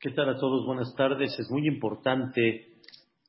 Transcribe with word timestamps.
¿Qué 0.00 0.10
tal 0.10 0.28
a 0.28 0.38
todos? 0.38 0.64
Buenas 0.64 0.94
tardes. 0.94 1.36
Es 1.40 1.50
muy 1.50 1.66
importante 1.66 2.68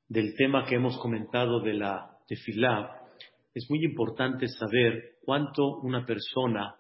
del 0.08 0.36
tema 0.36 0.68
que 0.68 0.76
hemos 0.76 1.00
comentado 1.00 1.62
de 1.62 1.74
la 1.74 2.16
tefilá. 2.28 3.08
Es 3.56 3.66
muy 3.72 3.84
importante 3.84 4.48
saber 4.48 5.16
cuánto 5.26 5.80
una 5.80 6.06
persona, 6.06 6.76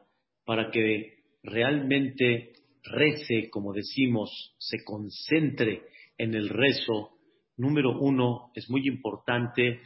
para 0.45 0.69
que 0.69 1.23
realmente 1.41 2.53
rece, 2.83 3.49
como 3.49 3.73
decimos, 3.73 4.29
se 4.59 4.77
concentre 4.85 5.81
en 6.19 6.35
el 6.35 6.49
rezo, 6.49 7.17
número 7.57 7.97
uno, 7.99 8.51
es 8.53 8.69
muy 8.69 8.87
importante 8.87 9.81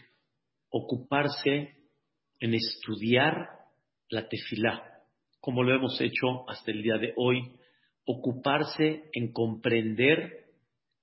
ocuparse 0.70 1.78
en 2.42 2.54
estudiar 2.54 3.48
la 4.10 4.28
tefilá, 4.28 4.84
como 5.40 5.64
lo 5.64 5.74
hemos 5.74 6.02
hecho 6.02 6.44
hasta 6.50 6.72
el 6.72 6.84
día 6.84 6.98
de 6.98 7.14
hoy 7.16 7.54
ocuparse 8.06 9.04
en 9.14 9.32
comprender 9.32 10.46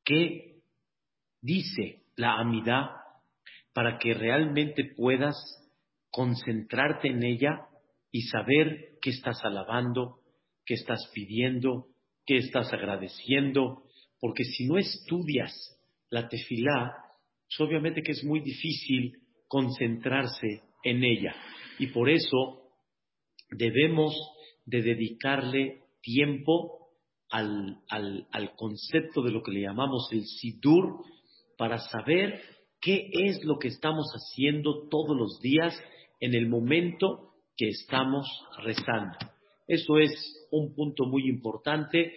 qué 0.04 0.62
dice 1.40 2.02
la 2.16 2.34
amidad 2.38 2.90
para 3.73 3.98
que 3.98 4.14
realmente 4.14 4.84
puedas 4.96 5.36
concentrarte 6.10 7.09
en 7.09 7.23
ella 7.23 7.66
y 8.10 8.23
saber 8.23 8.98
qué 9.00 9.10
estás 9.10 9.42
alabando, 9.45 10.18
qué 10.66 10.74
estás 10.74 11.10
pidiendo, 11.14 11.86
qué 12.26 12.36
estás 12.36 12.73
agradeciendo, 12.73 13.84
porque 14.18 14.45
si 14.45 14.66
no 14.66 14.76
estudias 14.76 15.52
la 16.10 16.28
tefilá, 16.28 16.96
pues 17.46 17.60
obviamente 17.60 18.02
que 18.02 18.12
es 18.12 18.24
muy 18.24 18.40
difícil 18.40 19.16
concentrarse 19.48 20.62
en 20.82 21.04
ella. 21.04 21.34
Y 21.78 21.88
por 21.88 22.10
eso 22.10 22.73
debemos 23.51 24.14
de 24.66 24.82
dedicarle 24.82 25.84
tiempo 26.02 26.79
al, 27.30 27.78
al, 27.88 28.56
concepto 28.56 29.23
de 29.23 29.30
lo 29.30 29.42
que 29.42 29.52
le 29.52 29.62
llamamos 29.62 30.09
el 30.12 30.24
Sidur 30.24 31.04
para 31.56 31.78
saber 31.78 32.40
qué 32.80 33.09
es 33.12 33.45
lo 33.45 33.59
que 33.59 33.68
estamos 33.68 34.06
haciendo 34.12 34.88
todos 34.88 35.16
los 35.16 35.40
días 35.40 35.80
en 36.20 36.34
el 36.34 36.48
momento 36.48 37.34
que 37.56 37.68
estamos 37.68 38.26
rezando. 38.62 39.16
Eso 39.68 39.98
es 39.98 40.10
un 40.50 40.74
punto 40.74 41.04
muy 41.04 41.28
importante 41.28 42.12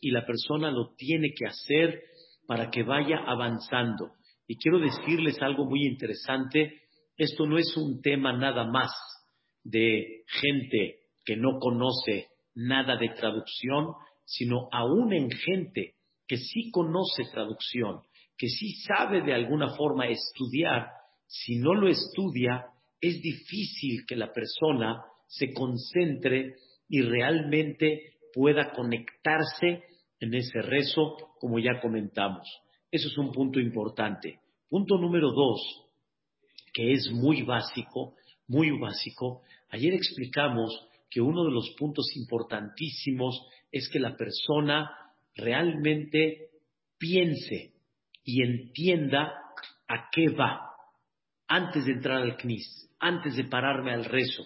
y 0.00 0.10
la 0.10 0.24
persona 0.24 0.70
lo 0.70 0.94
tiene 0.96 1.34
que 1.36 1.46
hacer 1.46 2.02
para 2.46 2.70
que 2.70 2.82
vaya 2.82 3.18
avanzando. 3.26 4.12
Y 4.46 4.56
quiero 4.56 4.78
decirles 4.78 5.40
algo 5.42 5.66
muy 5.66 5.86
interesante, 5.86 6.82
esto 7.16 7.46
no 7.46 7.58
es 7.58 7.76
un 7.76 8.00
tema 8.00 8.32
nada 8.32 8.64
más 8.64 8.90
de 9.62 10.24
gente 10.26 11.00
que 11.24 11.36
no 11.36 11.58
conoce 11.58 12.28
nada 12.54 12.96
de 12.96 13.08
traducción, 13.10 13.94
sino 14.24 14.68
aún 14.72 15.12
en 15.12 15.30
gente 15.30 15.94
que 16.26 16.36
sí 16.36 16.70
conoce 16.70 17.24
traducción, 17.32 18.00
que 18.36 18.48
sí 18.48 18.72
sabe 18.86 19.22
de 19.22 19.34
alguna 19.34 19.74
forma 19.76 20.06
estudiar, 20.06 20.88
si 21.26 21.56
no 21.56 21.74
lo 21.74 21.88
estudia, 21.88 22.66
es 23.00 23.20
difícil 23.20 24.04
que 24.06 24.16
la 24.16 24.32
persona 24.32 25.02
se 25.26 25.52
concentre 25.52 26.56
y 26.88 27.02
realmente 27.02 28.14
pueda 28.32 28.72
conectarse 28.72 29.84
en 30.20 30.34
ese 30.34 30.62
rezo, 30.62 31.16
como 31.38 31.58
ya 31.58 31.80
comentamos. 31.80 32.48
Eso 32.90 33.08
es 33.08 33.18
un 33.18 33.32
punto 33.32 33.60
importante. 33.60 34.40
Punto 34.68 34.96
número 34.98 35.30
dos, 35.32 35.60
que 36.72 36.92
es 36.92 37.10
muy 37.12 37.42
básico, 37.42 38.14
muy 38.48 38.70
básico. 38.78 39.42
Ayer 39.70 39.94
explicamos 39.94 40.88
que 41.10 41.20
uno 41.20 41.44
de 41.44 41.52
los 41.52 41.74
puntos 41.78 42.06
importantísimos 42.16 43.46
es 43.74 43.88
que 43.88 43.98
la 43.98 44.16
persona 44.16 44.88
realmente 45.34 46.50
piense 46.96 47.72
y 48.22 48.40
entienda 48.40 49.34
a 49.88 50.08
qué 50.12 50.28
va 50.28 50.70
antes 51.48 51.84
de 51.84 51.92
entrar 51.92 52.22
al 52.22 52.36
CNIS, 52.36 52.88
antes 53.00 53.34
de 53.34 53.42
pararme 53.42 53.92
al 53.92 54.04
rezo. 54.04 54.44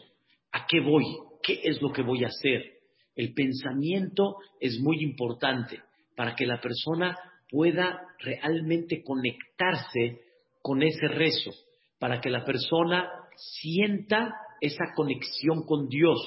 ¿A 0.50 0.66
qué 0.66 0.80
voy? 0.80 1.04
¿Qué 1.42 1.60
es 1.62 1.82
lo 1.82 1.92
que 1.92 2.00
voy 2.00 2.24
a 2.24 2.28
hacer? 2.28 2.78
El 3.14 3.34
pensamiento 3.34 4.36
es 4.60 4.80
muy 4.80 5.02
importante 5.02 5.82
para 6.16 6.34
que 6.34 6.46
la 6.46 6.58
persona 6.58 7.14
pueda 7.50 8.00
realmente 8.20 9.02
conectarse 9.04 10.22
con 10.62 10.82
ese 10.82 11.06
rezo, 11.06 11.50
para 11.98 12.18
que 12.22 12.30
la 12.30 12.46
persona 12.46 13.10
sienta 13.36 14.32
esa 14.62 14.86
conexión 14.96 15.66
con 15.66 15.86
Dios, 15.86 16.18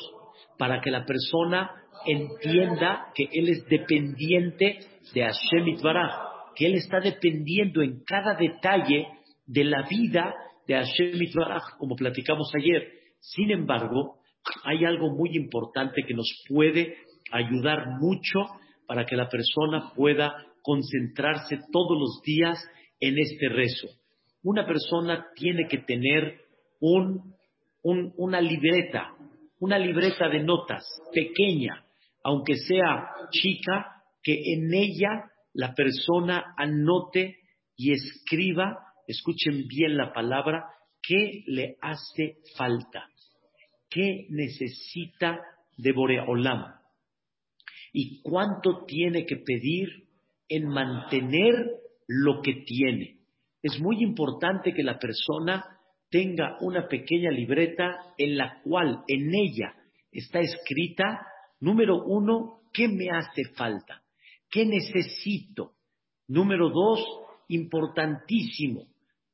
para 0.61 0.79
que 0.79 0.91
la 0.91 1.05
persona 1.05 1.72
entienda 2.05 3.07
que 3.16 3.27
él 3.31 3.49
es 3.49 3.66
dependiente 3.66 4.77
de 5.11 5.22
Hashem 5.23 5.69
Itbaraj, 5.69 6.53
que 6.55 6.67
él 6.67 6.75
está 6.75 6.99
dependiendo 6.99 7.81
en 7.81 8.03
cada 8.05 8.35
detalle 8.35 9.07
de 9.47 9.63
la 9.63 9.88
vida 9.89 10.35
de 10.67 10.75
Hashem 10.75 11.19
Itbaraj, 11.19 11.63
como 11.79 11.95
platicamos 11.95 12.51
ayer. 12.55 12.91
Sin 13.19 13.49
embargo, 13.49 14.19
hay 14.63 14.85
algo 14.85 15.09
muy 15.09 15.35
importante 15.35 16.03
que 16.07 16.13
nos 16.13 16.31
puede 16.47 16.95
ayudar 17.31 17.97
mucho 17.99 18.41
para 18.85 19.07
que 19.07 19.16
la 19.16 19.29
persona 19.29 19.91
pueda 19.95 20.45
concentrarse 20.61 21.57
todos 21.72 21.97
los 21.99 22.22
días 22.23 22.63
en 22.99 23.17
este 23.17 23.49
rezo. 23.49 23.88
Una 24.43 24.67
persona 24.67 25.25
tiene 25.33 25.67
que 25.67 25.79
tener 25.79 26.39
una 28.13 28.41
libreta, 28.41 29.16
una 29.61 29.77
libreta 29.77 30.27
de 30.27 30.44
notas 30.44 30.83
pequeña, 31.13 31.85
aunque 32.23 32.55
sea 32.55 33.09
chica, 33.29 34.03
que 34.23 34.33
en 34.33 34.73
ella 34.73 35.31
la 35.53 35.73
persona 35.73 36.53
anote 36.57 37.38
y 37.77 37.94
escriba, 37.94 38.79
escuchen 39.07 39.67
bien 39.67 39.97
la 39.97 40.13
palabra, 40.13 40.66
qué 41.01 41.44
le 41.45 41.77
hace 41.79 42.38
falta, 42.57 43.07
qué 43.89 44.25
necesita 44.29 45.39
de 45.78 45.91
Boreolam 45.91 46.66
y 47.93 48.22
cuánto 48.23 48.85
tiene 48.85 49.25
que 49.28 49.38
pedir 49.38 50.07
en 50.49 50.67
mantener 50.69 51.53
lo 52.07 52.41
que 52.41 52.63
tiene. 52.66 53.19
Es 53.61 53.79
muy 53.79 54.01
importante 54.01 54.73
que 54.73 54.83
la 54.83 54.97
persona 54.97 55.63
tenga 56.11 56.57
una 56.61 56.88
pequeña 56.88 57.31
libreta 57.31 57.97
en 58.17 58.38
la 58.38 58.61
cual 58.63 59.03
en 59.07 59.33
ella 59.33 59.73
está 60.11 60.39
escrita 60.39 61.25
Número 61.61 62.03
uno, 62.03 62.61
¿qué 62.73 62.88
me 62.88 63.09
hace 63.11 63.44
falta? 63.55 64.01
¿Qué 64.49 64.66
necesito? 64.66 65.73
Número 66.27 66.69
dos, 66.69 66.99
importantísimo, 67.49 68.88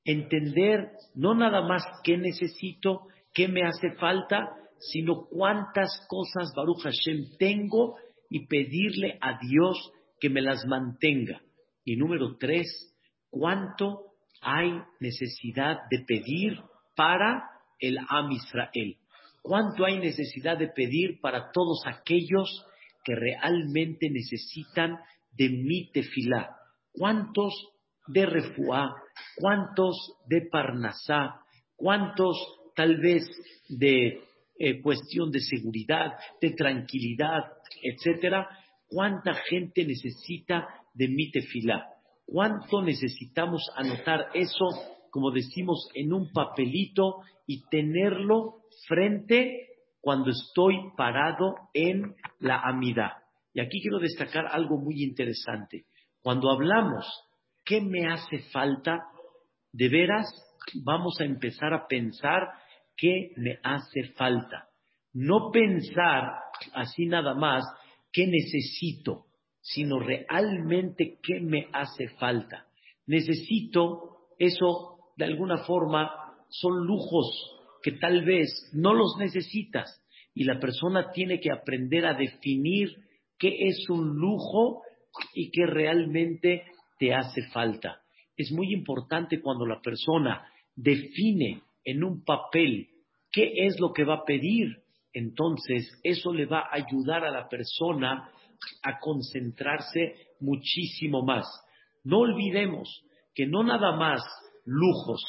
entender 0.03 0.91
no 1.15 1.33
nada 1.33 1.61
más 1.61 1.83
qué 2.03 2.17
necesito, 2.17 3.07
qué 3.33 3.47
me 3.47 3.63
hace 3.63 3.91
falta, 3.93 4.49
sino 4.77 5.25
cuántas 5.29 6.05
cosas 6.09 6.51
Baruch 6.55 6.83
Hashem 6.83 7.37
tengo 7.39 7.95
y 8.29 8.45
pedirle 8.47 9.17
a 9.21 9.39
Dios 9.39 9.91
que 10.19 10.29
me 10.29 10.41
las 10.41 10.65
mantenga. 10.65 11.41
Y 11.85 11.95
número 11.95 12.35
tres, 12.37 12.93
cuánto 13.29 14.06
hay 14.41 14.81
necesidad 14.99 15.77
de 15.89 15.99
pedir 16.05 16.59
para 16.95 17.43
el 17.79 17.97
Am 18.09 18.31
Israel. 18.31 18.97
¿Cuánto 19.41 19.85
hay 19.85 19.99
necesidad 19.99 20.57
de 20.57 20.67
pedir 20.67 21.21
para 21.21 21.51
todos 21.51 21.83
aquellos 21.85 22.65
que 23.03 23.15
realmente 23.15 24.09
necesitan 24.09 24.97
de 25.31 25.49
mi 25.49 25.89
tefilá? 25.91 26.57
¿Cuántos 26.91 27.53
de 28.07 28.25
refuá? 28.25 28.95
¿Cuántos 29.37 29.95
de 30.27 30.47
parnasá? 30.51 31.41
¿Cuántos 31.75 32.37
tal 32.75 32.97
vez 32.97 33.23
de 33.69 34.21
eh, 34.59 34.81
cuestión 34.81 35.31
de 35.31 35.39
seguridad, 35.39 36.13
de 36.41 36.51
tranquilidad, 36.51 37.43
etcétera? 37.81 38.49
¿Cuánta 38.87 39.33
gente 39.33 39.85
necesita 39.85 40.67
de 40.93 41.07
mi 41.07 41.31
tefilá? 41.31 41.85
¿Cuánto 42.27 42.81
necesitamos 42.81 43.63
anotar 43.75 44.27
eso, 44.33 44.65
como 45.09 45.31
decimos, 45.31 45.89
en 45.95 46.13
un 46.13 46.31
papelito 46.33 47.21
y 47.47 47.63
tenerlo 47.69 48.63
frente 48.85 49.67
cuando 50.01 50.31
estoy 50.31 50.75
parado 50.95 51.55
en 51.73 52.15
la 52.39 52.59
amida. 52.59 53.23
Y 53.53 53.61
aquí 53.61 53.81
quiero 53.81 53.99
destacar 53.99 54.45
algo 54.51 54.77
muy 54.77 55.03
interesante. 55.03 55.85
Cuando 56.21 56.51
hablamos, 56.51 57.05
¿qué 57.63 57.81
me 57.81 58.07
hace 58.07 58.39
falta? 58.51 58.99
De 59.71 59.89
veras, 59.89 60.27
vamos 60.83 61.19
a 61.21 61.25
empezar 61.25 61.73
a 61.73 61.87
pensar 61.87 62.43
qué 62.95 63.31
me 63.37 63.59
hace 63.63 64.13
falta. 64.15 64.67
No 65.13 65.49
pensar 65.51 66.33
así 66.73 67.05
nada 67.05 67.33
más 67.33 67.63
qué 68.11 68.27
necesito, 68.27 69.26
sino 69.73 69.99
realmente 69.99 71.19
qué 71.21 71.41
me 71.41 71.67
hace 71.73 72.07
falta. 72.19 72.67
Necesito, 73.05 74.29
eso 74.39 74.97
de 75.17 75.25
alguna 75.25 75.65
forma 75.65 76.09
son 76.49 76.85
lujos 76.85 77.27
que 77.83 77.91
tal 77.93 78.23
vez 78.23 78.47
no 78.73 78.93
los 78.93 79.17
necesitas 79.19 80.01
y 80.33 80.45
la 80.45 80.59
persona 80.59 81.11
tiene 81.11 81.39
que 81.39 81.51
aprender 81.51 82.05
a 82.05 82.13
definir 82.13 82.89
qué 83.37 83.67
es 83.67 83.89
un 83.89 84.15
lujo 84.15 84.83
y 85.33 85.51
qué 85.51 85.65
realmente 85.65 86.63
te 86.97 87.13
hace 87.13 87.43
falta. 87.51 88.01
Es 88.37 88.51
muy 88.51 88.73
importante 88.73 89.41
cuando 89.41 89.65
la 89.65 89.81
persona 89.81 90.47
define 90.75 91.61
en 91.83 92.03
un 92.03 92.23
papel 92.23 92.87
qué 93.31 93.65
es 93.65 93.79
lo 93.79 93.91
que 93.91 94.05
va 94.05 94.15
a 94.15 94.25
pedir, 94.25 94.77
entonces 95.11 95.99
eso 96.03 96.31
le 96.31 96.45
va 96.45 96.59
a 96.59 96.75
ayudar 96.75 97.25
a 97.25 97.31
la 97.31 97.49
persona 97.49 98.31
a 98.83 98.99
concentrarse 98.99 100.15
muchísimo 100.39 101.23
más. 101.23 101.45
No 102.03 102.19
olvidemos 102.19 103.03
que 103.33 103.45
no 103.45 103.63
nada 103.63 103.95
más 103.95 104.21
lujos, 104.65 105.23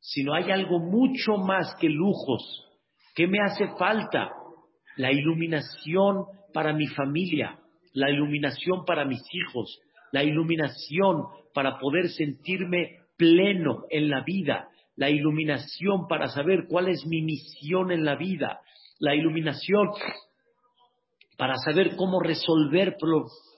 sino 0.00 0.34
hay 0.34 0.50
algo 0.50 0.78
mucho 0.78 1.36
más 1.36 1.74
que 1.80 1.88
lujos. 1.88 2.64
¿Qué 3.14 3.26
me 3.26 3.38
hace 3.40 3.68
falta? 3.78 4.30
La 4.96 5.12
iluminación 5.12 6.24
para 6.52 6.72
mi 6.72 6.86
familia, 6.88 7.58
la 7.92 8.10
iluminación 8.10 8.84
para 8.84 9.04
mis 9.04 9.22
hijos, 9.32 9.80
la 10.12 10.22
iluminación 10.24 11.24
para 11.54 11.78
poder 11.78 12.08
sentirme 12.08 12.98
pleno 13.16 13.84
en 13.90 14.10
la 14.10 14.22
vida, 14.22 14.68
la 14.96 15.10
iluminación 15.10 16.06
para 16.08 16.28
saber 16.28 16.66
cuál 16.68 16.88
es 16.88 17.06
mi 17.06 17.22
misión 17.22 17.90
en 17.90 18.04
la 18.04 18.16
vida, 18.16 18.60
la 18.98 19.14
iluminación 19.14 19.88
para 21.42 21.56
saber 21.56 21.96
cómo 21.96 22.20
resolver 22.20 22.94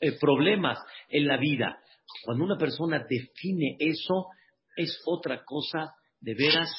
eh, 0.00 0.12
problemas 0.18 0.78
en 1.10 1.26
la 1.26 1.36
vida. 1.36 1.78
Cuando 2.24 2.44
una 2.44 2.56
persona 2.56 3.04
define 3.06 3.76
eso, 3.78 4.28
es 4.74 5.02
otra 5.04 5.44
cosa 5.44 5.92
de 6.18 6.32
veras 6.32 6.70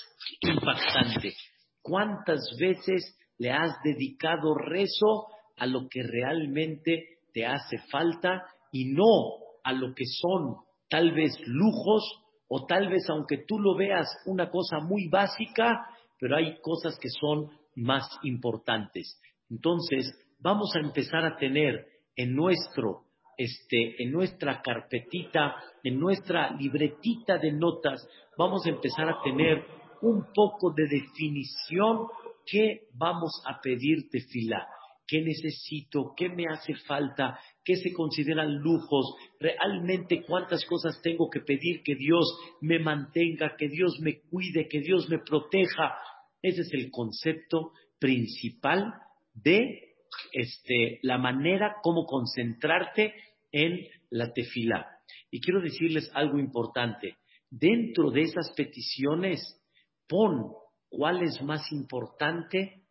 impactante. 0.42 1.36
¿Cuántas 1.80 2.42
veces 2.60 3.16
le 3.38 3.52
has 3.52 3.76
dedicado 3.84 4.56
rezo 4.56 5.28
a 5.58 5.68
lo 5.68 5.88
que 5.92 6.02
realmente 6.02 7.20
te 7.32 7.46
hace 7.46 7.78
falta 7.92 8.42
y 8.72 8.86
no 8.86 9.62
a 9.64 9.74
lo 9.74 9.94
que 9.94 10.06
son 10.08 10.56
tal 10.90 11.12
vez 11.12 11.38
lujos 11.46 12.04
o 12.48 12.66
tal 12.66 12.90
vez 12.90 13.08
aunque 13.12 13.46
tú 13.48 13.60
lo 13.60 13.76
veas 13.76 14.08
una 14.26 14.50
cosa 14.50 14.80
muy 14.80 15.08
básica, 15.08 15.86
pero 16.20 16.38
hay 16.38 16.60
cosas 16.62 16.98
que 17.00 17.10
son 17.10 17.52
más 17.76 18.10
importantes. 18.24 19.22
Entonces, 19.52 20.25
vamos 20.40 20.76
a 20.76 20.80
empezar 20.80 21.26
a 21.26 21.38
tener 21.38 21.86
en 22.16 22.36
nuestro 22.36 23.06
este, 23.38 24.02
en 24.02 24.12
nuestra 24.12 24.62
carpetita, 24.62 25.56
en 25.84 26.00
nuestra 26.00 26.56
libretita 26.56 27.38
de 27.38 27.52
notas, 27.52 28.08
vamos 28.38 28.66
a 28.66 28.70
empezar 28.70 29.10
a 29.10 29.22
tener 29.24 29.64
un 30.02 30.26
poco 30.34 30.72
de 30.74 30.88
definición 30.88 32.08
qué 32.46 32.88
vamos 32.94 33.32
a 33.46 33.60
pedir 33.60 34.10
tefilá, 34.10 34.68
qué 35.08 35.22
necesito, 35.22 36.14
qué 36.16 36.30
me 36.30 36.46
hace 36.48 36.76
falta, 36.88 37.40
qué 37.64 37.76
se 37.76 37.92
consideran 37.92 38.56
lujos, 38.56 39.16
realmente 39.40 40.24
cuántas 40.24 40.64
cosas 40.66 41.02
tengo 41.02 41.30
que 41.30 41.42
pedir 41.42 41.82
que 41.84 41.96
Dios 41.96 42.26
me 42.62 42.80
mantenga, 42.80 43.56
que 43.58 43.68
Dios 43.68 44.00
me 44.00 44.22
cuide, 44.30 44.68
que 44.70 44.80
Dios 44.80 45.10
me 45.10 45.20
proteja. 45.20 45.96
Ese 46.42 46.62
es 46.62 46.74
el 46.74 46.92
concepto 46.92 47.72
principal 48.00 48.94
de 49.34 49.85
este, 50.32 51.00
la 51.02 51.18
manera 51.18 51.78
como 51.82 52.06
concentrarte 52.06 53.14
en 53.52 53.88
la 54.10 54.32
tefilá. 54.34 54.88
Y 55.32 55.42
quiero 55.42 55.62
decirles 55.62 56.10
algo 56.14 56.40
importante. 56.40 57.18
Dentro 57.50 58.12
de 58.12 58.22
esas 58.22 58.52
peticiones, 58.56 59.62
pon 60.08 60.52
cuál 60.90 61.24
es 61.24 61.42
más 61.42 61.72
importante, 61.72 62.84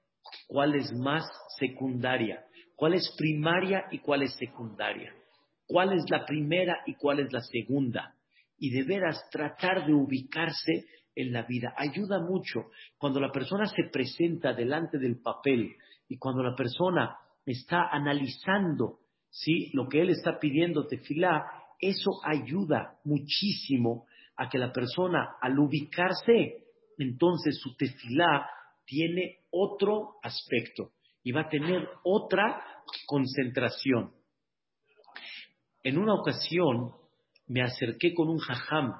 cuál 0.46 0.74
es 0.74 0.92
más 0.92 1.24
secundaria, 1.58 2.44
cuál 2.76 2.94
es 2.94 3.14
primaria 3.16 3.84
y 3.90 3.98
cuál 3.98 4.22
es 4.22 4.34
secundaria, 4.36 5.14
cuál 5.66 5.92
es 5.92 6.04
la 6.10 6.24
primera 6.24 6.78
y 6.86 6.94
cuál 6.94 7.20
es 7.20 7.32
la 7.32 7.40
segunda. 7.40 8.14
Y 8.58 8.70
de 8.70 8.84
veras 8.84 9.28
tratar 9.30 9.86
de 9.86 9.92
ubicarse 9.92 10.86
en 11.14 11.32
la 11.32 11.42
vida. 11.42 11.74
Ayuda 11.76 12.20
mucho 12.20 12.70
cuando 12.98 13.20
la 13.20 13.32
persona 13.32 13.66
se 13.66 13.84
presenta 13.92 14.52
delante 14.52 14.98
del 14.98 15.20
papel 15.20 15.76
y 16.08 16.18
cuando 16.18 16.42
la 16.42 16.54
persona 16.54 17.16
está 17.44 17.88
analizando 17.90 19.00
¿sí? 19.30 19.70
lo 19.72 19.88
que 19.88 20.00
él 20.00 20.10
está 20.10 20.38
pidiendo 20.38 20.86
tefilá, 20.86 21.44
eso 21.78 22.10
ayuda 22.24 22.98
muchísimo 23.04 24.06
a 24.36 24.48
que 24.48 24.58
la 24.58 24.72
persona 24.72 25.36
al 25.40 25.58
ubicarse, 25.58 26.64
entonces 26.98 27.58
su 27.60 27.76
tefilá 27.76 28.48
tiene 28.84 29.38
otro 29.50 30.16
aspecto 30.22 30.92
y 31.22 31.32
va 31.32 31.42
a 31.42 31.48
tener 31.48 31.88
otra 32.04 32.62
concentración. 33.06 34.12
En 35.82 35.98
una 35.98 36.14
ocasión 36.14 36.92
me 37.46 37.62
acerqué 37.62 38.14
con 38.14 38.28
un 38.28 38.38
jajam, 38.38 38.92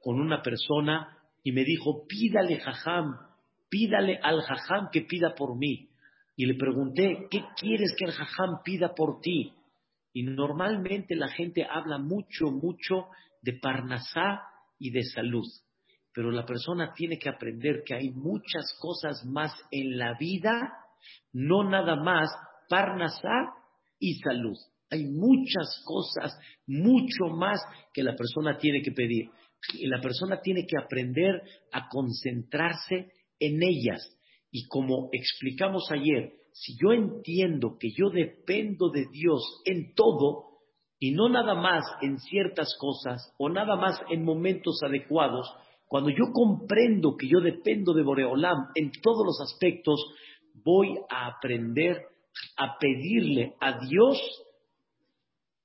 con 0.00 0.20
una 0.20 0.42
persona, 0.42 1.18
y 1.42 1.52
me 1.52 1.64
dijo, 1.64 2.06
pídale 2.08 2.58
jajam, 2.58 3.16
pídale 3.68 4.18
al 4.22 4.40
jajam 4.42 4.88
que 4.90 5.02
pida 5.02 5.34
por 5.34 5.56
mí. 5.56 5.90
Y 6.36 6.46
le 6.46 6.54
pregunté, 6.54 7.28
¿qué 7.30 7.44
quieres 7.56 7.94
que 7.96 8.06
el 8.06 8.12
jajam 8.12 8.62
pida 8.64 8.94
por 8.94 9.20
ti? 9.20 9.52
Y 10.12 10.24
normalmente 10.24 11.14
la 11.14 11.28
gente 11.28 11.64
habla 11.64 11.98
mucho, 11.98 12.46
mucho 12.50 13.06
de 13.42 13.58
parnasá 13.60 14.42
y 14.78 14.90
de 14.90 15.02
salud. 15.02 15.46
Pero 16.12 16.30
la 16.30 16.44
persona 16.44 16.92
tiene 16.94 17.18
que 17.18 17.28
aprender 17.28 17.82
que 17.84 17.94
hay 17.94 18.10
muchas 18.10 18.76
cosas 18.80 19.24
más 19.26 19.52
en 19.70 19.98
la 19.98 20.16
vida, 20.18 20.72
no 21.32 21.68
nada 21.68 21.96
más 21.96 22.30
parnasá 22.68 23.52
y 23.98 24.14
salud. 24.14 24.56
Hay 24.90 25.04
muchas 25.06 25.82
cosas, 25.84 26.38
mucho 26.66 27.26
más 27.36 27.60
que 27.92 28.02
la 28.02 28.14
persona 28.14 28.58
tiene 28.58 28.82
que 28.82 28.92
pedir. 28.92 29.30
Y 29.74 29.86
la 29.86 30.00
persona 30.00 30.40
tiene 30.40 30.66
que 30.66 30.76
aprender 30.78 31.42
a 31.72 31.88
concentrarse 31.88 33.12
en 33.40 33.62
ellas 33.62 34.02
y 34.54 34.68
como 34.68 35.08
explicamos 35.10 35.90
ayer, 35.90 36.32
si 36.52 36.76
yo 36.80 36.92
entiendo 36.92 37.76
que 37.76 37.88
yo 37.90 38.08
dependo 38.10 38.88
de 38.88 39.06
Dios 39.10 39.42
en 39.64 39.96
todo 39.96 40.60
y 41.00 41.10
no 41.10 41.28
nada 41.28 41.56
más 41.56 41.82
en 42.02 42.20
ciertas 42.20 42.76
cosas 42.78 43.34
o 43.36 43.48
nada 43.48 43.74
más 43.74 44.00
en 44.10 44.22
momentos 44.24 44.78
adecuados, 44.86 45.52
cuando 45.88 46.10
yo 46.10 46.26
comprendo 46.32 47.16
que 47.16 47.26
yo 47.26 47.40
dependo 47.40 47.94
de 47.94 48.04
Boreolam 48.04 48.68
en 48.76 48.92
todos 49.02 49.26
los 49.26 49.40
aspectos, 49.40 50.00
voy 50.62 51.00
a 51.10 51.26
aprender 51.26 52.02
a 52.56 52.78
pedirle 52.78 53.54
a 53.60 53.80
Dios 53.80 54.20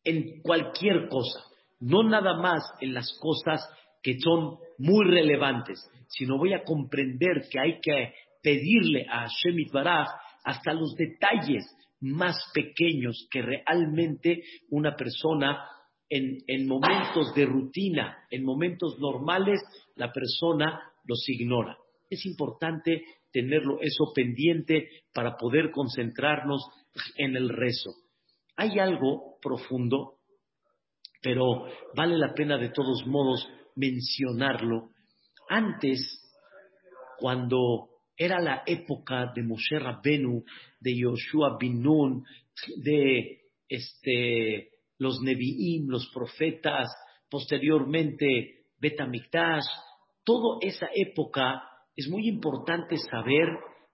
en 0.03 0.41
cualquier 0.41 1.09
cosa, 1.09 1.43
no 1.79 2.01
nada 2.01 2.41
más 2.41 2.63
en 2.81 2.95
las 2.95 3.15
cosas 3.19 3.61
que 4.01 4.17
son 4.19 4.57
muy 4.79 5.05
relevantes, 5.05 5.79
sino 6.07 6.39
voy 6.39 6.53
a 6.53 6.63
comprender 6.63 7.47
que 7.51 7.59
hay 7.59 7.79
que 7.81 8.13
pedirle 8.41 9.05
a 9.09 9.27
Hashem 9.27 9.55
Baraj 9.71 10.07
hasta 10.43 10.73
los 10.73 10.95
detalles 10.95 11.63
más 12.01 12.37
pequeños 12.53 13.27
que 13.29 13.41
realmente 13.41 14.43
una 14.69 14.95
persona 14.95 15.65
en, 16.09 16.37
en, 16.47 16.67
momentos 16.67 17.33
de 17.35 17.45
rutina, 17.45 18.25
en 18.31 18.43
momentos 18.43 18.97
normales, 18.99 19.59
la 19.95 20.11
persona 20.11 20.81
los 21.03 21.27
ignora. 21.27 21.77
Es 22.09 22.25
importante 22.25 23.03
tenerlo 23.31 23.79
eso 23.81 24.11
pendiente 24.15 24.89
para 25.13 25.35
poder 25.37 25.71
concentrarnos 25.71 26.61
en 27.17 27.35
el 27.35 27.49
rezo. 27.49 27.91
Hay 28.55 28.79
algo 28.79 29.37
profundo, 29.41 30.15
pero 31.21 31.65
vale 31.95 32.17
la 32.17 32.33
pena 32.33 32.57
de 32.57 32.69
todos 32.69 33.05
modos 33.05 33.47
mencionarlo. 33.75 34.89
Antes, 35.47 35.99
cuando 37.19 37.89
era 38.19 38.41
la 38.41 38.63
época 38.65 39.31
de 39.33 39.43
Moshe 39.43 39.79
Rabbenu, 39.79 40.43
de 40.81 40.93
Yoshua 40.93 41.57
bin 41.57 41.81
Nun, 41.81 42.25
de 42.83 43.43
este, 43.69 44.71
los 44.97 45.21
Nevi'im, 45.21 45.87
los 45.87 46.11
profetas, 46.13 46.89
posteriormente 47.29 48.65
Betamikdash. 48.77 49.63
Toda 50.25 50.57
esa 50.61 50.87
época 50.93 51.63
es 51.95 52.09
muy 52.09 52.27
importante 52.27 52.97
saber 52.97 53.47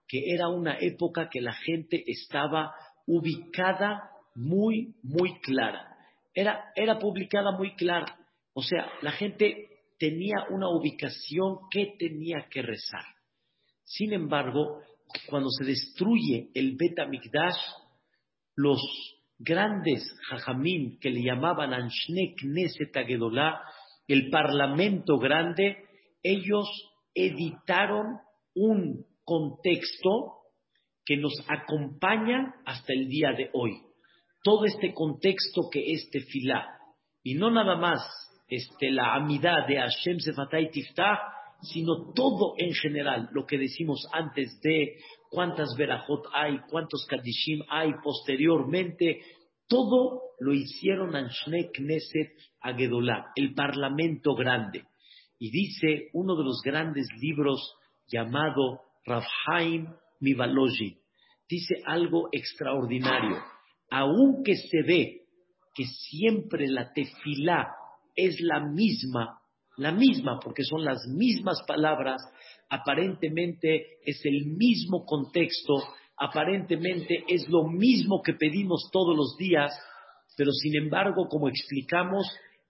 que 0.08 0.34
era 0.34 0.48
una 0.48 0.76
época 0.80 1.28
que 1.30 1.40
la 1.40 1.52
gente 1.52 2.02
estaba 2.06 2.74
ubicada 3.06 4.10
muy, 4.34 4.96
muy 5.04 5.38
clara. 5.38 5.96
Era, 6.34 6.72
era 6.74 6.98
publicada 6.98 7.52
muy 7.52 7.76
clara. 7.76 8.18
O 8.54 8.62
sea, 8.62 8.90
la 9.02 9.12
gente 9.12 9.68
tenía 10.00 10.46
una 10.50 10.68
ubicación 10.68 11.58
que 11.70 11.94
tenía 11.96 12.48
que 12.50 12.62
rezar. 12.62 13.15
Sin 13.86 14.12
embargo, 14.12 14.82
cuando 15.28 15.48
se 15.50 15.64
destruye 15.64 16.50
el 16.54 16.76
Bet 16.76 16.98
los 18.56 18.80
grandes 19.38 20.02
jajamín 20.28 20.98
que 21.00 21.10
le 21.10 21.22
llamaban 21.22 21.72
Anshne 21.72 22.34
Knesset 22.36 22.92
el 24.08 24.30
parlamento 24.30 25.18
grande, 25.18 25.76
ellos 26.22 26.68
editaron 27.14 28.18
un 28.54 29.04
contexto 29.24 30.42
que 31.04 31.16
nos 31.16 31.34
acompaña 31.48 32.56
hasta 32.64 32.92
el 32.92 33.08
día 33.08 33.32
de 33.32 33.50
hoy. 33.52 33.82
Todo 34.42 34.64
este 34.64 34.92
contexto 34.92 35.68
que 35.70 35.92
es 35.92 36.10
tefilá, 36.10 36.66
Y 37.22 37.34
no 37.34 37.50
nada 37.50 37.76
más 37.76 38.00
este, 38.48 38.90
la 38.90 39.14
amidad 39.14 39.66
de 39.68 39.76
Hashem 39.76 40.18
Sefatay 40.18 40.70
Tiftah, 40.70 41.18
sino 41.62 42.12
todo 42.12 42.54
en 42.58 42.72
general, 42.74 43.28
lo 43.32 43.46
que 43.46 43.58
decimos 43.58 44.06
antes 44.12 44.60
de 44.62 44.98
cuántas 45.30 45.74
verajot 45.76 46.26
hay, 46.32 46.58
cuántos 46.70 47.06
kadishim 47.06 47.62
hay 47.68 47.92
posteriormente, 48.02 49.20
todo 49.68 50.22
lo 50.38 50.52
hicieron 50.52 51.16
Anshne 51.16 51.70
Knesset 51.72 52.32
Agedolá, 52.60 53.32
el 53.34 53.54
parlamento 53.54 54.34
grande. 54.34 54.84
Y 55.38 55.50
dice 55.50 56.08
uno 56.12 56.36
de 56.36 56.44
los 56.44 56.60
grandes 56.62 57.08
libros 57.20 57.74
llamado 58.06 58.80
Rafhaim 59.04 59.88
Mivaloji, 60.20 60.98
dice 61.48 61.76
algo 61.84 62.28
extraordinario. 62.32 63.36
Aunque 63.90 64.56
se 64.56 64.82
ve 64.82 65.26
que 65.74 65.84
siempre 65.84 66.66
la 66.68 66.92
tefilá 66.92 67.68
es 68.14 68.40
la 68.40 68.60
misma, 68.60 69.35
la 69.76 69.92
misma, 69.92 70.38
porque 70.42 70.64
son 70.64 70.84
las 70.84 71.06
mismas 71.08 71.62
palabras, 71.66 72.22
aparentemente 72.68 73.98
es 74.04 74.20
el 74.24 74.46
mismo 74.56 75.04
contexto, 75.04 75.74
aparentemente 76.16 77.24
es 77.28 77.48
lo 77.48 77.68
mismo 77.68 78.22
que 78.22 78.34
pedimos 78.34 78.88
todos 78.92 79.16
los 79.16 79.36
días, 79.38 79.72
pero 80.36 80.50
sin 80.52 80.76
embargo, 80.76 81.28
como 81.28 81.48
explicamos, 81.48 82.26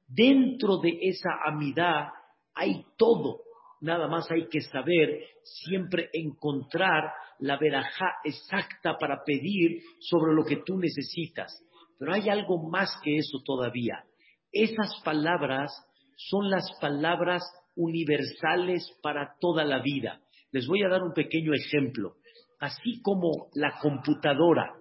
dentro 0.07 0.79
de 0.79 0.99
esa 1.03 1.31
amidad 1.45 2.09
hay 2.55 2.85
todo. 2.97 3.41
Nada 3.81 4.09
más 4.09 4.31
hay 4.31 4.49
que 4.49 4.61
saber 4.63 5.21
siempre 5.43 6.09
encontrar 6.13 7.13
la 7.41 7.59
verajá 7.59 8.15
exacta 8.25 8.97
para 8.99 9.23
pedir 9.25 9.83
sobre 10.01 10.35
lo 10.35 10.45
que 10.45 10.63
tú 10.65 10.79
necesitas. 10.79 11.63
Pero 11.99 12.13
hay 12.13 12.29
algo 12.29 12.69
más 12.69 12.91
que 13.03 13.17
eso 13.17 13.39
todavía. 13.45 14.05
Esas 14.51 15.01
palabras 15.05 15.71
son 16.17 16.51
las 16.51 16.65
palabras 16.81 17.43
universales 17.77 18.91
para 19.03 19.37
toda 19.41 19.65
la 19.65 19.81
vida. 19.81 20.21
Les 20.51 20.67
voy 20.67 20.83
a 20.83 20.89
dar 20.89 21.03
un 21.03 21.13
pequeño 21.13 21.53
ejemplo. 21.55 22.17
Así 22.59 23.01
como 23.03 23.49
la 23.55 23.79
computadora, 23.81 24.75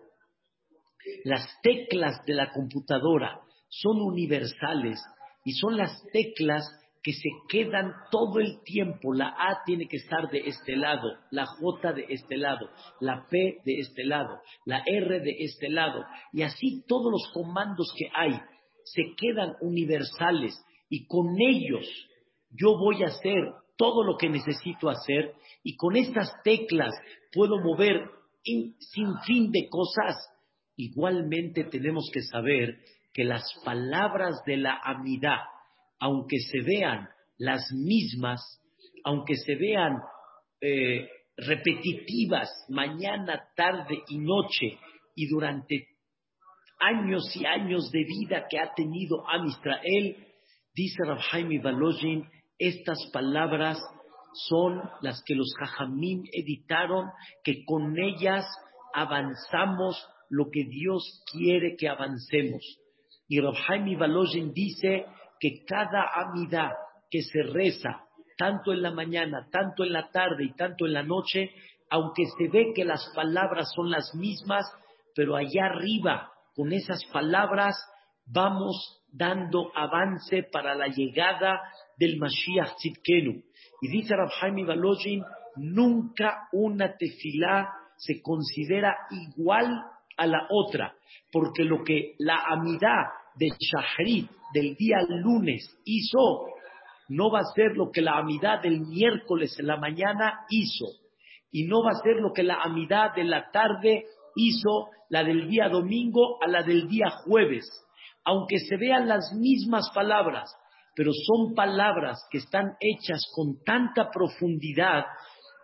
las 1.26 1.48
teclas 1.62 2.24
de 2.26 2.34
la 2.34 2.52
computadora 2.52 3.42
son 3.68 4.02
universales 4.02 5.00
y 5.44 5.52
son 5.54 5.78
las 5.78 5.92
teclas 6.14 6.64
que 7.04 7.12
se 7.12 7.30
quedan 7.50 7.94
todo 8.10 8.40
el 8.40 8.64
tiempo. 8.64 9.14
La 9.14 9.28
A 9.28 9.62
tiene 9.64 9.88
que 9.88 9.98
estar 9.98 10.28
de 10.32 10.40
este 10.40 10.76
lado, 10.76 11.08
la 11.30 11.46
J 11.46 11.94
de 11.94 12.06
este 12.10 12.38
lado, 12.38 12.68
la 13.00 13.28
P 13.30 13.60
de 13.64 13.80
este 13.80 14.06
lado, 14.06 14.42
la 14.66 14.82
R 14.84 15.20
de 15.20 15.36
este 15.40 15.70
lado. 15.70 16.04
Y 16.34 16.42
así 16.42 16.84
todos 16.88 17.12
los 17.12 17.30
comandos 17.32 17.94
que 17.96 18.06
hay 18.16 18.40
se 18.86 19.04
quedan 19.18 19.56
universales 19.62 20.65
y 20.90 21.08
con 21.08 21.36
ellos 21.40 21.88
yo 22.50 22.78
voy 22.78 23.04
a 23.04 23.08
hacer 23.08 23.54
todo 23.78 24.04
lo 24.04 24.18
que 24.18 24.30
necesito 24.30 24.90
hacer 24.90 25.34
y 25.64 25.76
con 25.76 25.96
estas 25.96 26.32
teclas 26.44 26.94
puedo 27.34 27.60
mover 27.60 28.10
sin 28.44 29.18
fin 29.26 29.52
de 29.52 29.68
cosas. 29.70 30.16
Igualmente 30.78 31.64
tenemos 31.66 32.10
que 32.14 32.22
saber 32.22 32.78
que 33.14 33.24
las 33.24 33.44
palabras 33.64 34.42
de 34.46 34.58
la 34.58 34.80
amidad 34.84 35.40
aunque 36.00 36.38
se 36.40 36.62
vean 36.62 37.08
las 37.38 37.72
mismas, 37.72 38.42
aunque 39.04 39.36
se 39.36 39.56
vean 39.56 39.98
eh, 40.62 41.08
repetitivas 41.38 42.50
mañana, 42.70 43.50
tarde 43.56 44.00
y 44.10 44.18
noche, 44.20 44.78
y 45.16 45.28
durante 45.28 45.88
años 46.80 47.24
y 47.36 47.46
años 47.46 47.90
de 47.92 48.04
vida 48.04 48.46
que 48.50 48.60
ha 48.60 48.74
tenido 48.74 49.28
Am 49.28 49.48
Israel, 49.48 50.25
dice 50.76 50.98
Rabhaim 51.06 51.62
Balojin, 51.62 52.30
estas 52.60 53.00
palabras 53.12 53.80
son 54.34 54.82
las 55.02 55.24
que 55.24 55.36
los 55.36 55.54
Jajamim 55.58 56.24
editaron, 56.32 57.10
que 57.44 57.64
con 57.66 57.98
ellas 57.98 58.46
avanzamos 58.94 60.08
lo 60.30 60.50
que 60.52 60.66
Dios 60.66 61.24
quiere 61.32 61.76
que 61.78 61.88
avancemos. 61.88 62.62
Y 63.28 63.40
Rabhaim 63.40 63.98
Balojin 63.98 64.54
dice 64.54 65.06
que 65.40 65.64
cada 65.66 66.10
amidad 66.14 66.72
que 67.10 67.22
se 67.22 67.44
reza, 67.44 68.02
tanto 68.38 68.74
en 68.74 68.82
la 68.82 68.92
mañana, 68.92 69.48
tanto 69.52 69.84
en 69.84 69.94
la 69.94 70.10
tarde 70.12 70.44
y 70.44 70.54
tanto 70.56 70.86
en 70.86 70.94
la 70.94 71.04
noche, 71.04 71.52
aunque 71.90 72.26
se 72.38 72.50
ve 72.50 72.74
que 72.76 72.84
las 72.84 73.12
palabras 73.16 73.72
son 73.76 73.90
las 73.90 74.14
mismas, 74.16 74.66
pero 75.16 75.36
allá 75.36 75.68
arriba, 75.68 76.32
con 76.54 76.74
esas 76.74 77.04
palabras, 77.06 77.76
vamos 78.26 79.04
dando 79.12 79.72
avance 79.76 80.44
para 80.52 80.76
la 80.76 80.88
llegada 80.88 81.62
del 81.98 82.18
Mashiach 82.18 82.76
Tzidkenu. 82.78 83.42
Y 83.82 83.88
dice 83.88 84.16
Rabhaim 84.16 84.66
Balojin, 84.66 85.24
nunca 85.56 86.48
una 86.52 86.96
tefilá 86.98 87.70
se 87.98 88.22
considera 88.22 88.96
igual 89.12 89.84
a 90.18 90.28
la 90.28 90.48
otra, 90.50 90.94
porque 91.32 91.64
lo 91.64 91.84
que 91.84 92.16
la 92.20 92.44
amidad 92.50 93.04
de 93.36 93.50
Shahrit 93.50 94.30
del 94.54 94.76
día 94.76 94.98
lunes 95.10 95.78
hizo, 95.86 96.48
no 97.10 97.30
va 97.30 97.40
a 97.40 97.54
ser 97.54 97.76
lo 97.76 97.92
que 97.92 98.02
la 98.02 98.18
amidad 98.18 98.62
del 98.62 98.82
miércoles 98.82 99.56
en 99.60 99.68
la 99.68 99.78
mañana 99.78 100.46
hizo. 100.50 100.86
Y 101.52 101.66
no 101.66 101.84
va 101.84 101.92
a 101.92 102.04
ser 102.04 102.18
lo 102.18 102.34
que 102.34 102.44
la 102.44 102.62
amidad 102.62 103.14
de 103.16 103.24
la 103.24 103.52
tarde 103.52 104.06
hizo, 104.36 104.90
la 105.10 105.24
del 105.24 105.48
día 105.48 105.70
domingo 105.70 106.42
a 106.44 106.48
la 106.48 106.64
del 106.64 106.88
día 106.88 107.10
jueves. 107.26 107.66
Aunque 108.26 108.60
se 108.60 108.78
vean 108.78 109.08
las 109.08 109.34
mismas 109.34 109.90
palabras, 109.94 110.54
pero 110.96 111.12
son 111.14 111.54
palabras 111.56 112.20
que 112.32 112.40
están 112.40 112.74
hechas 112.80 113.22
con 113.34 113.64
tanta 113.64 114.10
profundidad 114.12 115.06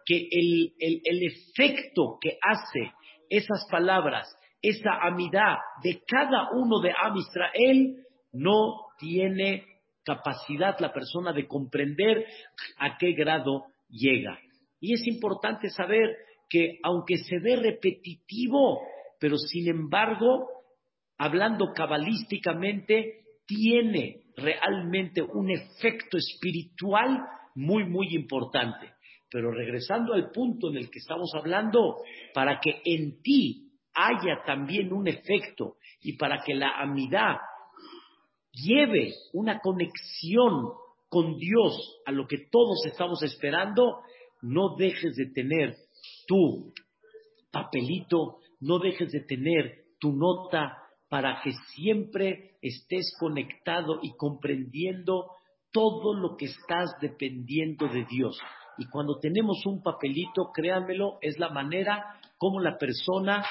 que 0.05 0.27
el, 0.31 0.73
el 0.79 1.23
efecto 1.23 2.17
que 2.21 2.37
hace 2.41 2.93
esas 3.29 3.65
palabras 3.69 4.27
esa 4.61 5.01
amidad 5.01 5.57
de 5.83 6.01
cada 6.07 6.51
uno 6.53 6.79
de 6.79 6.91
Am 6.91 7.17
Israel, 7.17 7.97
no 8.33 8.87
tiene 8.99 9.65
capacidad 10.03 10.79
la 10.79 10.93
persona 10.93 11.33
de 11.33 11.47
comprender 11.47 12.25
a 12.77 12.97
qué 12.97 13.13
grado 13.13 13.65
llega. 13.89 14.39
Y 14.79 14.93
es 14.93 15.05
importante 15.07 15.69
saber 15.69 16.15
que 16.49 16.79
aunque 16.83 17.17
se 17.17 17.39
ve 17.39 17.55
repetitivo, 17.55 18.81
pero 19.19 19.37
sin 19.37 19.67
embargo, 19.67 20.47
hablando 21.21 21.71
cabalísticamente, 21.71 23.21
tiene 23.45 24.23
realmente 24.35 25.21
un 25.21 25.51
efecto 25.51 26.17
espiritual 26.17 27.19
muy, 27.53 27.85
muy 27.85 28.15
importante. 28.15 28.93
Pero 29.29 29.51
regresando 29.51 30.15
al 30.15 30.31
punto 30.31 30.69
en 30.71 30.77
el 30.77 30.89
que 30.89 30.97
estamos 30.97 31.31
hablando, 31.35 31.97
para 32.33 32.59
que 32.59 32.81
en 32.83 33.21
ti 33.21 33.71
haya 33.93 34.41
también 34.47 34.91
un 34.91 35.07
efecto 35.07 35.75
y 36.01 36.17
para 36.17 36.41
que 36.43 36.55
la 36.55 36.79
amidad 36.79 37.35
lleve 38.51 39.13
una 39.33 39.59
conexión 39.59 40.69
con 41.07 41.37
Dios 41.37 42.01
a 42.07 42.11
lo 42.11 42.25
que 42.25 42.47
todos 42.51 42.83
estamos 42.87 43.21
esperando, 43.21 43.99
no 44.41 44.75
dejes 44.75 45.15
de 45.17 45.27
tener 45.27 45.75
tu 46.25 46.73
papelito, 47.51 48.39
no 48.59 48.79
dejes 48.79 49.11
de 49.11 49.19
tener 49.19 49.83
tu 49.99 50.13
nota 50.13 50.80
para 51.11 51.41
que 51.43 51.51
siempre 51.75 52.51
estés 52.61 53.13
conectado 53.19 53.99
y 54.01 54.13
comprendiendo 54.15 55.29
todo 55.69 56.13
lo 56.13 56.37
que 56.37 56.45
estás 56.45 56.89
dependiendo 57.01 57.89
de 57.89 58.05
Dios. 58.09 58.39
Y 58.77 58.85
cuando 58.85 59.19
tenemos 59.19 59.65
un 59.65 59.83
papelito, 59.83 60.51
créanmelo, 60.53 61.17
es 61.19 61.37
la 61.37 61.49
manera 61.49 62.17
como 62.37 62.61
la 62.61 62.77
persona 62.77 63.43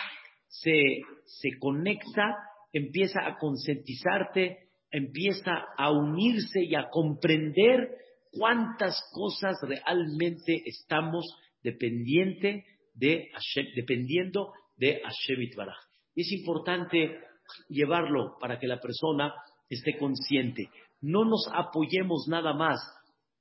se, 0.49 1.03
se 1.27 1.59
conecta, 1.59 2.35
empieza 2.73 3.27
a 3.27 3.37
concientizarte, 3.37 4.71
empieza 4.91 5.53
a 5.77 5.91
unirse 5.91 6.65
y 6.65 6.75
a 6.75 6.89
comprender 6.89 7.91
cuántas 8.33 8.99
cosas 9.13 9.59
realmente 9.61 10.63
estamos 10.65 11.27
dependiente 11.63 12.65
de 12.95 13.29
dependiendo 13.77 14.51
de 14.79 15.03
Hashem 15.05 15.43
Itbaraj. 15.43 15.77
Es 16.17 16.33
importante 16.33 17.29
llevarlo 17.69 18.37
para 18.41 18.59
que 18.59 18.67
la 18.67 18.81
persona 18.81 19.35
esté 19.69 19.97
consciente. 19.99 20.69
No 21.01 21.25
nos 21.25 21.49
apoyemos 21.53 22.27
nada 22.29 22.53
más 22.53 22.81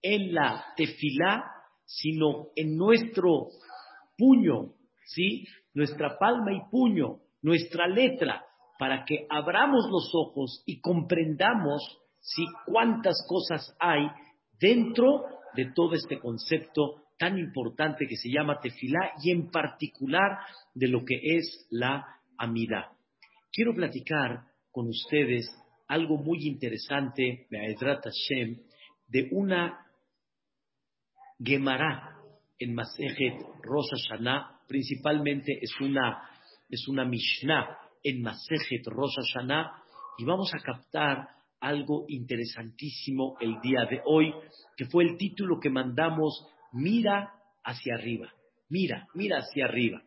en 0.02 0.34
la 0.34 0.66
tefilá, 0.76 1.44
sino 1.86 2.48
en 2.56 2.78
nuestro 2.78 3.48
puño, 4.18 4.74
¿sí? 5.06 5.46
nuestra 5.74 6.18
palma 6.18 6.54
y 6.54 6.70
puño, 6.70 7.18
nuestra 7.42 7.88
letra, 7.88 8.46
para 8.78 9.04
que 9.06 9.26
abramos 9.30 9.88
los 9.90 10.12
ojos 10.14 10.64
y 10.66 10.80
comprendamos 10.80 11.82
si 12.20 12.46
cuántas 12.66 13.26
cosas 13.28 13.76
hay 13.80 14.08
dentro 14.60 15.26
de 15.56 15.72
todo 15.74 15.96
este 15.96 16.20
concepto 16.20 17.04
tan 17.18 17.38
importante 17.38 18.06
que 18.08 18.16
se 18.16 18.30
llama 18.30 18.60
tefilá 18.62 19.12
y 19.22 19.32
en 19.32 19.52
particular 19.52 20.40
de 20.74 20.88
lo 20.88 21.04
que 21.04 21.20
es 21.22 21.68
la 21.70 22.06
amidad. 22.38 22.86
Quiero 23.52 23.74
platicar 23.74 24.44
con 24.72 24.88
ustedes 24.88 25.50
algo 25.88 26.18
muy 26.18 26.48
interesante, 26.48 27.48
Hashem, 27.50 28.60
de 29.08 29.28
una 29.32 29.88
Gemara 31.40 32.16
en 32.60 32.76
Masejet 32.76 33.42
Rosh 33.64 33.90
Hashanah, 33.90 34.62
principalmente 34.68 35.58
es 35.60 35.72
una, 35.82 36.30
es 36.70 36.88
una 36.88 37.06
Mishnah 37.06 37.76
en 38.04 38.22
Masejet 38.22 38.86
Rosh 38.86 39.16
Hashanah, 39.16 39.84
y 40.20 40.26
vamos 40.26 40.54
a 40.54 40.60
captar 40.60 41.30
algo 41.60 42.06
interesantísimo 42.08 43.36
el 43.40 43.60
día 43.62 43.86
de 43.90 44.02
hoy, 44.06 44.32
que 44.78 44.86
fue 44.86 45.06
el 45.06 45.18
título 45.18 45.60
que 45.60 45.72
mandamos, 45.72 46.46
Mira 46.72 47.34
hacia 47.64 47.96
arriba, 47.96 48.32
mira, 48.70 49.08
mira 49.16 49.40
hacia 49.40 49.66
arriba. 49.66 50.04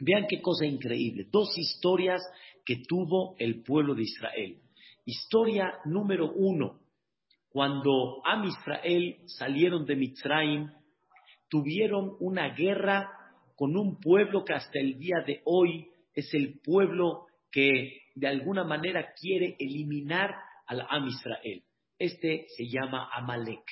Vean 0.00 0.26
qué 0.28 0.40
cosa 0.40 0.66
increíble, 0.66 1.28
dos 1.30 1.56
historias 1.56 2.22
que 2.64 2.82
tuvo 2.88 3.36
el 3.38 3.62
pueblo 3.62 3.94
de 3.94 4.02
Israel. 4.02 4.60
Historia 5.04 5.74
número 5.84 6.32
uno, 6.32 6.80
cuando 7.50 8.20
Am 8.24 8.44
Israel 8.44 9.18
salieron 9.26 9.84
de 9.84 9.96
Mitzrayim, 9.96 10.70
tuvieron 11.48 12.16
una 12.18 12.48
guerra 12.54 13.08
con 13.54 13.76
un 13.76 14.00
pueblo 14.00 14.44
que 14.44 14.54
hasta 14.54 14.80
el 14.80 14.98
día 14.98 15.18
de 15.24 15.40
hoy 15.44 15.88
es 16.14 16.32
el 16.34 16.58
pueblo 16.60 17.26
que 17.52 18.00
de 18.16 18.26
alguna 18.26 18.64
manera 18.64 19.12
quiere 19.20 19.56
eliminar 19.58 20.34
al 20.66 20.80
Am 20.88 21.06
Israel. 21.06 21.62
Este 21.98 22.46
se 22.56 22.64
llama 22.68 23.08
Amalek. 23.12 23.64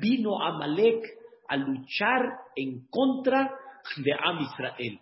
Vino 0.00 0.40
Amalek 0.42 1.04
a 1.48 1.56
luchar 1.56 2.22
en 2.56 2.86
contra 2.88 3.50
de 3.96 4.12
Am 4.12 4.38
Israel. 4.40 5.00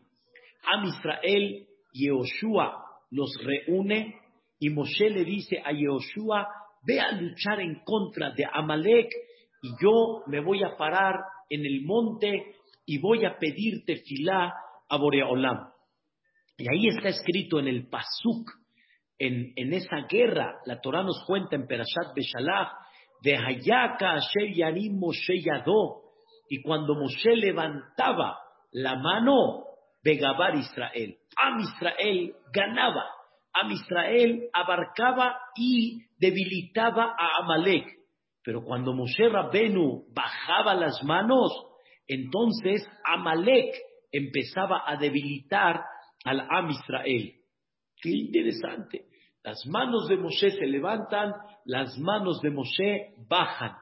Am 0.66 0.85
Israel, 0.85 1.66
Yehoshua 1.92 2.82
los 3.11 3.32
reúne 3.42 4.20
y 4.58 4.70
Moshe 4.70 5.11
le 5.11 5.25
dice 5.25 5.62
a 5.64 5.73
Yehoshua, 5.73 6.49
ve 6.82 7.00
a 7.00 7.12
luchar 7.12 7.61
en 7.61 7.82
contra 7.85 8.30
de 8.30 8.44
Amalek 8.52 9.11
y 9.62 9.70
yo 9.80 10.23
me 10.26 10.40
voy 10.40 10.62
a 10.62 10.76
parar 10.76 11.14
en 11.49 11.64
el 11.64 11.82
monte 11.85 12.54
y 12.85 12.99
voy 12.99 13.25
a 13.25 13.38
pedirte 13.38 13.96
filá 13.96 14.52
a 14.88 14.96
Boreolam. 14.96 15.70
Y 16.58 16.68
ahí 16.70 16.88
está 16.88 17.08
escrito 17.08 17.58
en 17.58 17.68
el 17.68 17.88
Pasuk, 17.88 18.50
en, 19.18 19.73
esa 19.73 20.06
guerra, 20.08 20.56
la 20.66 20.80
Torah 20.80 21.02
nos 21.02 21.25
cuenta 21.26 21.56
en 21.56 21.66
Perashat 21.66 22.14
Beshalach, 22.14 22.73
de 23.23 23.37
Hayaka 23.37 24.14
Asher 24.14 24.54
Yarim 24.54 24.99
Moshe 24.99 25.40
Yadó, 25.42 26.02
y 26.49 26.62
cuando 26.62 26.94
Moshe 26.94 27.35
levantaba 27.35 28.38
la 28.73 28.96
mano, 28.96 29.64
Begabar 30.06 30.54
Israel, 30.54 31.18
Am 31.36 31.58
Israel 31.58 32.32
ganaba, 32.52 33.04
Am 33.52 33.72
Israel 33.72 34.48
abarcaba 34.52 35.36
y 35.56 35.98
debilitaba 36.16 37.16
a 37.18 37.42
Amalek. 37.42 37.88
Pero 38.44 38.62
cuando 38.62 38.94
Moshe 38.94 39.28
Rabbenu 39.28 40.04
bajaba 40.14 40.76
las 40.76 41.02
manos, 41.02 41.50
entonces 42.06 42.88
Amalek 43.04 43.75
empezaba 44.12 44.84
a 44.86 44.96
debilitar 44.96 45.82
al 46.25 46.40
Am 46.50 46.70
Israel. 46.70 47.32
Qué 48.00 48.10
interesante. 48.10 49.06
Las 49.42 49.66
manos 49.66 50.06
de 50.08 50.18
Moshe 50.18 50.50
se 50.50 50.66
levantan, 50.66 51.32
las 51.64 51.98
manos 51.98 52.40
de 52.42 52.50
Moshe 52.50 53.14
bajan. 53.28 53.72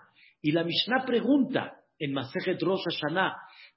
Y 0.41 0.53
la 0.53 0.65
Mishnah 0.65 1.05
pregunta 1.05 1.75
en 1.99 2.15
Masejet 2.15 2.63
Rosh 2.63 2.85
Hashanah, 2.85 3.35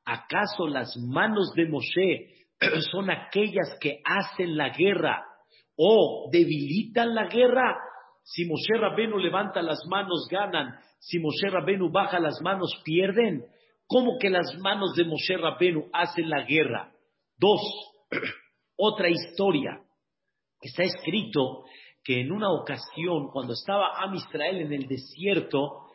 ¿acaso 0.08 0.68
las 0.68 0.96
manos 0.98 1.52
de 1.54 1.68
Moshe 1.68 2.48
son 2.92 3.12
aquellas 3.12 3.78
que 3.82 4.00
hacen 4.06 4.56
la 4.56 4.70
guerra 4.70 5.24
o 5.76 6.30
debilitan 6.32 7.14
la 7.14 7.28
guerra? 7.28 7.78
Si 8.24 8.46
Moshe 8.46 8.80
Rabenu 8.80 9.18
levanta 9.18 9.62
las 9.62 9.86
manos, 9.88 10.28
ganan. 10.32 10.80
Si 11.00 11.20
Moshe 11.20 11.50
Rabenu 11.50 11.92
baja 11.92 12.20
las 12.20 12.42
manos, 12.42 12.72
pierden. 12.84 13.46
¿Cómo 13.86 14.18
que 14.20 14.30
las 14.30 14.58
manos 14.60 14.96
de 14.96 15.06
Moshe 15.06 15.38
Rabenu 15.38 15.90
hacen 15.94 16.30
la 16.30 16.44
guerra? 16.44 16.92
Dos, 17.38 17.62
otra 18.78 19.10
historia. 19.10 19.82
Está 20.62 20.84
escrito 20.84 21.64
que 22.04 22.22
en 22.22 22.32
una 22.32 22.52
ocasión, 22.52 23.30
cuando 23.32 23.54
estaba 23.54 24.02
Am 24.02 24.16
Israel 24.16 24.62
en 24.62 24.74
el 24.74 24.88
desierto, 24.88 25.88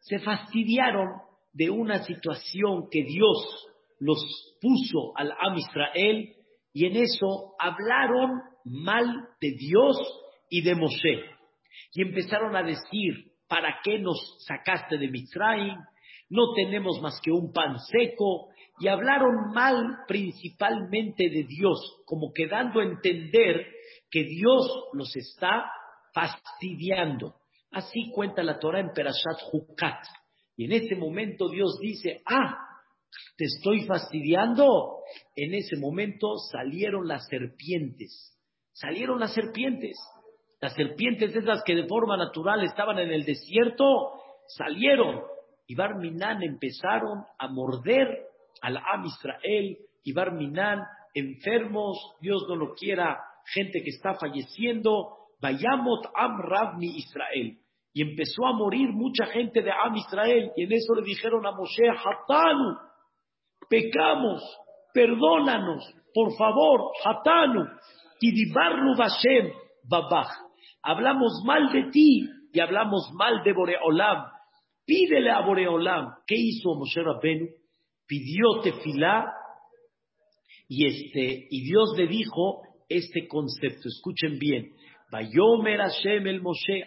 se 0.00 0.18
fastidiaron 0.20 1.08
de 1.52 1.70
una 1.70 2.04
situación 2.04 2.88
que 2.90 3.02
Dios 3.02 3.70
los 3.98 4.18
puso 4.60 5.12
al 5.16 5.32
Am 5.32 5.56
Israel 5.56 6.34
y 6.72 6.86
en 6.86 6.96
eso 6.96 7.54
hablaron 7.58 8.42
mal 8.64 9.28
de 9.40 9.52
Dios 9.52 9.96
y 10.48 10.62
de 10.62 10.74
Moshe. 10.74 11.24
Y 11.92 12.02
empezaron 12.02 12.54
a 12.56 12.62
decir, 12.62 13.32
¿para 13.48 13.80
qué 13.82 13.98
nos 13.98 14.44
sacaste 14.46 14.98
de 14.98 15.08
Mitzrayim? 15.08 15.76
No 16.28 16.52
tenemos 16.54 17.00
más 17.02 17.20
que 17.20 17.32
un 17.32 17.52
pan 17.52 17.78
seco. 17.78 18.48
Y 18.78 18.88
hablaron 18.88 19.52
mal 19.52 20.04
principalmente 20.06 21.28
de 21.28 21.44
Dios, 21.44 22.02
como 22.06 22.32
que 22.32 22.46
dando 22.46 22.80
a 22.80 22.84
entender 22.84 23.66
que 24.10 24.24
Dios 24.24 24.88
los 24.94 25.14
está 25.16 25.70
fastidiando. 26.14 27.34
Así 27.70 28.10
cuenta 28.14 28.42
la 28.42 28.58
Torah 28.58 28.80
en 28.80 28.92
Perashat 28.94 29.42
Hukat. 29.52 29.98
Y 30.60 30.66
en 30.66 30.72
ese 30.72 30.94
momento 30.94 31.48
Dios 31.48 31.78
dice, 31.80 32.20
ah, 32.26 32.54
te 33.38 33.46
estoy 33.46 33.86
fastidiando. 33.86 34.98
En 35.34 35.54
ese 35.54 35.78
momento 35.78 36.36
salieron 36.36 37.08
las 37.08 37.26
serpientes. 37.28 38.38
Salieron 38.74 39.18
las 39.18 39.32
serpientes. 39.32 39.96
Las 40.60 40.74
serpientes 40.74 41.34
esas 41.34 41.62
que 41.64 41.74
de 41.74 41.86
forma 41.86 42.18
natural 42.18 42.62
estaban 42.62 42.98
en 42.98 43.10
el 43.10 43.24
desierto, 43.24 44.20
salieron. 44.48 45.22
Y 45.66 45.76
Barminan 45.76 46.42
empezaron 46.42 47.24
a 47.38 47.48
morder 47.48 48.26
al 48.60 48.76
Am 48.76 49.06
Israel. 49.06 49.78
Y 50.04 50.12
Barminan, 50.12 50.82
enfermos, 51.14 51.96
Dios 52.20 52.44
no 52.46 52.56
lo 52.56 52.74
quiera, 52.74 53.18
gente 53.46 53.82
que 53.82 53.88
está 53.96 54.12
falleciendo. 54.12 55.16
Vayamot 55.40 56.04
Am 56.14 56.38
Rabni 56.38 56.98
Israel. 56.98 57.56
Y 57.92 58.02
empezó 58.02 58.46
a 58.46 58.52
morir 58.52 58.88
mucha 58.90 59.26
gente 59.26 59.62
de 59.62 59.70
Am 59.70 59.96
Israel. 59.96 60.52
Y 60.56 60.64
en 60.64 60.72
eso 60.72 60.94
le 60.94 61.02
dijeron 61.02 61.44
a 61.46 61.52
Moshe, 61.52 61.88
Hatanu, 61.88 62.76
pecamos, 63.68 64.42
perdónanos, 64.94 65.84
por 66.14 66.36
favor, 66.36 66.92
Hatanu. 67.04 67.64
Y 68.20 68.32
Dibarlu 68.32 68.96
Bashem, 68.96 69.52
Babach 69.88 70.50
hablamos 70.82 71.42
mal 71.44 71.72
de 71.72 71.90
ti 71.90 72.28
y 72.52 72.60
hablamos 72.60 73.10
mal 73.14 73.42
de 73.44 73.52
Boreolam. 73.52 74.26
Pídele 74.84 75.30
a 75.30 75.40
Boreolam. 75.40 76.14
¿Qué 76.26 76.36
hizo 76.36 76.74
Moshe 76.74 77.02
Rabbenu? 77.02 77.46
Pidió 78.06 78.60
tefilá 78.62 79.26
y, 80.68 80.86
este, 80.86 81.46
y 81.50 81.64
Dios 81.64 81.94
le 81.96 82.06
dijo 82.06 82.62
este 82.88 83.28
concepto. 83.28 83.88
Escuchen 83.88 84.38
bien. 84.38 84.72
Vayomer 85.10 85.80
Hashem 85.80 86.26
el 86.26 86.40
Moshe, 86.40 86.86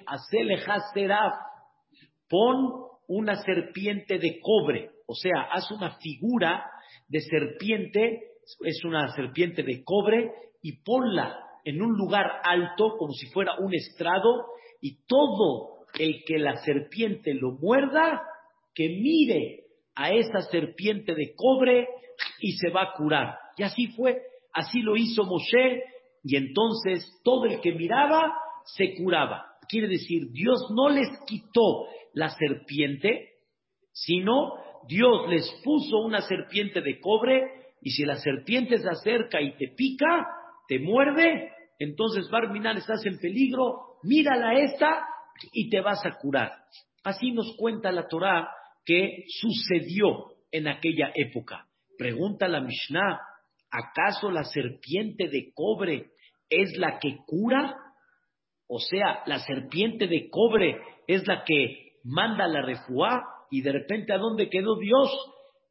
seraf. 0.94 1.34
Pon 2.30 2.84
una 3.08 3.36
serpiente 3.44 4.18
de 4.18 4.40
cobre. 4.42 4.90
O 5.08 5.14
sea, 5.14 5.50
haz 5.52 5.70
una 5.72 5.98
figura 5.98 6.66
de 7.08 7.20
serpiente, 7.20 8.22
es 8.62 8.84
una 8.86 9.14
serpiente 9.14 9.64
de 9.64 9.84
cobre, 9.84 10.32
y 10.62 10.82
ponla 10.84 11.38
en 11.66 11.82
un 11.82 11.98
lugar 11.98 12.26
alto, 12.44 12.96
como 12.98 13.12
si 13.14 13.28
fuera 13.28 13.56
un 13.60 13.74
estrado, 13.76 14.46
y 14.82 15.06
todo 15.06 15.86
el 16.00 16.24
que 16.26 16.38
la 16.38 16.56
serpiente 16.58 17.34
lo 17.34 17.52
muerda, 17.60 18.22
que 18.74 18.88
mire 18.88 19.66
a 19.96 20.12
esa 20.12 20.42
serpiente 20.50 21.14
de 21.14 21.34
cobre 21.36 21.88
y 22.40 22.54
se 22.54 22.70
va 22.70 22.84
a 22.84 22.94
curar. 22.94 23.38
Y 23.58 23.64
así 23.64 23.88
fue, 23.96 24.22
así 24.54 24.82
lo 24.82 24.96
hizo 24.96 25.24
Moshe, 25.26 25.84
y 26.24 26.38
entonces 26.38 27.20
todo 27.24 27.46
el 27.46 27.60
que 27.60 27.74
miraba 27.74 28.34
se 28.66 28.96
curaba. 28.96 29.46
Quiere 29.68 29.88
decir, 29.88 30.32
Dios 30.32 30.60
no 30.74 30.90
les 30.90 31.10
quitó 31.28 31.88
la 32.14 32.30
serpiente, 32.30 33.30
sino 33.92 34.54
Dios 34.88 35.30
les 35.30 35.50
puso 35.64 36.00
una 36.00 36.22
serpiente 36.22 36.82
de 36.82 37.00
cobre, 37.00 37.64
y 37.82 37.92
si 37.92 38.06
la 38.06 38.16
serpiente 38.16 38.78
se 38.78 38.90
acerca 38.90 39.42
y 39.42 39.58
te 39.58 39.68
pica, 39.76 40.28
te 40.68 40.80
muerde, 40.80 41.52
entonces 41.80 42.30
Barminan 42.30 42.78
estás 42.78 43.06
en 43.06 43.20
peligro, 43.20 43.98
mírala 44.04 44.54
esta 44.60 45.06
y 45.52 45.70
te 45.70 45.82
vas 45.82 46.06
a 46.06 46.18
curar. 46.18 46.54
Así 47.04 47.32
nos 47.32 47.56
cuenta 47.58 47.92
la 47.92 48.08
Torá 48.08 48.50
que 48.86 49.26
sucedió 49.28 50.32
en 50.52 50.68
aquella 50.68 51.12
época. 51.14 51.68
Pregunta 51.98 52.48
la 52.48 52.62
Mishnah, 52.62 53.20
¿acaso 53.70 54.32
la 54.32 54.46
serpiente 54.46 55.28
de 55.28 55.52
cobre 55.54 56.13
es 56.62 56.78
la 56.78 57.00
que 57.00 57.18
cura? 57.26 57.76
O 58.68 58.80
sea, 58.80 59.24
la 59.26 59.40
serpiente 59.40 60.08
de 60.08 60.30
cobre 60.30 60.80
es 61.08 61.28
la 61.28 61.44
que 61.44 62.00
manda 62.04 62.48
la 62.48 62.62
refuá 62.62 63.24
y 63.52 63.62
de 63.62 63.72
repente 63.72 64.14
¿a 64.14 64.18
dónde 64.18 64.50
quedó 64.50 64.78
Dios? 64.78 65.10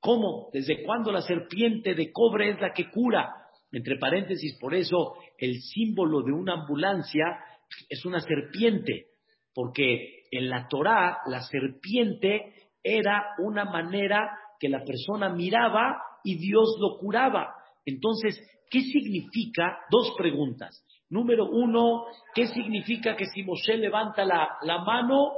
¿Cómo? 0.01 0.51
¿Desde 0.53 0.83
cuándo 0.85 1.13
la 1.13 1.23
serpiente 1.23 1.95
de 1.95 2.13
cobre 2.13 2.51
es 2.51 2.61
la 2.61 2.73
que 2.73 2.91
cura? 2.91 3.35
Entre 3.71 3.97
paréntesis, 3.97 4.59
por 4.61 4.75
eso 4.75 5.15
el 5.39 5.61
símbolo 5.61 6.23
de 6.23 6.33
una 6.33 6.55
ambulancia 6.55 7.25
es 7.89 8.05
una 8.05 8.21
serpiente, 8.21 9.07
porque 9.55 10.25
en 10.31 10.51
la 10.51 10.69
Torá 10.69 11.19
la 11.27 11.41
serpiente 11.43 12.55
era 12.83 13.35
una 13.39 13.65
manera 13.65 14.39
que 14.59 14.69
la 14.69 14.85
persona 14.85 15.31
miraba 15.31 16.03
y 16.25 16.37
Dios 16.37 16.77
lo 16.79 16.99
curaba. 16.99 17.55
Entonces, 17.85 18.41
¿qué 18.71 18.81
significa? 18.81 19.79
Dos 19.91 20.15
preguntas. 20.17 20.85
Número 21.11 21.47
uno, 21.51 22.07
¿qué 22.35 22.47
significa 22.47 23.17
que 23.17 23.27
si 23.27 23.43
Moshe 23.43 23.77
levanta 23.77 24.25
la, 24.25 24.79
mano, 24.87 25.33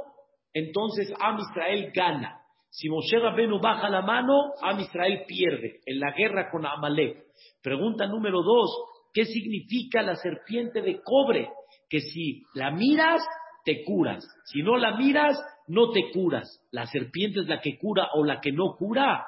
entonces 0.53 1.13
Am 1.19 1.37
Israel 1.39 1.91
gana? 1.93 2.39
Si 2.69 2.89
Moshe 2.89 3.19
Rabenu 3.19 3.59
baja 3.59 3.89
la 3.89 4.01
mano, 4.01 4.53
Am 4.61 4.79
Israel 4.79 5.23
pierde 5.27 5.81
en 5.85 5.99
la 5.99 6.11
guerra 6.11 6.49
con 6.49 6.65
Amalek. 6.65 7.25
Pregunta 7.61 8.07
número 8.07 8.41
dos, 8.41 8.69
¿qué 9.13 9.25
significa 9.25 10.01
la 10.01 10.15
serpiente 10.15 10.81
de 10.81 11.01
cobre? 11.03 11.49
Que 11.89 11.99
si 11.99 12.43
la 12.53 12.71
miras, 12.71 13.21
te 13.65 13.83
curas. 13.83 14.25
Si 14.45 14.61
no 14.61 14.77
la 14.77 14.95
miras, 14.95 15.37
no 15.67 15.91
te 15.91 16.11
curas. 16.11 16.61
La 16.71 16.85
serpiente 16.85 17.41
es 17.41 17.47
la 17.47 17.59
que 17.59 17.77
cura 17.77 18.09
o 18.13 18.23
la 18.23 18.39
que 18.39 18.51
no 18.51 18.75
cura. 18.77 19.25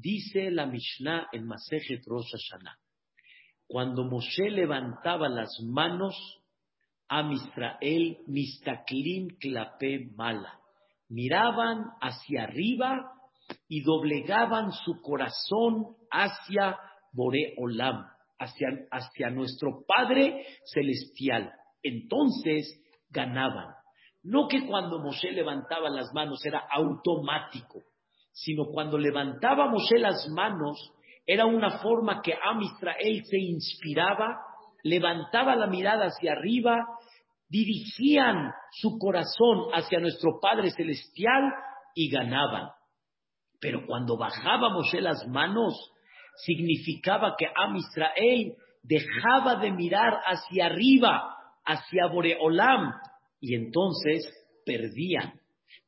Dice 0.00 0.50
la 0.50 0.64
Mishnah 0.64 1.28
en 1.32 1.46
Masejet 1.46 2.02
Rosh. 2.06 2.32
Cuando 3.66 4.04
Moshe 4.04 4.50
levantaba 4.50 5.28
las 5.28 5.60
manos, 5.62 6.16
a 7.08 7.28
Israel 7.30 8.18
mistaklim 8.26 9.36
klape 9.38 10.10
mala. 10.16 10.58
Miraban 11.08 11.84
hacia 12.00 12.44
arriba 12.44 13.12
y 13.68 13.82
doblegaban 13.82 14.72
su 14.72 15.02
corazón 15.02 15.96
hacia 16.10 16.78
Boreolam, 17.12 18.06
hacia, 18.38 18.68
hacia 18.90 19.30
nuestro 19.30 19.84
Padre 19.86 20.46
Celestial. 20.64 21.52
Entonces 21.82 22.80
ganaban. 23.10 23.74
No 24.22 24.48
que 24.48 24.66
cuando 24.66 25.00
Moshe 25.00 25.32
levantaba 25.32 25.90
las 25.90 26.12
manos 26.14 26.44
era 26.46 26.60
automático, 26.70 27.82
sino 28.32 28.66
cuando 28.66 28.98
levantaba 28.98 29.68
Moshe 29.68 29.98
las 29.98 30.28
manos 30.28 30.92
era 31.26 31.46
una 31.46 31.78
forma 31.78 32.22
que 32.22 32.34
Am 32.34 32.60
Israel 32.62 33.22
se 33.24 33.38
inspiraba, 33.38 34.40
levantaba 34.82 35.54
la 35.54 35.66
mirada 35.66 36.06
hacia 36.06 36.32
arriba, 36.32 36.76
dirigían 37.48 38.52
su 38.72 38.98
corazón 38.98 39.70
hacia 39.72 40.00
nuestro 40.00 40.40
Padre 40.40 40.70
Celestial 40.70 41.52
y 41.94 42.10
ganaban. 42.10 42.70
Pero 43.60 43.86
cuando 43.86 44.16
bajaba 44.16 44.70
Moshe 44.70 45.00
las 45.00 45.26
manos, 45.28 45.92
significaba 46.36 47.34
que 47.36 47.46
Am 47.54 47.76
Israel 47.76 48.56
dejaba 48.82 49.56
de 49.56 49.70
mirar 49.70 50.14
hacia 50.24 50.66
arriba, 50.66 51.36
hacia 51.64 52.06
Boreolam, 52.06 52.92
y 53.40 53.54
entonces 53.54 54.26
perdían. 54.64 55.34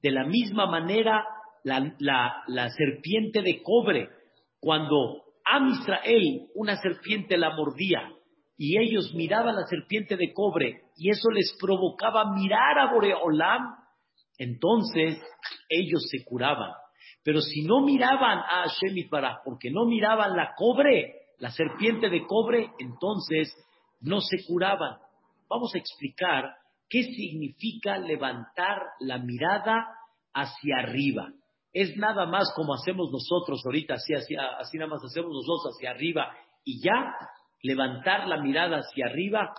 De 0.02 0.11
la 0.11 0.24
misma 0.24 0.66
manera, 0.66 1.24
la, 1.64 2.70
serpiente 2.77 3.42
de 3.42 3.62
cobre, 3.62 4.09
cuando 4.61 5.22
a 5.44 5.68
Israel 5.68 6.48
una 6.55 6.77
serpiente 6.77 7.37
la 7.37 7.55
mordía 7.55 8.09
y 8.57 8.79
ellos 8.79 9.12
miraban 9.14 9.57
la 9.57 9.66
serpiente 9.66 10.16
de 10.16 10.33
cobre 10.33 10.83
y 10.96 11.11
eso 11.11 11.31
les 11.31 11.57
provocaba 11.61 12.33
mirar 12.33 12.79
a 12.79 12.92
Boreolam, 12.92 13.62
entonces 14.38 15.20
ellos 15.68 16.03
se 16.11 16.25
curaban. 16.25 16.70
Pero 17.25 17.40
si 17.40 17.62
no 17.62 17.81
miraban 17.81 18.38
a 18.38 18.64
Hashem 18.66 19.09
para 19.09 19.40
porque 19.44 19.70
no 19.70 19.85
miraban 19.87 20.37
la 20.37 20.55
cobre, 20.57 21.14
la 21.38 21.51
serpiente 21.51 22.09
de 22.09 22.25
cobre, 22.27 22.70
entonces 22.79 23.53
no 24.01 24.20
se 24.20 24.44
curaban. 24.46 24.96
Vamos 25.48 25.75
a 25.75 25.79
explicar 25.79 26.57
¿Qué 26.92 27.05
significa 27.05 27.96
levantar 27.96 28.83
la 29.01 29.16
mirada 29.16 29.96
hacia 30.35 30.77
arriba? 30.81 31.33
Es 31.72 31.96
nada 31.96 32.26
más 32.26 32.52
como 32.54 32.74
hacemos 32.74 33.11
nosotros 33.11 33.62
ahorita, 33.64 33.94
así, 33.94 34.14
así, 34.14 34.76
nada 34.76 34.90
más 34.90 35.04
hacemos 35.04 35.32
nosotros 35.32 35.74
hacia 35.74 35.90
arriba 35.90 36.35
y 36.64 36.82
ya, 36.82 37.14
levantar 37.62 38.28
la 38.28 38.40
mirada 38.42 38.78
hacia 38.78 39.06
arriba. 39.06 39.54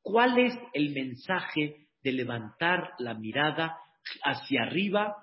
¿Cuál 0.00 0.38
es 0.38 0.54
el 0.72 0.90
mensaje 0.90 1.88
de 2.02 2.12
levantar 2.12 2.90
la 2.98 3.14
mirada 3.14 3.76
hacia 4.24 4.62
arriba 4.62 5.14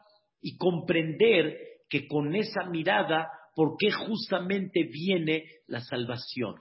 y 0.42 0.56
comprender 0.58 1.58
que 1.90 2.08
con 2.08 2.36
esa 2.36 2.66
mirada, 2.66 3.30
por 3.56 3.76
qué 3.78 3.92
justamente 3.92 4.84
viene 4.84 5.46
la 5.68 5.82
salvación? 5.82 6.56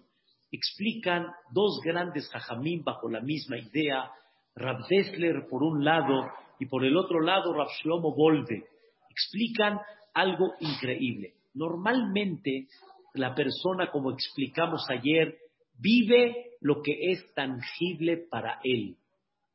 Explican 0.50 1.26
dos 1.52 1.80
grandes 1.84 2.28
jajamín 2.30 2.82
bajo 2.82 3.10
la 3.10 3.20
misma 3.20 3.58
idea 3.58 4.10
Rab 4.54 4.86
Dessler 4.88 5.46
por 5.48 5.62
un 5.62 5.84
lado 5.84 6.26
y 6.58 6.66
por 6.66 6.84
el 6.84 6.96
otro 6.96 7.20
lado 7.20 7.52
Rab 7.52 7.68
Shlomo 7.68 8.14
Volve, 8.14 8.64
explican 9.10 9.78
algo 10.14 10.54
increíble. 10.60 11.34
Normalmente 11.54 12.66
la 13.14 13.34
persona, 13.34 13.90
como 13.90 14.12
explicamos 14.12 14.86
ayer, 14.90 15.36
vive 15.78 16.52
lo 16.60 16.82
que 16.82 17.12
es 17.12 17.34
tangible 17.34 18.26
para 18.30 18.60
él. 18.64 18.96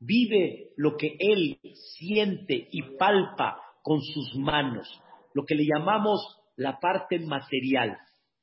Vive 0.00 0.72
lo 0.76 0.96
que 0.96 1.16
él 1.18 1.58
siente 1.96 2.68
y 2.70 2.82
palpa 2.98 3.60
con 3.82 4.00
sus 4.00 4.34
manos, 4.36 4.88
lo 5.34 5.44
que 5.44 5.54
le 5.54 5.66
llamamos 5.66 6.20
la 6.56 6.78
parte 6.78 7.18
material. 7.18 7.96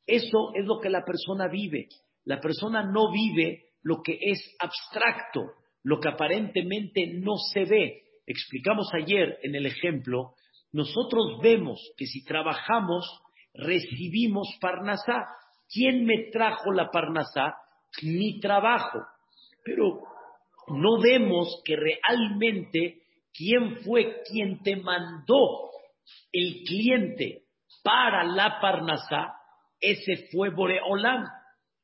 Eso 0.05 0.53
es 0.55 0.65
lo 0.65 0.79
que 0.79 0.89
la 0.89 1.03
persona 1.03 1.47
vive. 1.47 1.87
La 2.25 2.39
persona 2.39 2.83
no 2.83 3.11
vive 3.11 3.71
lo 3.83 4.01
que 4.01 4.17
es 4.19 4.55
abstracto, 4.59 5.53
lo 5.83 5.99
que 5.99 6.09
aparentemente 6.09 7.07
no 7.07 7.35
se 7.53 7.65
ve. 7.65 8.03
Explicamos 8.25 8.87
ayer 8.93 9.39
en 9.43 9.55
el 9.55 9.65
ejemplo, 9.65 10.35
nosotros 10.71 11.39
vemos 11.41 11.79
que 11.97 12.05
si 12.05 12.23
trabajamos, 12.23 13.05
recibimos 13.53 14.47
Parnasá. 14.59 15.27
¿Quién 15.69 16.05
me 16.05 16.29
trajo 16.31 16.71
la 16.71 16.89
Parnasá? 16.89 17.55
Mi 18.01 18.39
trabajo. 18.39 18.99
Pero 19.63 20.01
no 20.67 21.01
vemos 21.01 21.61
que 21.65 21.75
realmente 21.75 23.01
quién 23.33 23.77
fue 23.83 24.21
quien 24.29 24.61
te 24.63 24.77
mandó 24.77 25.69
el 26.31 26.63
cliente 26.65 27.43
para 27.83 28.23
la 28.23 28.59
Parnasá, 28.61 29.33
ese 29.79 30.27
fue 30.31 30.49
Boreolam. 30.49 31.25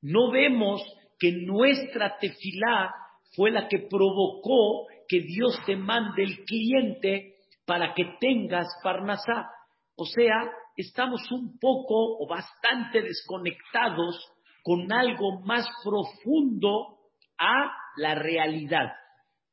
No 0.02 0.32
vemos 0.32 0.82
que 1.20 1.32
nuestra 1.32 2.18
tefilá 2.20 2.94
fue 3.36 3.52
la 3.52 3.68
que 3.68 3.80
provocó 3.90 4.88
que 5.08 5.22
Dios 5.22 5.60
te 5.66 5.76
mande 5.76 6.24
el 6.24 6.46
cliente 6.46 7.37
para 7.68 7.94
que 7.94 8.16
tengas 8.20 8.68
Parnasá. 8.82 9.52
O 9.96 10.06
sea, 10.06 10.50
estamos 10.76 11.32
un 11.32 11.60
poco 11.60 12.18
o 12.20 12.28
bastante 12.28 13.04
desconectados 13.04 14.20
con 14.64 14.92
algo 14.92 15.42
más 15.42 15.68
profundo 15.84 16.98
a 17.38 17.72
la 17.98 18.16
realidad. 18.16 18.92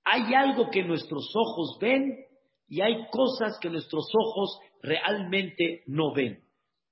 Hay 0.04 0.32
algo 0.34 0.70
que 0.70 0.82
nuestros 0.82 1.30
ojos 1.34 1.76
ven 1.78 2.24
y 2.68 2.80
hay 2.80 3.06
cosas 3.10 3.58
que 3.60 3.68
nuestros 3.68 4.06
ojos 4.18 4.58
realmente 4.82 5.82
no 5.86 6.14
ven. 6.14 6.42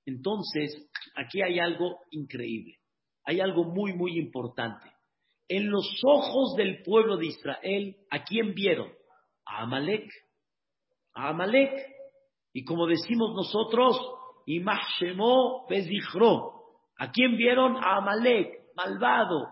Entonces, 0.05 0.87
aquí 1.15 1.41
hay 1.41 1.57
algo 1.57 1.97
increíble. 2.11 2.75
Hay 3.25 3.39
algo 3.39 3.63
muy, 3.63 3.93
muy 3.93 4.19
importante 4.19 4.93
en 5.47 5.69
los 5.69 6.01
ojos 6.03 6.55
del 6.55 6.81
pueblo 6.83 7.17
de 7.17 7.27
Israel, 7.27 7.95
¿a 8.09 8.23
quién 8.23 8.53
vieron? 8.53 8.91
A 9.45 9.63
Amalek. 9.63 10.09
A 11.13 11.29
Amalek. 11.29 11.71
Y 12.53 12.63
como 12.63 12.87
decimos 12.87 13.33
nosotros, 13.35 13.99
Imashemo 14.45 15.65
Bezichro. 15.67 16.53
¿A 16.97 17.11
quién 17.11 17.37
vieron? 17.37 17.77
A 17.77 17.97
Amalek, 17.97 18.73
malvado, 18.75 19.47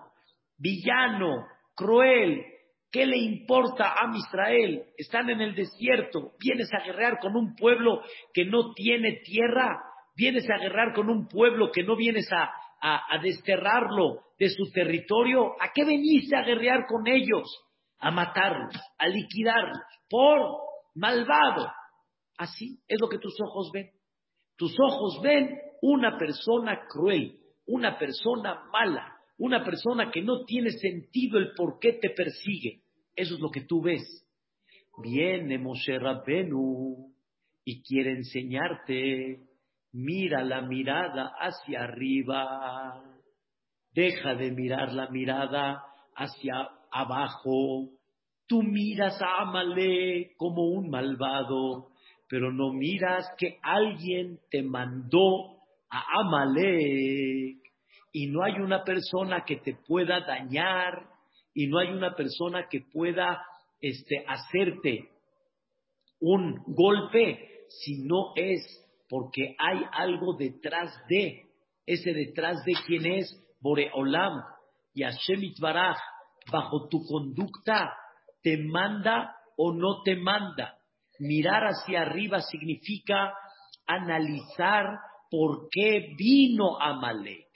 villano, 0.57 1.47
cruel. 1.75 2.45
¿Qué 2.91 3.05
le 3.05 3.17
importa 3.17 3.93
a 3.93 4.11
Israel? 4.15 4.83
Están 4.97 5.29
en 5.29 5.41
el 5.41 5.55
desierto. 5.55 6.33
Vienes 6.39 6.69
a 6.73 6.83
guerrear 6.83 7.19
con 7.19 7.35
un 7.35 7.55
pueblo 7.55 8.01
que 8.33 8.45
no 8.45 8.73
tiene 8.73 9.21
tierra. 9.23 9.81
Vienes 10.15 10.49
a 10.49 10.57
guerrear 10.57 10.93
con 10.93 11.09
un 11.09 11.27
pueblo 11.27 11.71
que 11.71 11.83
no 11.83 11.95
vienes 11.95 12.31
a, 12.33 12.51
a, 12.81 13.19
desterrarlo 13.21 14.23
de 14.39 14.49
su 14.49 14.71
territorio, 14.71 15.53
¿a 15.61 15.71
qué 15.73 15.85
veniste 15.85 16.35
a 16.35 16.43
guerrear 16.43 16.85
con 16.87 17.07
ellos? 17.07 17.47
A 17.99 18.09
matarlos, 18.09 18.75
a 18.97 19.07
liquidarlos, 19.07 19.77
por 20.09 20.57
malvado. 20.95 21.71
Así 22.37 22.79
es 22.87 22.99
lo 22.99 23.09
que 23.09 23.19
tus 23.19 23.35
ojos 23.41 23.71
ven. 23.73 23.89
Tus 24.57 24.75
ojos 24.79 25.19
ven 25.21 25.57
una 25.81 26.17
persona 26.17 26.81
cruel, 26.87 27.39
una 27.65 27.97
persona 27.97 28.63
mala, 28.71 29.15
una 29.37 29.63
persona 29.63 30.11
que 30.11 30.21
no 30.21 30.43
tiene 30.45 30.71
sentido 30.71 31.39
el 31.39 31.53
por 31.55 31.79
qué 31.79 31.93
te 31.93 32.09
persigue. 32.11 32.83
Eso 33.15 33.35
es 33.35 33.39
lo 33.39 33.49
que 33.49 33.61
tú 33.61 33.81
ves. 33.81 34.03
Viene 35.01 35.57
Moshe 35.57 35.97
Rabbenu 35.97 37.13
y 37.63 37.81
quiere 37.83 38.11
enseñarte 38.11 39.51
mira 39.93 40.43
la 40.43 40.61
mirada 40.61 41.33
hacia 41.37 41.83
arriba, 41.83 43.03
deja 43.93 44.35
de 44.35 44.51
mirar 44.51 44.93
la 44.93 45.09
mirada 45.09 45.83
hacia 46.15 46.69
abajo. 46.91 47.89
Tú 48.51 48.63
miras 48.63 49.17
a 49.21 49.43
Amalek 49.43 50.35
como 50.35 50.65
un 50.65 50.89
malvado, 50.89 51.87
pero 52.27 52.51
no 52.51 52.73
miras 52.73 53.25
que 53.37 53.57
alguien 53.63 54.39
te 54.49 54.61
mandó 54.61 55.55
a 55.89 56.03
Amalek. 56.19 57.61
Y 58.11 58.27
no 58.27 58.43
hay 58.43 58.55
una 58.59 58.83
persona 58.83 59.45
que 59.45 59.55
te 59.55 59.77
pueda 59.87 60.19
dañar 60.19 61.07
y 61.53 61.67
no 61.67 61.79
hay 61.79 61.91
una 61.91 62.13
persona 62.13 62.67
que 62.69 62.81
pueda 62.91 63.41
este, 63.79 64.25
hacerte 64.27 65.07
un 66.19 66.61
golpe 66.67 67.67
si 67.69 68.03
no 68.03 68.33
es 68.35 68.59
porque 69.07 69.55
hay 69.57 69.79
algo 69.93 70.35
detrás 70.37 70.93
de, 71.07 71.45
ese 71.85 72.11
detrás 72.11 72.65
de 72.65 72.73
quien 72.85 73.13
es 73.13 73.33
Boreolam. 73.61 74.43
Y 74.93 75.03
Hashem 75.03 75.41
Itbaraj, 75.41 75.97
bajo 76.51 76.89
tu 76.89 77.01
conducta, 77.05 77.93
te 78.41 78.57
manda 78.57 79.35
o 79.57 79.73
no 79.73 80.01
te 80.03 80.15
manda. 80.15 80.77
Mirar 81.19 81.63
hacia 81.63 82.01
arriba 82.01 82.41
significa 82.41 83.33
analizar 83.85 84.87
por 85.29 85.67
qué 85.69 86.13
vino 86.17 86.79
Amalek. 86.79 87.47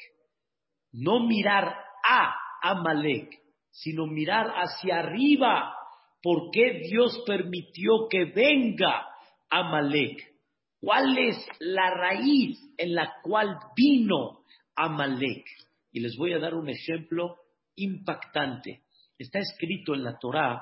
No 0.92 1.26
mirar 1.26 1.76
a 2.08 2.36
Amalek, 2.62 3.30
sino 3.72 4.08
mirar 4.08 4.48
hacia 4.56 5.00
arriba. 5.00 5.76
¿Por 6.22 6.52
qué 6.52 6.82
Dios 6.90 7.24
permitió 7.26 8.08
que 8.10 8.26
venga 8.26 9.08
Amalek? 9.50 10.36
¿Cuál 10.80 11.18
es 11.18 11.38
la 11.60 11.90
raíz 11.92 12.58
en 12.78 12.96
la 12.96 13.16
cual 13.24 13.58
vino 13.76 14.44
Amalek? 14.76 15.46
Y 15.92 16.00
les 16.00 16.16
voy 16.18 16.34
a 16.34 16.40
dar 16.40 16.54
un 16.54 16.70
ejemplo 16.70 17.36
impactante. 17.76 18.84
Está 19.18 19.40
escrito 19.40 19.94
en 19.94 20.04
la 20.04 20.18
Torá, 20.18 20.62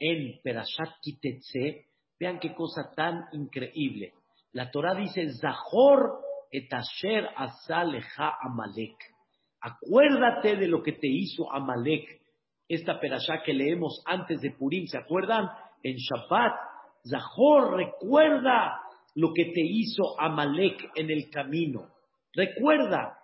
en 0.00 0.40
Perashat 0.42 0.90
Kitetse, 1.02 1.86
vean 2.18 2.38
qué 2.38 2.54
cosa 2.54 2.92
tan 2.94 3.24
increíble. 3.32 4.12
La 4.52 4.70
Torá 4.70 4.94
dice, 4.94 5.28
Zahor 5.34 6.20
et 6.50 6.72
asher 6.72 7.28
asaleja 7.36 8.36
Amalek. 8.42 8.96
Acuérdate 9.60 10.56
de 10.56 10.68
lo 10.68 10.82
que 10.82 10.92
te 10.92 11.08
hizo 11.08 11.52
Amalek. 11.52 12.20
Esta 12.68 13.00
perashá 13.00 13.42
que 13.44 13.54
leemos 13.54 14.02
antes 14.06 14.40
de 14.40 14.50
Purim, 14.50 14.86
¿se 14.86 14.98
acuerdan? 14.98 15.48
En 15.82 15.96
Shabbat, 15.96 16.54
Zahor, 17.08 17.76
recuerda 17.76 18.80
lo 19.14 19.32
que 19.32 19.46
te 19.46 19.62
hizo 19.62 20.20
Amalek 20.20 20.90
en 20.94 21.10
el 21.10 21.30
camino. 21.30 21.88
Recuerda, 22.32 23.18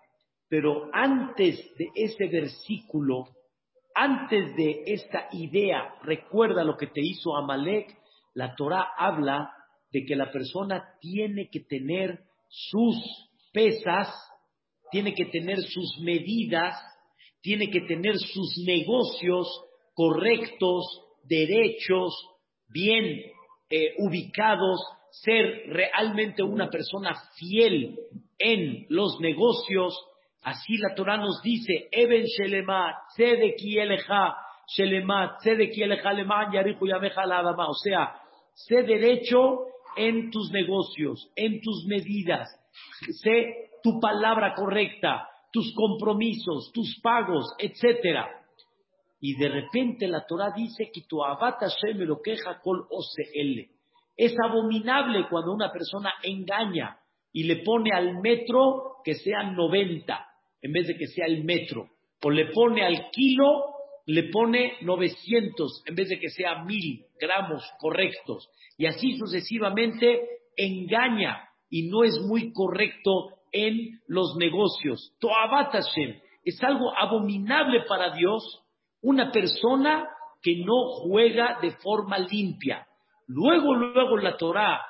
pero 0.48 0.88
antes 0.92 1.56
de 1.76 1.86
ese 1.94 2.26
versículo, 2.26 3.26
antes 3.94 4.54
de 4.56 4.82
esta 4.86 5.28
idea, 5.32 5.94
recuerda 6.02 6.64
lo 6.64 6.76
que 6.76 6.88
te 6.88 7.00
hizo 7.00 7.36
Amalek, 7.36 7.96
la 8.34 8.54
Torah 8.54 8.88
habla 8.96 9.52
de 9.92 10.04
que 10.04 10.16
la 10.16 10.30
persona 10.32 10.84
tiene 11.00 11.48
que 11.50 11.60
tener 11.60 12.20
sus 12.48 12.96
pesas 13.52 14.08
tiene 14.94 15.12
que 15.12 15.24
tener 15.24 15.60
sus 15.60 15.98
medidas, 16.02 16.76
tiene 17.42 17.68
que 17.68 17.80
tener 17.80 18.16
sus 18.16 18.58
negocios 18.64 19.48
correctos, 19.92 20.84
derechos, 21.24 22.14
bien 22.68 23.20
eh, 23.70 23.94
ubicados, 23.98 24.80
ser 25.10 25.64
realmente 25.66 26.44
una 26.44 26.70
persona 26.70 27.12
fiel 27.34 27.98
en 28.38 28.86
los 28.88 29.18
negocios. 29.18 29.98
Así 30.44 30.76
la 30.76 30.94
Torah 30.94 31.16
nos 31.16 31.40
dice, 31.42 31.88
Eben 31.90 32.24
Shelema, 32.24 32.94
Tzedeki 33.14 33.78
Eleja, 33.78 34.36
Shelema, 34.66 35.38
Tzedeki 35.38 35.82
Eleja 35.82 36.12
Leman, 36.12 36.52
Yarihu 36.52 36.86
Yameja 36.86 37.22
Adama. 37.22 37.66
O 37.68 37.74
sea, 37.74 38.14
sé 38.52 38.82
derecho 38.82 39.68
en 39.96 40.30
tus 40.30 40.50
negocios, 40.50 41.30
en 41.34 41.62
tus 41.62 41.86
medidas, 41.86 42.46
sé 43.22 43.70
tu 43.82 43.98
palabra 43.98 44.52
correcta, 44.54 45.26
tus 45.50 45.72
compromisos, 45.74 46.70
tus 46.74 47.00
pagos, 47.02 47.46
etc. 47.58 48.26
Y 49.20 49.36
de 49.38 49.48
repente 49.48 50.06
la 50.08 50.26
Torah 50.26 50.52
dice 50.54 50.90
que 50.92 51.06
tu 51.08 51.24
abata 51.24 51.68
me 51.94 52.04
lo 52.04 52.20
queja 52.20 52.60
col 52.60 52.86
OCL. 52.90 53.70
Es 54.14 54.34
abominable 54.44 55.26
cuando 55.30 55.54
una 55.54 55.72
persona 55.72 56.12
engaña 56.22 56.98
y 57.32 57.44
le 57.44 57.62
pone 57.64 57.92
al 57.94 58.20
metro 58.20 58.96
que 59.02 59.14
sea 59.14 59.42
90 59.44 60.32
en 60.64 60.72
vez 60.72 60.86
de 60.86 60.96
que 60.96 61.06
sea 61.06 61.26
el 61.26 61.44
metro. 61.44 61.90
O 62.22 62.30
le 62.30 62.46
pone 62.46 62.84
al 62.84 63.10
kilo, 63.10 63.66
le 64.06 64.30
pone 64.30 64.78
900 64.80 65.82
en 65.86 65.94
vez 65.94 66.08
de 66.08 66.18
que 66.18 66.30
sea 66.30 66.64
1000 66.64 67.04
gramos 67.20 67.62
correctos. 67.78 68.48
Y 68.78 68.86
así 68.86 69.16
sucesivamente 69.18 70.26
engaña 70.56 71.48
y 71.68 71.88
no 71.88 72.02
es 72.02 72.18
muy 72.26 72.50
correcto 72.52 73.28
en 73.52 74.00
los 74.08 74.36
negocios. 74.36 75.14
Toabat 75.20 75.72
Hashem 75.72 76.18
es 76.44 76.62
algo 76.62 76.96
abominable 76.96 77.84
para 77.86 78.14
Dios 78.14 78.62
una 79.02 79.30
persona 79.30 80.08
que 80.40 80.56
no 80.64 80.92
juega 81.02 81.58
de 81.60 81.72
forma 81.72 82.18
limpia. 82.18 82.86
Luego, 83.26 83.74
luego 83.74 84.16
la 84.16 84.38
Torah 84.38 84.80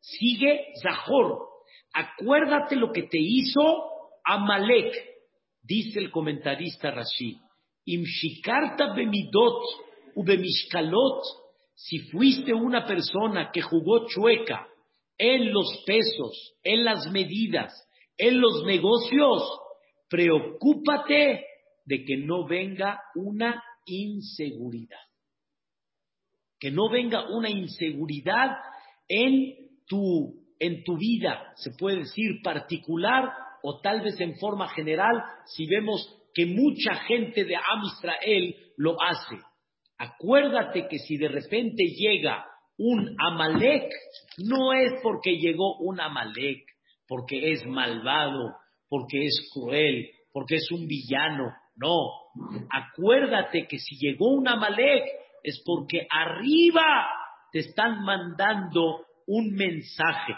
sigue 0.00 0.72
Zahor. 0.82 1.38
Acuérdate 1.92 2.74
lo 2.74 2.90
que 2.90 3.04
te 3.04 3.18
hizo 3.20 3.93
Amalek, 4.24 4.94
dice 5.62 6.00
el 6.00 6.10
comentarista 6.10 6.90
Rashi. 6.90 7.38
Imshikarta 7.86 8.94
bemidot 8.94 9.62
ubemishkalot, 10.14 11.22
si 11.74 11.98
fuiste 12.10 12.54
una 12.54 12.86
persona 12.86 13.50
que 13.52 13.60
jugó 13.60 14.06
chueca 14.06 14.66
en 15.18 15.52
los 15.52 15.82
pesos, 15.86 16.54
en 16.62 16.84
las 16.84 17.10
medidas, 17.10 17.72
en 18.16 18.40
los 18.40 18.64
negocios, 18.64 19.42
preocúpate 20.08 21.44
de 21.84 22.04
que 22.04 22.16
no 22.16 22.46
venga 22.46 23.00
una 23.14 23.62
inseguridad. 23.86 25.00
Que 26.58 26.70
no 26.70 26.88
venga 26.88 27.28
una 27.28 27.50
inseguridad 27.50 28.56
en 29.08 29.54
tu, 29.86 30.46
en 30.58 30.82
tu 30.84 30.96
vida, 30.96 31.52
se 31.56 31.72
puede 31.72 31.98
decir 31.98 32.40
particular 32.42 33.43
o 33.66 33.80
tal 33.80 34.02
vez 34.02 34.20
en 34.20 34.36
forma 34.36 34.68
general, 34.68 35.24
si 35.46 35.66
vemos 35.66 36.20
que 36.34 36.44
mucha 36.44 36.96
gente 37.06 37.44
de 37.44 37.56
Am 37.56 37.82
Israel 37.96 38.54
lo 38.76 38.94
hace. 39.00 39.36
Acuérdate 39.96 40.86
que 40.86 40.98
si 40.98 41.16
de 41.16 41.28
repente 41.28 41.82
llega 41.82 42.44
un 42.76 43.16
Amalek, 43.18 43.90
no 44.36 44.74
es 44.74 44.92
porque 45.02 45.38
llegó 45.38 45.78
un 45.78 45.98
Amalek, 45.98 46.62
porque 47.08 47.52
es 47.52 47.64
malvado, 47.64 48.54
porque 48.86 49.24
es 49.24 49.50
cruel, 49.54 50.10
porque 50.30 50.56
es 50.56 50.70
un 50.70 50.86
villano. 50.86 51.50
No, 51.76 52.10
acuérdate 52.70 53.66
que 53.66 53.78
si 53.78 53.96
llegó 53.96 54.28
un 54.28 54.46
Amalek 54.46 55.04
es 55.42 55.62
porque 55.64 56.06
arriba 56.10 57.08
te 57.50 57.60
están 57.60 58.04
mandando 58.04 59.06
un 59.26 59.54
mensaje. 59.54 60.34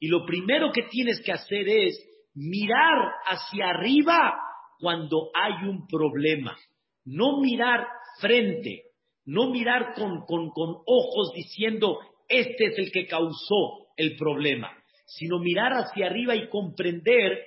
Y 0.00 0.08
lo 0.08 0.26
primero 0.26 0.72
que 0.72 0.82
tienes 0.90 1.22
que 1.24 1.30
hacer 1.30 1.68
es 1.68 2.13
mirar 2.34 3.12
hacia 3.26 3.70
arriba 3.70 4.34
cuando 4.78 5.30
hay 5.34 5.68
un 5.68 5.86
problema. 5.86 6.56
No 7.04 7.40
mirar 7.40 7.86
frente, 8.20 8.84
no 9.24 9.50
mirar 9.50 9.94
con, 9.94 10.24
con, 10.26 10.50
con 10.50 10.76
ojos 10.86 11.32
diciendo, 11.34 11.98
este 12.28 12.66
es 12.66 12.78
el 12.78 12.92
que 12.92 13.06
causó 13.06 13.88
el 13.96 14.16
problema 14.16 14.70
sino 15.06 15.38
mirar 15.38 15.72
hacia 15.72 16.06
arriba 16.06 16.34
y 16.34 16.48
comprender 16.48 17.38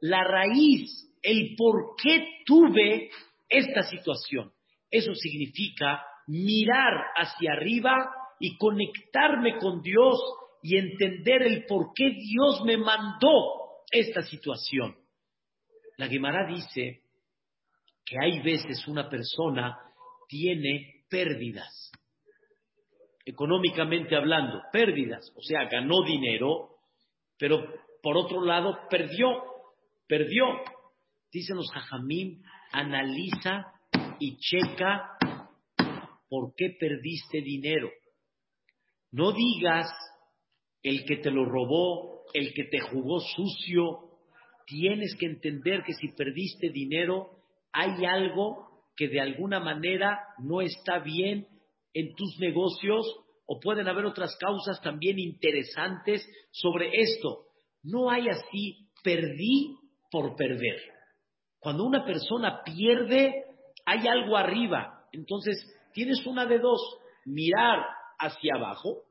la 0.00 0.24
raíz, 0.24 0.90
el 1.22 1.54
por 1.56 1.94
qué 2.02 2.26
tuve 2.44 3.10
esta 3.48 3.82
situación. 3.84 4.52
Eso 4.90 5.14
significa 5.14 6.04
mirar 6.26 6.92
hacia 7.16 7.52
arriba 7.52 8.10
y 8.40 8.56
conectarme 8.56 9.58
con 9.58 9.80
Dios 9.82 10.18
y 10.62 10.76
entender 10.76 11.42
el 11.42 11.64
por 11.66 11.92
qué 11.94 12.10
Dios 12.10 12.62
me 12.64 12.76
mandó 12.76 13.63
esta 13.94 14.22
situación. 14.22 14.96
La 15.96 16.08
Gemara 16.08 16.46
dice 16.46 17.02
que 18.04 18.16
hay 18.20 18.42
veces 18.42 18.86
una 18.88 19.08
persona 19.08 19.78
tiene 20.28 21.04
pérdidas, 21.08 21.92
económicamente 23.24 24.16
hablando, 24.16 24.60
pérdidas, 24.72 25.32
o 25.36 25.42
sea, 25.42 25.68
ganó 25.70 26.02
dinero, 26.04 26.70
pero 27.38 27.64
por 28.02 28.16
otro 28.16 28.44
lado 28.44 28.78
perdió, 28.90 29.42
perdió. 30.08 30.44
Dicen 31.32 31.56
los 31.56 31.70
jajamín, 31.72 32.42
analiza 32.72 33.72
y 34.18 34.36
checa 34.38 35.16
por 36.28 36.54
qué 36.56 36.76
perdiste 36.78 37.40
dinero. 37.40 37.90
No 39.12 39.32
digas 39.32 39.88
el 40.84 41.04
que 41.04 41.16
te 41.16 41.30
lo 41.30 41.44
robó, 41.44 42.22
el 42.32 42.52
que 42.54 42.64
te 42.64 42.78
jugó 42.78 43.18
sucio. 43.18 44.10
Tienes 44.66 45.16
que 45.16 45.26
entender 45.26 45.82
que 45.82 45.94
si 45.94 46.08
perdiste 46.08 46.68
dinero, 46.68 47.30
hay 47.72 48.04
algo 48.04 48.84
que 48.96 49.08
de 49.08 49.20
alguna 49.20 49.58
manera 49.58 50.20
no 50.38 50.60
está 50.60 51.00
bien 51.00 51.48
en 51.92 52.14
tus 52.14 52.38
negocios 52.38 53.04
o 53.46 53.58
pueden 53.60 53.88
haber 53.88 54.04
otras 54.04 54.36
causas 54.38 54.80
también 54.82 55.18
interesantes 55.18 56.26
sobre 56.50 56.90
esto. 56.94 57.46
No 57.82 58.10
hay 58.10 58.28
así, 58.28 58.88
perdí 59.02 59.76
por 60.10 60.36
perder. 60.36 60.80
Cuando 61.58 61.84
una 61.84 62.04
persona 62.04 62.62
pierde, 62.62 63.44
hay 63.84 64.06
algo 64.06 64.36
arriba. 64.36 65.06
Entonces, 65.12 65.56
tienes 65.92 66.24
una 66.26 66.46
de 66.46 66.58
dos, 66.58 66.80
mirar 67.24 67.84
hacia 68.18 68.54
abajo, 68.56 69.02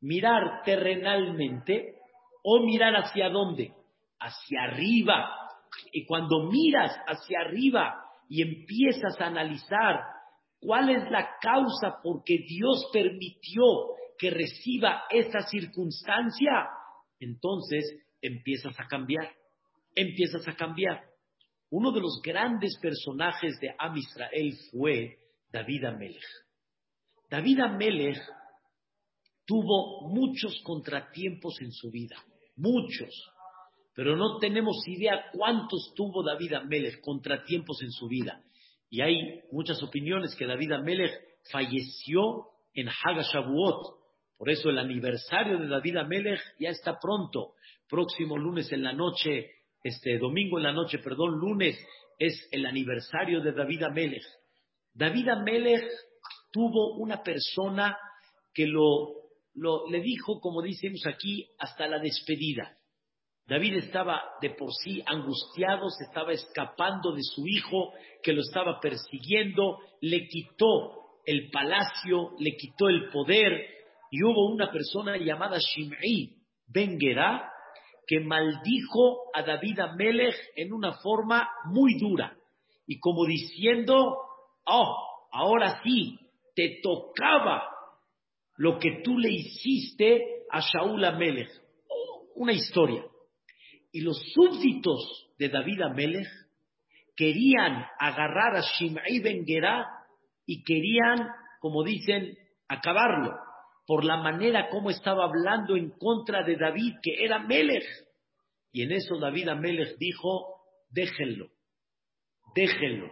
mirar 0.00 0.62
terrenalmente 0.64 1.96
o 2.42 2.60
mirar 2.64 2.94
hacia 2.96 3.28
dónde, 3.28 3.72
hacia 4.18 4.62
arriba. 4.64 5.30
Y 5.92 6.06
cuando 6.06 6.50
miras 6.50 6.92
hacia 7.06 7.40
arriba 7.40 8.02
y 8.28 8.42
empiezas 8.42 9.20
a 9.20 9.26
analizar 9.26 10.00
cuál 10.60 10.90
es 10.90 11.10
la 11.10 11.36
causa 11.40 12.00
por 12.02 12.22
que 12.24 12.38
Dios 12.38 12.88
permitió 12.92 13.62
que 14.18 14.30
reciba 14.30 15.04
esta 15.10 15.40
circunstancia, 15.42 16.68
entonces 17.18 17.84
empiezas 18.20 18.78
a 18.78 18.86
cambiar, 18.86 19.30
empiezas 19.94 20.46
a 20.46 20.54
cambiar. 20.54 21.02
Uno 21.70 21.92
de 21.92 22.00
los 22.00 22.20
grandes 22.22 22.78
personajes 22.80 23.58
de 23.60 23.74
Am 23.78 23.96
Israel 23.96 24.54
fue 24.70 25.18
David 25.52 25.84
Amelech. 25.84 26.24
David 27.30 27.60
Amelech 27.60 28.18
tuvo 29.50 30.08
muchos 30.08 30.60
contratiempos 30.62 31.60
en 31.60 31.72
su 31.72 31.90
vida, 31.90 32.14
muchos, 32.54 33.32
pero 33.96 34.16
no 34.16 34.38
tenemos 34.38 34.76
idea 34.86 35.24
cuántos 35.32 35.92
tuvo 35.96 36.22
David 36.22 36.52
Amelech 36.52 37.00
contratiempos 37.00 37.82
en 37.82 37.90
su 37.90 38.06
vida. 38.06 38.44
Y 38.88 39.00
hay 39.00 39.40
muchas 39.50 39.82
opiniones 39.82 40.36
que 40.36 40.46
David 40.46 40.70
Amelech 40.70 41.10
falleció 41.50 42.46
en 42.74 42.90
Hagashavuot. 42.90 43.98
Por 44.38 44.50
eso 44.50 44.70
el 44.70 44.78
aniversario 44.78 45.58
de 45.58 45.66
David 45.66 45.96
Amelech 45.96 46.40
ya 46.60 46.68
está 46.68 47.00
pronto. 47.00 47.54
Próximo 47.88 48.38
lunes 48.38 48.70
en 48.70 48.84
la 48.84 48.92
noche, 48.92 49.50
este 49.82 50.16
domingo 50.18 50.58
en 50.58 50.64
la 50.64 50.72
noche, 50.72 50.98
perdón, 50.98 51.40
lunes 51.40 51.76
es 52.20 52.48
el 52.52 52.66
aniversario 52.66 53.40
de 53.40 53.50
David 53.50 53.82
Amelech. 53.82 54.24
David 54.94 55.28
Amelech 55.28 55.90
tuvo 56.52 56.98
una 56.98 57.20
persona 57.24 57.96
que 58.54 58.68
lo, 58.68 59.19
le 59.88 60.00
dijo, 60.00 60.40
como 60.40 60.62
decimos 60.62 61.02
aquí, 61.06 61.46
hasta 61.58 61.86
la 61.86 61.98
despedida. 61.98 62.76
David 63.46 63.78
estaba 63.78 64.22
de 64.40 64.50
por 64.50 64.70
sí 64.72 65.02
angustiado, 65.06 65.90
se 65.90 66.04
estaba 66.04 66.32
escapando 66.32 67.12
de 67.12 67.22
su 67.22 67.46
hijo 67.46 67.92
que 68.22 68.32
lo 68.32 68.42
estaba 68.42 68.78
persiguiendo, 68.80 69.78
le 70.00 70.28
quitó 70.28 71.18
el 71.26 71.50
palacio, 71.50 72.30
le 72.38 72.56
quitó 72.56 72.88
el 72.88 73.10
poder 73.10 73.66
y 74.10 74.22
hubo 74.22 74.52
una 74.52 74.70
persona 74.70 75.16
llamada 75.16 75.58
Shimei 75.58 76.36
Ben 76.66 76.98
que 78.06 78.20
maldijo 78.20 79.30
a 79.34 79.42
David 79.42 79.80
Amelech 79.80 80.36
en 80.56 80.72
una 80.72 80.94
forma 80.94 81.48
muy 81.66 81.98
dura 81.98 82.36
y 82.86 82.98
como 82.98 83.24
diciendo, 83.24 84.16
oh, 84.66 84.96
ahora 85.32 85.80
sí, 85.82 86.18
te 86.54 86.80
tocaba 86.82 87.69
lo 88.60 88.78
que 88.78 89.00
tú 89.02 89.16
le 89.16 89.30
hiciste 89.30 90.44
a 90.50 90.60
Shaul 90.60 91.02
Amelech. 91.02 91.48
Una 92.34 92.52
historia. 92.52 93.02
Y 93.90 94.02
los 94.02 94.20
súbditos 94.34 95.30
de 95.38 95.48
David 95.48 95.80
Amelech 95.80 96.28
querían 97.16 97.86
agarrar 97.98 98.56
a 98.56 98.60
Shimei 98.60 99.20
Ben 99.20 99.46
y 100.44 100.62
querían, 100.62 101.26
como 101.58 101.82
dicen, 101.82 102.36
acabarlo 102.68 103.34
por 103.86 104.04
la 104.04 104.18
manera 104.18 104.68
como 104.68 104.90
estaba 104.90 105.24
hablando 105.24 105.74
en 105.74 105.92
contra 105.98 106.44
de 106.44 106.56
David, 106.56 106.96
que 107.02 107.24
era 107.24 107.38
Melech. 107.38 107.86
Y 108.72 108.82
en 108.82 108.92
eso 108.92 109.18
David 109.18 109.48
Amelech 109.48 109.96
dijo, 109.96 110.60
déjenlo, 110.90 111.46
déjenlo. 112.54 113.10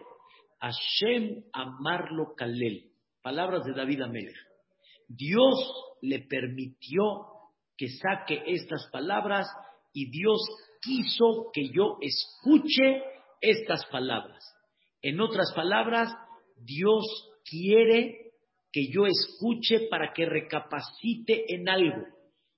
Hashem 0.60 1.44
amarlo 1.54 2.34
kalel. 2.36 2.90
Palabras 3.22 3.64
de 3.64 3.72
David 3.72 4.02
Amelech. 4.02 4.47
Dios 5.08 5.54
le 6.02 6.20
permitió 6.20 7.26
que 7.76 7.88
saque 7.88 8.42
estas 8.46 8.88
palabras 8.92 9.48
y 9.92 10.10
Dios 10.10 10.40
quiso 10.80 11.50
que 11.52 11.70
yo 11.70 11.98
escuche 12.00 13.02
estas 13.40 13.86
palabras. 13.86 14.44
En 15.02 15.20
otras 15.20 15.52
palabras, 15.54 16.12
Dios 16.56 17.04
quiere 17.44 18.32
que 18.72 18.88
yo 18.92 19.06
escuche 19.06 19.88
para 19.88 20.12
que 20.12 20.26
recapacite 20.26 21.54
en 21.54 21.68
algo. 21.68 22.04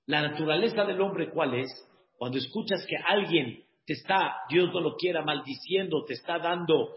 La 0.05 0.21
naturaleza 0.21 0.83
del 0.83 1.01
hombre, 1.01 1.31
¿cuál 1.31 1.53
es? 1.55 1.69
Cuando 2.17 2.37
escuchas 2.37 2.85
que 2.87 2.97
alguien 2.97 3.63
te 3.85 3.93
está, 3.93 4.35
Dios 4.49 4.69
no 4.73 4.81
lo 4.81 4.95
quiera, 4.95 5.23
maldiciendo, 5.23 6.03
te 6.05 6.13
está 6.13 6.37
dando 6.39 6.95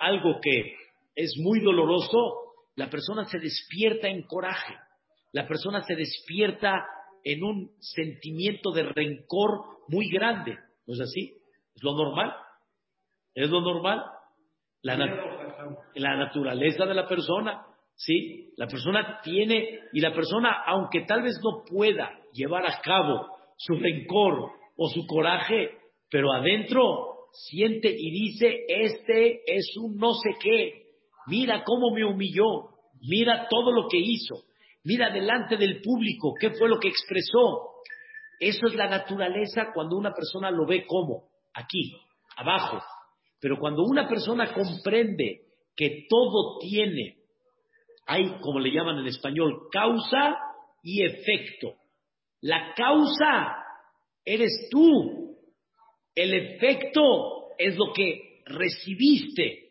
algo 0.00 0.40
que 0.40 0.76
es 1.14 1.34
muy 1.38 1.60
doloroso, 1.60 2.54
la 2.76 2.90
persona 2.90 3.24
se 3.26 3.38
despierta 3.38 4.08
en 4.08 4.22
coraje, 4.22 4.74
la 5.34 5.48
persona 5.48 5.82
se 5.82 5.96
despierta 5.96 6.86
en 7.24 7.42
un 7.42 7.72
sentimiento 7.80 8.70
de 8.70 8.84
rencor 8.84 9.64
muy 9.88 10.08
grande. 10.08 10.56
¿No 10.86 10.94
es 10.94 11.00
así? 11.00 11.34
¿Es 11.74 11.82
lo 11.82 11.96
normal? 11.96 12.32
¿Es 13.34 13.50
lo 13.50 13.60
normal? 13.60 14.00
La, 14.82 14.96
la 14.96 16.16
naturaleza 16.16 16.86
de 16.86 16.94
la 16.94 17.08
persona, 17.08 17.66
¿sí? 17.96 18.52
La 18.56 18.68
persona 18.68 19.18
tiene, 19.24 19.80
y 19.92 20.00
la 20.00 20.14
persona, 20.14 20.62
aunque 20.66 21.00
tal 21.00 21.22
vez 21.22 21.34
no 21.42 21.64
pueda 21.64 22.12
llevar 22.32 22.64
a 22.66 22.80
cabo 22.80 23.26
su 23.56 23.74
rencor 23.74 24.52
o 24.76 24.88
su 24.88 25.04
coraje, 25.04 25.78
pero 26.10 26.32
adentro 26.32 27.26
siente 27.32 27.88
y 27.90 28.10
dice, 28.12 28.66
este 28.68 29.42
es 29.46 29.74
un 29.82 29.96
no 29.96 30.12
sé 30.12 30.30
qué, 30.40 30.84
mira 31.26 31.64
cómo 31.64 31.92
me 31.92 32.04
humilló, 32.04 32.68
mira 33.00 33.48
todo 33.50 33.72
lo 33.72 33.88
que 33.88 33.98
hizo, 33.98 34.36
mira 34.84 35.10
delante 35.10 35.56
del 35.56 35.80
público 35.80 36.34
qué 36.38 36.50
fue 36.50 36.68
lo 36.68 36.78
que 36.78 36.88
expresó, 36.88 37.74
eso 38.38 38.66
es 38.66 38.74
la 38.74 38.88
naturaleza 38.88 39.72
cuando 39.72 39.96
una 39.96 40.12
persona 40.12 40.50
lo 40.50 40.66
ve 40.66 40.86
como, 40.86 41.28
aquí, 41.54 41.96
abajo. 42.36 42.82
Pero 43.40 43.58
cuando 43.58 43.82
una 43.82 44.08
persona 44.08 44.52
comprende 44.52 45.42
que 45.76 46.06
todo 46.08 46.58
tiene, 46.60 47.18
hay, 48.06 48.38
como 48.40 48.60
le 48.60 48.70
llaman 48.70 48.98
en 48.98 49.06
español, 49.06 49.68
causa 49.70 50.36
y 50.82 51.04
efecto. 51.04 51.74
La 52.40 52.74
causa 52.74 53.56
eres 54.24 54.68
tú. 54.70 55.36
El 56.14 56.34
efecto 56.34 57.54
es 57.58 57.76
lo 57.76 57.92
que 57.92 58.42
recibiste. 58.46 59.63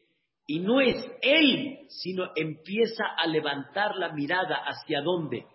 Y 0.45 0.59
no 0.59 0.81
es 0.81 0.95
él, 1.21 1.79
sino 1.89 2.31
empieza 2.35 3.05
a 3.17 3.27
levantar 3.27 3.95
la 3.95 4.13
mirada 4.13 4.63
hacia 4.65 5.01
dónde? 5.01 5.45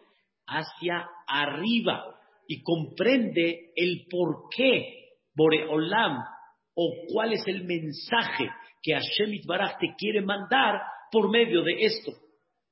Hacia 0.47 1.07
arriba 1.27 2.19
y 2.47 2.63
comprende 2.63 3.73
el 3.77 4.07
por 4.11 4.49
qué 4.55 5.11
Boreolam 5.35 6.19
o 6.75 6.93
cuál 7.13 7.35
es 7.35 7.47
el 7.47 7.65
mensaje 7.65 8.49
que 8.83 8.95
Hashem 8.95 9.35
Itbaraj 9.35 9.79
te 9.79 9.95
quiere 9.99 10.23
mandar 10.23 10.81
por 11.11 11.31
medio 11.31 11.63
de 11.63 11.85
esto. 11.85 12.13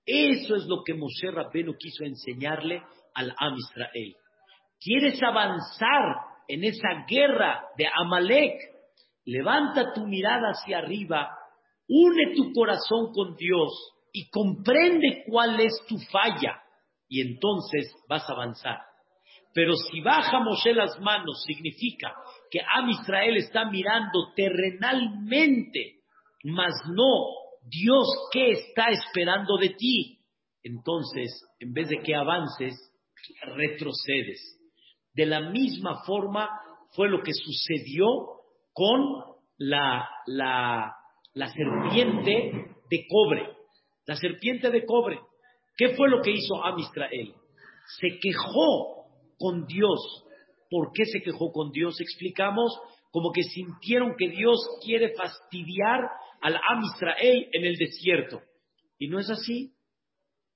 Eso 0.06 0.54
es 0.54 0.66
lo 0.66 0.82
que 0.84 0.94
Moshe 0.94 1.30
Rabbenu 1.30 1.76
quiso 1.76 2.04
enseñarle 2.04 2.82
al 3.14 3.34
Am 3.38 3.56
Israel. 3.56 4.14
¿Quieres 4.80 5.20
avanzar 5.22 6.16
en 6.48 6.64
esa 6.64 7.04
guerra 7.08 7.64
de 7.76 7.86
Amalek? 7.92 8.54
Levanta 9.24 9.92
tu 9.92 10.06
mirada 10.06 10.50
hacia 10.50 10.78
arriba, 10.78 11.36
une 11.88 12.34
tu 12.34 12.52
corazón 12.52 13.12
con 13.12 13.36
Dios 13.36 13.92
y 14.12 14.28
comprende 14.30 15.24
cuál 15.28 15.60
es 15.60 15.72
tu 15.88 15.98
falla 16.10 16.62
y 17.08 17.20
entonces 17.20 17.94
vas 18.08 18.28
a 18.28 18.32
avanzar. 18.32 18.78
Pero 19.52 19.74
si 19.74 20.00
baja 20.00 20.40
Moshe 20.40 20.74
las 20.74 21.00
manos, 21.00 21.42
significa 21.46 22.14
que 22.50 22.60
Am 22.60 22.90
Israel 22.90 23.36
está 23.36 23.70
mirando 23.70 24.32
terrenalmente, 24.34 26.00
mas 26.44 26.74
no 26.88 27.46
Dios 27.62 28.06
qué 28.32 28.50
está 28.50 28.88
esperando 28.90 29.56
de 29.56 29.70
ti. 29.70 30.18
Entonces, 30.62 31.42
en 31.58 31.72
vez 31.72 31.88
de 31.88 32.02
que 32.02 32.14
avances, 32.14 32.74
retrocedes. 33.42 34.58
De 35.14 35.26
la 35.26 35.40
misma 35.50 36.02
forma 36.04 36.48
fue 36.94 37.08
lo 37.08 37.22
que 37.22 37.32
sucedió 37.32 38.06
con 38.72 39.00
la, 39.56 40.08
la, 40.26 40.95
la 41.36 41.52
serpiente 41.52 42.66
de 42.90 43.06
cobre. 43.08 43.46
La 44.06 44.16
serpiente 44.16 44.70
de 44.70 44.86
cobre. 44.86 45.20
¿Qué 45.76 45.90
fue 45.94 46.08
lo 46.08 46.22
que 46.22 46.30
hizo 46.30 46.64
Am 46.64 46.78
Israel? 46.78 47.34
Se 48.00 48.18
quejó 48.18 49.04
con 49.38 49.66
Dios. 49.66 50.24
¿Por 50.70 50.92
qué 50.92 51.04
se 51.04 51.20
quejó 51.20 51.52
con 51.52 51.70
Dios? 51.72 52.00
Explicamos 52.00 52.80
como 53.10 53.32
que 53.32 53.42
sintieron 53.42 54.14
que 54.16 54.30
Dios 54.30 54.58
quiere 54.82 55.12
fastidiar 55.14 56.08
al 56.40 56.56
Am 56.56 56.82
Israel 56.94 57.48
en 57.52 57.66
el 57.66 57.76
desierto. 57.76 58.40
Y 58.98 59.08
no 59.08 59.18
es 59.18 59.28
así. 59.28 59.74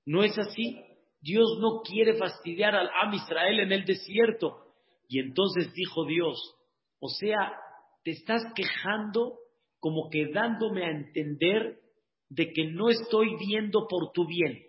No 0.06 0.24
es 0.24 0.38
así. 0.38 0.80
Dios 1.20 1.58
no 1.60 1.82
quiere 1.82 2.14
fastidiar 2.14 2.74
al 2.74 2.88
Am 3.02 3.12
Israel 3.12 3.60
en 3.60 3.72
el 3.72 3.84
desierto. 3.84 4.56
Y 5.08 5.18
entonces 5.18 5.74
dijo 5.74 6.06
Dios, 6.06 6.38
o 7.00 7.08
sea, 7.08 7.52
te 8.02 8.12
estás 8.12 8.42
quejando 8.54 9.39
como 9.80 10.08
que 10.10 10.26
dándome 10.26 10.84
a 10.84 10.90
entender 10.90 11.80
de 12.28 12.52
que 12.52 12.66
no 12.66 12.88
estoy 12.88 13.36
viendo 13.36 13.88
por 13.88 14.12
tu 14.12 14.26
bien, 14.26 14.62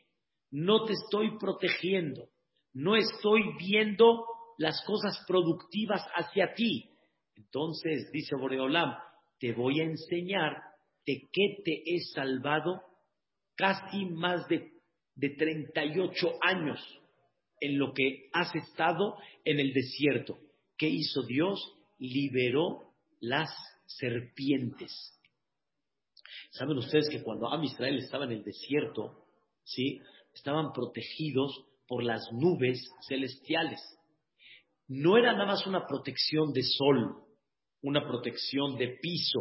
no 0.49 0.85
te 0.85 0.93
estoy 0.93 1.37
protegiendo, 1.37 2.29
no 2.73 2.95
estoy 2.95 3.43
viendo 3.59 4.25
las 4.57 4.83
cosas 4.85 5.23
productivas 5.27 6.01
hacia 6.15 6.53
ti. 6.53 6.89
Entonces, 7.35 8.09
dice 8.11 8.35
Boreolam, 8.35 8.95
te 9.39 9.53
voy 9.53 9.81
a 9.81 9.85
enseñar 9.85 10.57
de 11.05 11.29
qué 11.31 11.57
te 11.63 11.83
he 11.85 11.99
salvado 12.13 12.81
casi 13.55 14.05
más 14.05 14.47
de, 14.47 14.71
de 15.15 15.29
38 15.31 16.27
años 16.41 16.79
en 17.59 17.77
lo 17.77 17.93
que 17.93 18.29
has 18.33 18.53
estado 18.55 19.17
en 19.45 19.59
el 19.59 19.73
desierto. 19.73 20.37
¿Qué 20.77 20.87
hizo 20.87 21.23
Dios? 21.23 21.59
Liberó 21.99 22.93
las 23.19 23.49
serpientes. 23.97 24.91
Saben 26.51 26.77
ustedes 26.77 27.09
que 27.09 27.23
cuando 27.23 27.47
Am 27.47 27.63
Israel 27.63 27.97
estaba 27.97 28.25
en 28.25 28.31
el 28.31 28.43
desierto, 28.43 29.25
¿sí? 29.63 30.01
estaban 30.33 30.73
protegidos 30.73 31.65
por 31.87 32.03
las 32.03 32.31
nubes 32.31 32.89
celestiales. 33.07 33.79
No 34.87 35.17
era 35.17 35.33
nada 35.33 35.45
más 35.45 35.65
una 35.65 35.87
protección 35.87 36.51
de 36.53 36.63
sol, 36.63 37.23
una 37.81 38.05
protección 38.05 38.77
de 38.77 38.97
piso, 39.01 39.39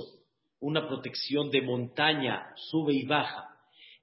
una 0.60 0.86
protección 0.86 1.50
de 1.50 1.62
montaña, 1.62 2.52
sube 2.56 2.94
y 2.94 3.04
baja. 3.04 3.48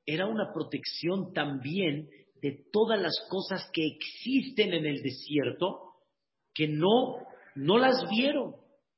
Era 0.05 0.25
una 0.25 0.51
protección 0.53 1.33
también 1.33 2.09
de 2.41 2.65
todas 2.71 2.99
las 3.01 3.15
cosas 3.29 3.69
que 3.73 3.85
existen 3.85 4.73
en 4.73 4.85
el 4.85 5.01
desierto 5.01 5.95
que 6.53 6.67
no, 6.67 7.17
no 7.55 7.77
las 7.77 8.09
vieron, 8.09 8.55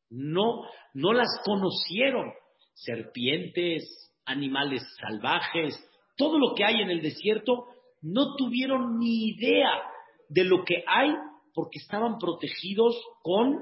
no, 0.09 0.63
no 0.93 1.13
las 1.13 1.29
conocieron. 1.43 2.31
Serpientes, 2.73 4.11
animales 4.25 4.81
salvajes, 4.99 5.75
todo 6.15 6.37
lo 6.37 6.53
que 6.55 6.63
hay 6.63 6.81
en 6.81 6.89
el 6.89 7.01
desierto, 7.01 7.67
no 8.01 8.35
tuvieron 8.35 8.99
ni 8.99 9.29
idea 9.29 9.81
de 10.29 10.43
lo 10.43 10.63
que 10.63 10.83
hay 10.87 11.13
porque 11.53 11.79
estaban 11.79 12.17
protegidos 12.17 12.95
con 13.21 13.57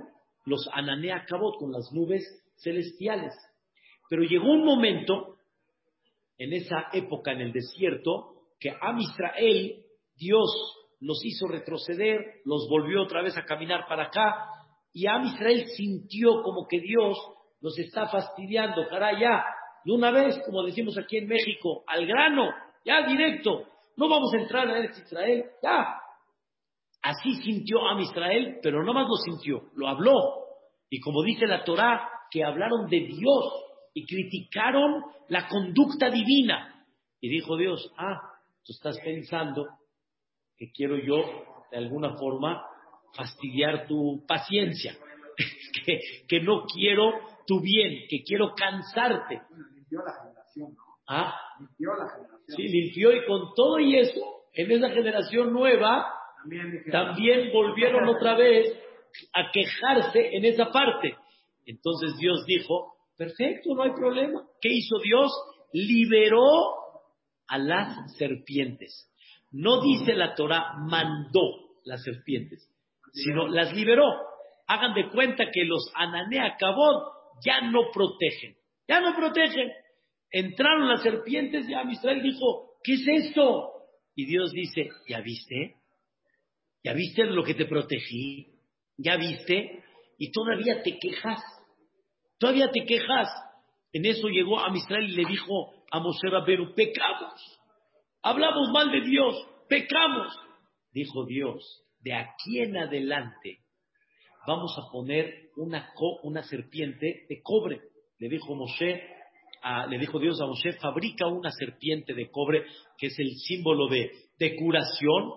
los 0.45 0.69
Ananea 0.73 1.25
Cabot, 1.25 1.57
con 1.57 1.71
las 1.71 1.91
nubes 1.91 2.23
celestiales. 2.63 3.33
Pero 4.09 4.23
llegó 4.23 4.51
un 4.51 4.63
momento, 4.63 5.35
en 6.37 6.53
esa 6.53 6.89
época 6.93 7.31
en 7.31 7.41
el 7.41 7.51
desierto, 7.51 8.33
que 8.59 8.69
a 8.69 8.97
Israel, 8.99 9.83
Dios 10.15 10.49
los 10.99 11.23
hizo 11.23 11.47
retroceder, 11.47 12.41
los 12.45 12.67
volvió 12.69 13.03
otra 13.03 13.21
vez 13.21 13.37
a 13.37 13.45
caminar 13.45 13.87
para 13.87 14.05
acá, 14.05 14.49
y 14.93 15.07
Am 15.07 15.25
Israel 15.25 15.65
sintió 15.75 16.41
como 16.43 16.67
que 16.67 16.79
Dios 16.79 17.17
los 17.61 17.77
está 17.79 18.07
fastidiando, 18.07 18.87
caray, 18.87 19.21
ya, 19.21 19.43
de 19.83 19.91
una 19.91 20.11
vez, 20.11 20.39
como 20.45 20.63
decimos 20.63 20.97
aquí 20.97 21.17
en 21.17 21.27
México, 21.27 21.83
al 21.87 22.05
grano, 22.05 22.49
ya 22.85 23.07
directo, 23.07 23.65
no 23.95 24.09
vamos 24.09 24.33
a 24.33 24.41
entrar 24.41 24.69
en 24.69 24.91
Israel, 24.91 25.45
ya. 25.61 25.99
Así 27.01 27.35
sintió 27.41 27.87
Am 27.87 27.99
Israel, 27.99 28.59
pero 28.61 28.83
no 28.83 28.93
más 28.93 29.07
lo 29.07 29.15
sintió, 29.15 29.69
lo 29.75 29.87
habló. 29.87 30.13
Y 30.89 30.99
como 30.99 31.23
dice 31.23 31.47
la 31.47 31.63
Torá, 31.63 32.09
que 32.29 32.43
hablaron 32.43 32.89
de 32.89 32.99
Dios 32.99 33.65
y 33.93 34.05
criticaron 34.05 35.03
la 35.29 35.47
conducta 35.47 36.09
divina. 36.09 36.85
Y 37.19 37.29
dijo 37.29 37.57
Dios, 37.57 37.91
ah, 37.97 38.19
tú 38.63 38.73
estás 38.73 38.99
pensando 38.99 39.67
que 40.57 40.71
quiero 40.71 40.97
yo, 40.97 41.23
de 41.71 41.77
alguna 41.77 42.15
forma, 42.17 42.63
fastidiar 43.13 43.87
tu 43.87 44.23
paciencia, 44.27 44.95
que, 46.27 46.39
no 46.41 46.65
quiero 46.65 47.13
tu 47.45 47.61
bien, 47.61 48.07
que 48.09 48.23
quiero 48.23 48.53
cansarte. 48.55 49.41
Limpió 49.75 49.99
la 50.03 50.13
generación, 50.21 50.73
¿no? 50.75 50.83
¿Ah? 51.07 51.33
Limpió 51.59 51.95
la 51.95 52.09
generación. 52.09 52.55
Sí, 52.55 52.67
limpió 52.67 53.13
y 53.13 53.25
con 53.25 53.53
todo 53.55 53.79
y 53.79 53.97
eso, 53.97 54.21
en 54.53 54.71
esa 54.71 54.89
generación 54.89 55.53
nueva, 55.53 56.05
también 56.91 57.51
volvieron 57.53 58.07
otra 58.15 58.35
vez 58.35 58.73
a 59.33 59.51
quejarse 59.51 60.35
en 60.35 60.45
esa 60.45 60.71
parte. 60.71 61.15
Entonces 61.65 62.17
Dios 62.17 62.45
dijo, 62.45 62.95
perfecto, 63.17 63.73
no 63.75 63.83
hay 63.83 63.91
problema. 63.91 64.45
¿Qué 64.61 64.69
hizo 64.69 64.99
Dios? 64.99 65.31
Liberó 65.73 66.75
a 67.47 67.57
las 67.57 68.15
serpientes. 68.17 69.09
No 69.51 69.81
dice 69.81 70.13
la 70.13 70.35
Torah 70.35 70.73
mandó 70.77 71.67
las 71.83 72.03
serpientes, 72.03 72.69
sino 73.23 73.47
las 73.47 73.73
liberó. 73.73 74.05
Hagan 74.67 74.93
de 74.93 75.09
cuenta 75.09 75.49
que 75.51 75.63
los 75.63 75.91
Ananea 75.95 76.55
Cabot 76.57 77.03
ya 77.43 77.61
no 77.61 77.89
protegen, 77.91 78.55
ya 78.87 78.99
no 78.99 79.15
protegen. 79.15 79.71
Entraron 80.29 80.89
las 80.89 81.03
serpientes 81.03 81.67
y 81.69 81.73
Amisrael 81.73 82.21
dijo, 82.21 82.73
¿qué 82.83 82.93
es 82.93 83.07
esto? 83.07 83.71
Y 84.15 84.25
Dios 84.25 84.51
dice, 84.51 84.89
¿ya 85.07 85.21
viste? 85.21 85.75
¿Ya 86.83 86.93
viste 86.93 87.23
lo 87.25 87.43
que 87.43 87.53
te 87.53 87.65
protegí? 87.65 88.47
¿Ya 88.97 89.15
viste? 89.15 89.83
Y 90.17 90.31
todavía 90.31 90.81
te 90.83 90.97
quejas. 90.99 91.41
Todavía 92.37 92.69
te 92.71 92.85
quejas. 92.85 93.29
En 93.93 94.05
eso 94.05 94.27
llegó 94.27 94.59
a 94.59 94.67
Amisrael 94.67 95.09
y 95.09 95.15
le 95.15 95.25
dijo 95.25 95.73
a 95.91 95.99
Moshe 95.99 96.29
Rabbeinu, 96.29 96.73
pecamos. 96.75 97.33
Hablamos 98.21 98.69
mal 98.73 98.91
de 98.91 99.01
Dios, 99.01 99.47
pecamos. 99.69 100.35
Dijo 100.91 101.25
Dios, 101.25 101.86
de 102.07 102.13
aquí 102.13 102.59
en 102.61 102.77
adelante 102.77 103.59
vamos 104.47 104.73
a 104.77 104.89
poner 104.89 105.49
una, 105.57 105.91
una 106.23 106.41
serpiente 106.43 107.25
de 107.27 107.41
cobre. 107.43 107.81
Le 108.17 108.29
dijo 108.29 108.55
Moshe, 108.55 109.03
le 109.89 109.97
dijo 109.99 110.17
Dios 110.17 110.39
a 110.39 110.45
Moshe, 110.45 110.71
fabrica 110.79 111.27
una 111.27 111.51
serpiente 111.51 112.13
de 112.13 112.31
cobre 112.31 112.63
que 112.97 113.07
es 113.07 113.19
el 113.19 113.35
símbolo 113.35 113.87
de, 113.89 114.09
de 114.39 114.55
curación 114.55 115.33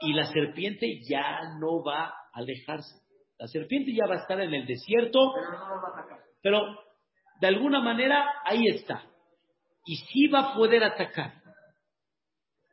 y 0.00 0.12
la 0.12 0.24
serpiente 0.24 1.00
ya 1.08 1.54
no 1.60 1.84
va 1.84 2.06
a 2.06 2.14
alejarse. 2.32 3.00
La 3.38 3.46
serpiente 3.46 3.92
ya 3.94 4.06
va 4.06 4.16
a 4.16 4.22
estar 4.22 4.40
en 4.40 4.52
el 4.52 4.66
desierto, 4.66 5.32
pero 6.42 6.62
de 7.40 7.46
alguna 7.46 7.80
manera 7.80 8.26
ahí 8.44 8.66
está. 8.66 9.04
Y 9.86 9.96
sí 9.96 10.26
va 10.26 10.50
a 10.50 10.54
poder 10.56 10.82
atacar. 10.82 11.34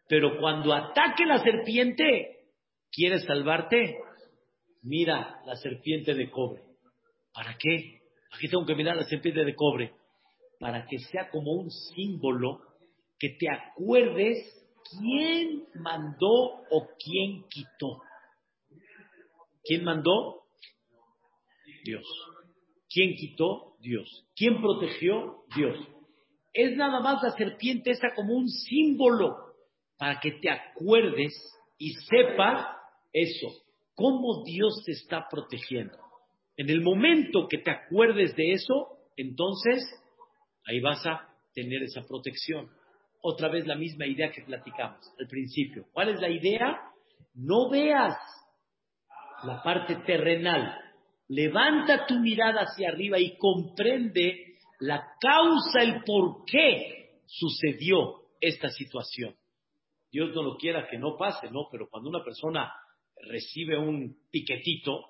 Pero 0.07 0.39
cuando 0.39 0.73
ataque 0.73 1.27
la 1.27 1.43
serpiente, 1.43 2.38
¿quieres 2.91 3.25
salvarte? 3.25 3.97
Mira 4.81 5.41
la 5.45 5.55
serpiente 5.55 6.13
de 6.13 6.29
cobre. 6.29 6.63
¿Para 7.33 7.57
qué? 7.57 8.01
Aquí 8.31 8.47
tengo 8.47 8.65
que 8.65 8.75
mirar 8.75 8.95
la 8.95 9.03
serpiente 9.03 9.43
de 9.43 9.55
cobre. 9.55 9.93
Para 10.59 10.85
que 10.85 10.99
sea 10.99 11.29
como 11.29 11.53
un 11.53 11.69
símbolo 11.71 12.61
que 13.17 13.29
te 13.29 13.47
acuerdes 13.49 14.37
quién 14.89 15.65
mandó 15.75 16.63
o 16.69 16.87
quién 17.03 17.43
quitó. 17.49 18.01
¿Quién 19.63 19.83
mandó? 19.83 20.43
Dios. 21.83 22.05
¿Quién 22.89 23.15
quitó? 23.15 23.75
Dios. 23.79 24.27
¿Quién 24.35 24.61
protegió? 24.61 25.43
Dios. 25.55 25.77
Es 26.53 26.75
nada 26.75 26.99
más 27.01 27.21
la 27.21 27.31
serpiente 27.31 27.91
esa 27.91 28.13
como 28.15 28.33
un 28.33 28.49
símbolo 28.49 29.35
para 29.97 30.19
que 30.19 30.31
te 30.31 30.49
acuerdes 30.49 31.33
y 31.77 31.93
sepas 31.93 32.78
eso, 33.13 33.47
cómo 33.95 34.43
Dios 34.45 34.83
te 34.85 34.91
está 34.93 35.27
protegiendo. 35.29 35.97
En 36.57 36.69
el 36.69 36.81
momento 36.81 37.47
que 37.47 37.59
te 37.59 37.71
acuerdes 37.71 38.35
de 38.35 38.53
eso, 38.53 38.99
entonces 39.15 39.83
ahí 40.65 40.79
vas 40.79 41.05
a 41.05 41.29
tener 41.53 41.83
esa 41.83 42.01
protección. 42.07 42.69
Otra 43.21 43.49
vez 43.49 43.65
la 43.65 43.75
misma 43.75 44.05
idea 44.05 44.31
que 44.31 44.43
platicamos 44.43 44.99
al 45.19 45.27
principio. 45.27 45.85
¿Cuál 45.91 46.09
es 46.09 46.21
la 46.21 46.29
idea? 46.29 46.79
No 47.33 47.69
veas 47.69 48.15
la 49.43 49.61
parte 49.63 49.95
terrenal. 50.05 50.77
Levanta 51.27 52.05
tu 52.05 52.19
mirada 52.19 52.61
hacia 52.61 52.89
arriba 52.89 53.19
y 53.19 53.37
comprende 53.37 54.57
la 54.79 55.03
causa, 55.19 55.81
el 55.81 56.03
por 56.03 56.45
qué 56.45 57.21
sucedió 57.25 58.21
esta 58.39 58.69
situación. 58.69 59.35
Dios 60.11 60.33
no 60.33 60.41
lo 60.41 60.57
quiera 60.57 60.87
que 60.89 60.97
no 60.97 61.17
pase, 61.17 61.51
¿no? 61.51 61.67
Pero 61.71 61.87
cuando 61.89 62.09
una 62.09 62.23
persona 62.23 62.73
recibe 63.27 63.77
un 63.77 64.17
piquetito, 64.31 65.05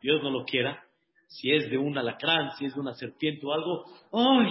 Dios 0.00 0.22
no 0.22 0.30
lo 0.30 0.44
quiera, 0.44 0.82
si 1.28 1.52
es 1.52 1.70
de 1.70 1.78
un 1.78 1.96
alacrán, 1.98 2.52
si 2.58 2.66
es 2.66 2.74
de 2.74 2.80
una 2.80 2.94
serpiente 2.94 3.46
o 3.46 3.52
algo, 3.52 3.84
¡ay! 4.12 4.50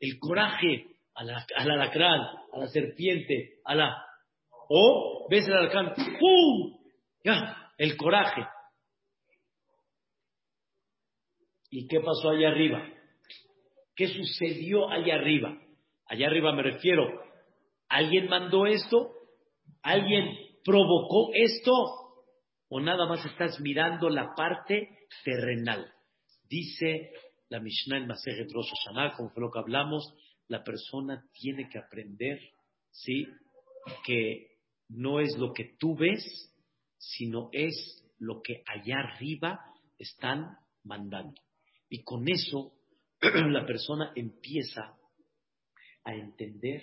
El 0.00 0.18
coraje 0.18 0.86
al 1.14 1.70
alacrán, 1.70 2.20
a 2.52 2.58
la 2.58 2.66
serpiente, 2.68 3.60
a 3.64 3.74
la... 3.74 4.02
O 4.68 5.26
ves 5.30 5.46
el 5.46 5.54
alacrán, 5.54 5.94
¡pum! 5.94 6.78
Ya, 7.24 7.72
el 7.78 7.96
coraje. 7.96 8.42
¿Y 11.70 11.86
qué 11.88 12.00
pasó 12.00 12.30
allá 12.30 12.48
arriba? 12.48 12.86
¿Qué 13.94 14.08
sucedió 14.08 14.90
allá 14.90 15.14
arriba? 15.14 15.56
Allá 16.06 16.26
arriba 16.26 16.52
me 16.52 16.62
refiero, 16.62 17.06
¿alguien 17.88 18.28
mandó 18.28 18.66
esto? 18.66 19.12
¿Alguien 19.82 20.36
provocó 20.64 21.30
esto? 21.32 21.72
¿O 22.68 22.80
nada 22.80 23.06
más 23.06 23.24
estás 23.24 23.60
mirando 23.60 24.08
la 24.08 24.34
parte 24.34 25.06
terrenal? 25.24 25.92
Dice 26.48 27.12
la 27.48 27.60
Mishnah 27.60 27.98
en 27.98 28.06
Masejet 28.08 28.50
Rosh 28.52 28.70
Hashanah, 28.70 29.16
como 29.16 29.30
fue 29.30 29.42
lo 29.42 29.50
que 29.50 29.60
hablamos, 29.60 30.12
la 30.48 30.64
persona 30.64 31.24
tiene 31.32 31.68
que 31.68 31.78
aprender, 31.78 32.40
¿sí? 32.90 33.26
Que 34.04 34.58
no 34.88 35.20
es 35.20 35.36
lo 35.38 35.52
que 35.52 35.76
tú 35.78 35.96
ves, 35.96 36.24
sino 36.98 37.50
es 37.52 38.04
lo 38.18 38.42
que 38.42 38.62
allá 38.66 38.98
arriba 38.98 39.60
están 39.98 40.56
mandando. 40.82 41.40
Y 41.88 42.02
con 42.02 42.28
eso 42.28 42.72
la 43.20 43.64
persona 43.64 44.12
empieza 44.14 44.96
a 46.04 46.14
entender 46.14 46.82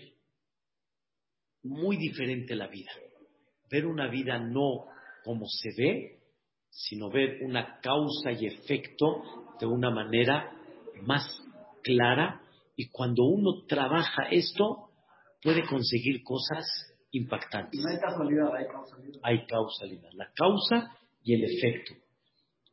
muy 1.64 1.98
diferente 1.98 2.56
la 2.56 2.68
vida. 2.68 2.92
Ver 3.70 3.86
una 3.86 4.10
vida 4.10 4.40
no 4.40 4.93
como 5.24 5.46
se 5.48 5.70
ve, 5.78 6.20
sino 6.70 7.10
ver 7.10 7.40
una 7.44 7.80
causa 7.82 8.32
y 8.32 8.48
efecto 8.48 9.24
de 9.60 9.66
una 9.66 9.90
manera 9.92 10.52
más 11.02 11.26
clara. 11.84 12.42
Y 12.76 12.90
cuando 12.90 13.24
uno 13.24 13.66
trabaja 13.68 14.24
esto, 14.32 14.90
puede 15.42 15.66
conseguir 15.66 16.24
cosas 16.24 16.66
impactantes. 17.12 17.80
No 17.80 17.92
hay 17.92 18.00
causalidad, 18.00 18.56
hay 18.56 18.68
causalidad. 18.68 19.20
Hay 19.24 19.46
causalidad. 19.46 20.10
La 20.14 20.32
causa 20.34 20.98
y 21.24 21.36
el 21.36 21.44
efecto. 21.44 21.94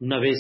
Una 0.01 0.19
vez 0.19 0.39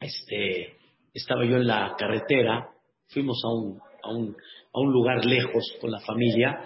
este, 0.00 0.76
estaba 1.14 1.44
yo 1.46 1.56
en 1.56 1.66
la 1.66 1.94
carretera, 1.98 2.70
fuimos 3.08 3.40
a 3.44 3.48
un, 3.48 3.80
a 4.02 4.10
un, 4.10 4.36
a 4.72 4.80
un 4.80 4.92
lugar 4.92 5.24
lejos 5.24 5.64
con 5.80 5.90
la 5.90 6.00
familia 6.00 6.62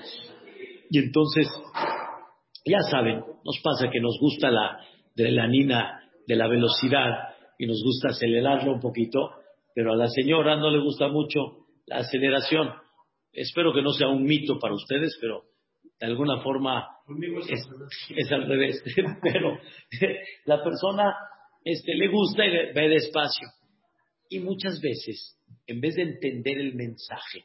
y 0.90 0.98
entonces, 0.98 1.46
ya 2.64 2.80
saben, 2.90 3.24
nos 3.44 3.60
pasa 3.62 3.90
que 3.90 4.00
nos 4.00 4.18
gusta 4.20 4.50
la 4.50 4.80
adrenalina 5.16 6.02
de 6.26 6.36
la 6.36 6.48
velocidad 6.48 7.34
y 7.58 7.66
nos 7.66 7.82
gusta 7.84 8.08
acelerarlo 8.10 8.72
un 8.72 8.80
poquito, 8.80 9.30
pero 9.74 9.92
a 9.92 9.96
la 9.96 10.08
señora 10.08 10.56
no 10.56 10.70
le 10.70 10.80
gusta 10.80 11.08
mucho 11.08 11.66
la 11.86 11.98
aceleración. 11.98 12.72
Espero 13.32 13.72
que 13.72 13.82
no 13.82 13.92
sea 13.92 14.08
un 14.08 14.24
mito 14.24 14.58
para 14.58 14.74
ustedes, 14.74 15.16
pero 15.20 15.42
de 15.98 16.06
alguna 16.06 16.40
forma 16.42 16.86
es, 17.48 17.66
es 18.16 18.32
al 18.32 18.46
revés. 18.46 18.82
pero 19.22 19.58
la 20.46 20.62
persona 20.62 21.14
este, 21.64 21.94
le 21.94 22.08
gusta 22.08 22.44
y 22.46 22.50
le- 22.50 22.72
ve 22.72 22.88
despacio. 22.88 23.48
Y 24.30 24.40
muchas 24.40 24.80
veces, 24.80 25.38
en 25.66 25.80
vez 25.80 25.94
de 25.94 26.02
entender 26.02 26.58
el 26.58 26.74
mensaje, 26.74 27.44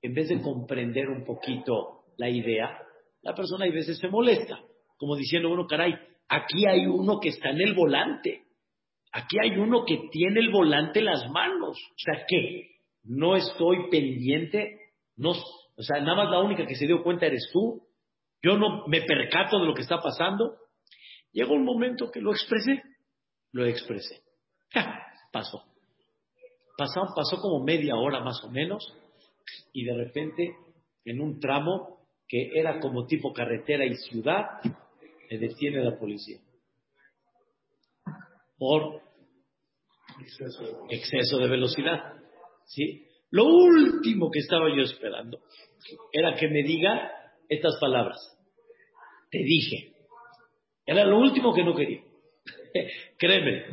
en 0.00 0.14
vez 0.14 0.28
de 0.28 0.40
comprender 0.40 1.08
un 1.08 1.24
poquito 1.24 2.04
la 2.18 2.28
idea, 2.28 2.78
la 3.24 3.34
persona 3.34 3.64
a 3.64 3.70
veces 3.70 3.98
se 3.98 4.08
molesta, 4.08 4.60
como 4.96 5.16
diciendo 5.16 5.50
uno, 5.50 5.66
caray, 5.66 5.94
aquí 6.28 6.66
hay 6.66 6.86
uno 6.86 7.18
que 7.20 7.30
está 7.30 7.50
en 7.50 7.60
el 7.60 7.74
volante, 7.74 8.44
aquí 9.12 9.36
hay 9.42 9.58
uno 9.58 9.84
que 9.84 10.08
tiene 10.10 10.40
el 10.40 10.50
volante 10.50 11.00
en 11.00 11.06
las 11.06 11.28
manos, 11.30 11.76
o 11.76 11.98
sea, 11.98 12.24
¿qué? 12.28 12.70
No 13.02 13.34
estoy 13.36 13.90
pendiente, 13.90 14.78
no, 15.16 15.30
o 15.30 15.82
sea, 15.82 16.00
nada 16.00 16.16
más 16.16 16.30
la 16.30 16.40
única 16.40 16.66
que 16.66 16.76
se 16.76 16.86
dio 16.86 17.02
cuenta 17.02 17.26
eres 17.26 17.48
tú, 17.52 17.82
yo 18.42 18.58
no 18.58 18.86
me 18.86 19.00
percato 19.00 19.58
de 19.58 19.64
lo 19.64 19.74
que 19.74 19.80
está 19.80 19.98
pasando. 20.02 20.56
Llegó 21.32 21.54
un 21.54 21.64
momento 21.64 22.10
que 22.10 22.20
lo 22.20 22.30
expresé, 22.30 22.82
lo 23.52 23.64
expresé. 23.64 24.20
Ja, 24.70 25.00
pasó. 25.32 25.64
Pasó, 26.76 27.00
pasó 27.16 27.38
como 27.40 27.64
media 27.64 27.96
hora 27.96 28.20
más 28.20 28.44
o 28.44 28.50
menos 28.50 28.84
y 29.72 29.84
de 29.84 29.94
repente 29.94 30.54
en 31.06 31.20
un 31.22 31.40
tramo 31.40 31.93
que 32.28 32.50
era 32.54 32.80
como 32.80 33.06
tipo 33.06 33.32
carretera 33.32 33.84
y 33.84 33.94
ciudad, 33.96 34.60
me 35.30 35.38
detiene 35.38 35.82
la 35.82 35.98
policía 35.98 36.38
por 38.56 39.02
exceso 40.88 41.38
de 41.38 41.48
velocidad. 41.48 42.14
¿sí? 42.66 43.06
Lo 43.30 43.44
último 43.46 44.30
que 44.30 44.38
estaba 44.38 44.68
yo 44.68 44.82
esperando 44.82 45.40
era 46.12 46.34
que 46.34 46.48
me 46.48 46.62
diga 46.62 47.10
estas 47.48 47.78
palabras. 47.80 48.18
Te 49.30 49.38
dije. 49.38 49.92
Era 50.86 51.04
lo 51.04 51.18
último 51.18 51.52
que 51.54 51.64
no 51.64 51.74
quería. 51.74 52.02
Créeme. 53.18 53.64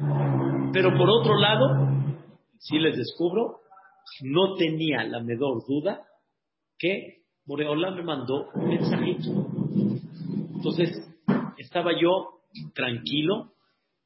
Pero 0.73 0.97
por 0.97 1.09
otro 1.09 1.35
lado, 1.37 1.67
si 2.57 2.79
les 2.79 2.97
descubro, 2.97 3.59
no 4.23 4.55
tenía 4.55 5.03
la 5.03 5.21
menor 5.21 5.63
duda 5.67 6.07
que 6.77 7.20
Boreolá 7.45 7.91
me 7.91 8.03
mandó 8.03 8.49
un 8.53 8.69
mensajito. 8.69 9.29
Entonces, 10.55 10.89
estaba 11.57 11.91
yo 11.99 12.41
tranquilo, 12.73 13.53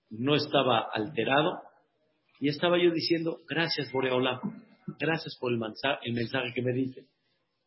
no 0.09 0.35
estaba 0.35 0.87
alterado, 0.93 1.59
y 2.39 2.49
estaba 2.49 2.77
yo 2.77 2.91
diciendo, 2.91 3.39
gracias 3.47 3.91
Boreolá, 3.91 4.39
gracias 4.99 5.37
por 5.39 5.51
el 5.51 5.57
mensaje, 5.57 5.99
el 6.03 6.13
mensaje 6.13 6.53
que 6.53 6.61
me 6.61 6.73
diste. 6.73 7.05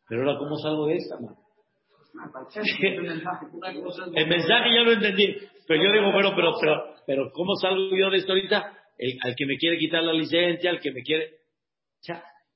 Pero 0.07 0.21
ahora, 0.21 0.39
¿cómo 0.39 0.55
salgo 0.57 0.87
de 0.87 0.95
esta, 0.95 1.15
mano? 1.15 1.37
El 4.15 4.27
mensaje, 4.27 4.69
ya 4.75 4.81
lo 4.81 4.91
entendí, 4.91 5.35
pero 5.67 5.83
yo 5.83 5.91
digo, 5.91 6.11
bueno, 6.11 6.33
pero, 6.35 6.53
pero, 6.59 6.95
pero 7.05 7.31
¿cómo 7.31 7.55
salgo 7.55 7.95
yo 7.95 8.09
de 8.09 8.17
esto 8.17 8.33
ahorita? 8.33 8.73
Al 9.23 9.35
que 9.35 9.45
me 9.45 9.57
quiere 9.57 9.77
quitar 9.77 10.03
la 10.03 10.13
licencia, 10.13 10.71
al 10.71 10.79
que 10.79 10.91
me 10.91 11.03
quiere... 11.03 11.37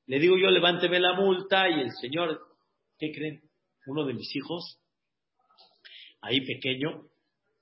Le 0.07 0.19
digo 0.19 0.37
yo, 0.37 0.49
levánteme 0.49 0.99
la 0.99 1.13
multa 1.13 1.69
y 1.69 1.79
el 1.79 1.91
señor, 1.91 2.39
¿qué 3.03 3.11
creen? 3.11 3.41
Uno 3.85 4.05
de 4.05 4.13
mis 4.13 4.33
hijos, 4.33 4.79
ahí 6.21 6.39
pequeño, 6.39 7.03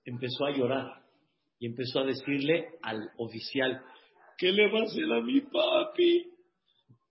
empezó 0.06 0.46
a 0.46 0.52
llorar 0.52 1.02
y 1.58 1.66
empezó 1.66 2.02
a 2.02 2.06
decirle 2.06 2.68
al 2.84 3.10
oficial, 3.18 3.82
¿qué 4.38 4.52
le 4.52 4.72
va 4.72 4.82
a 4.82 4.84
hacer 4.84 5.12
a 5.12 5.22
mi 5.22 5.42
papi? 5.42 6.28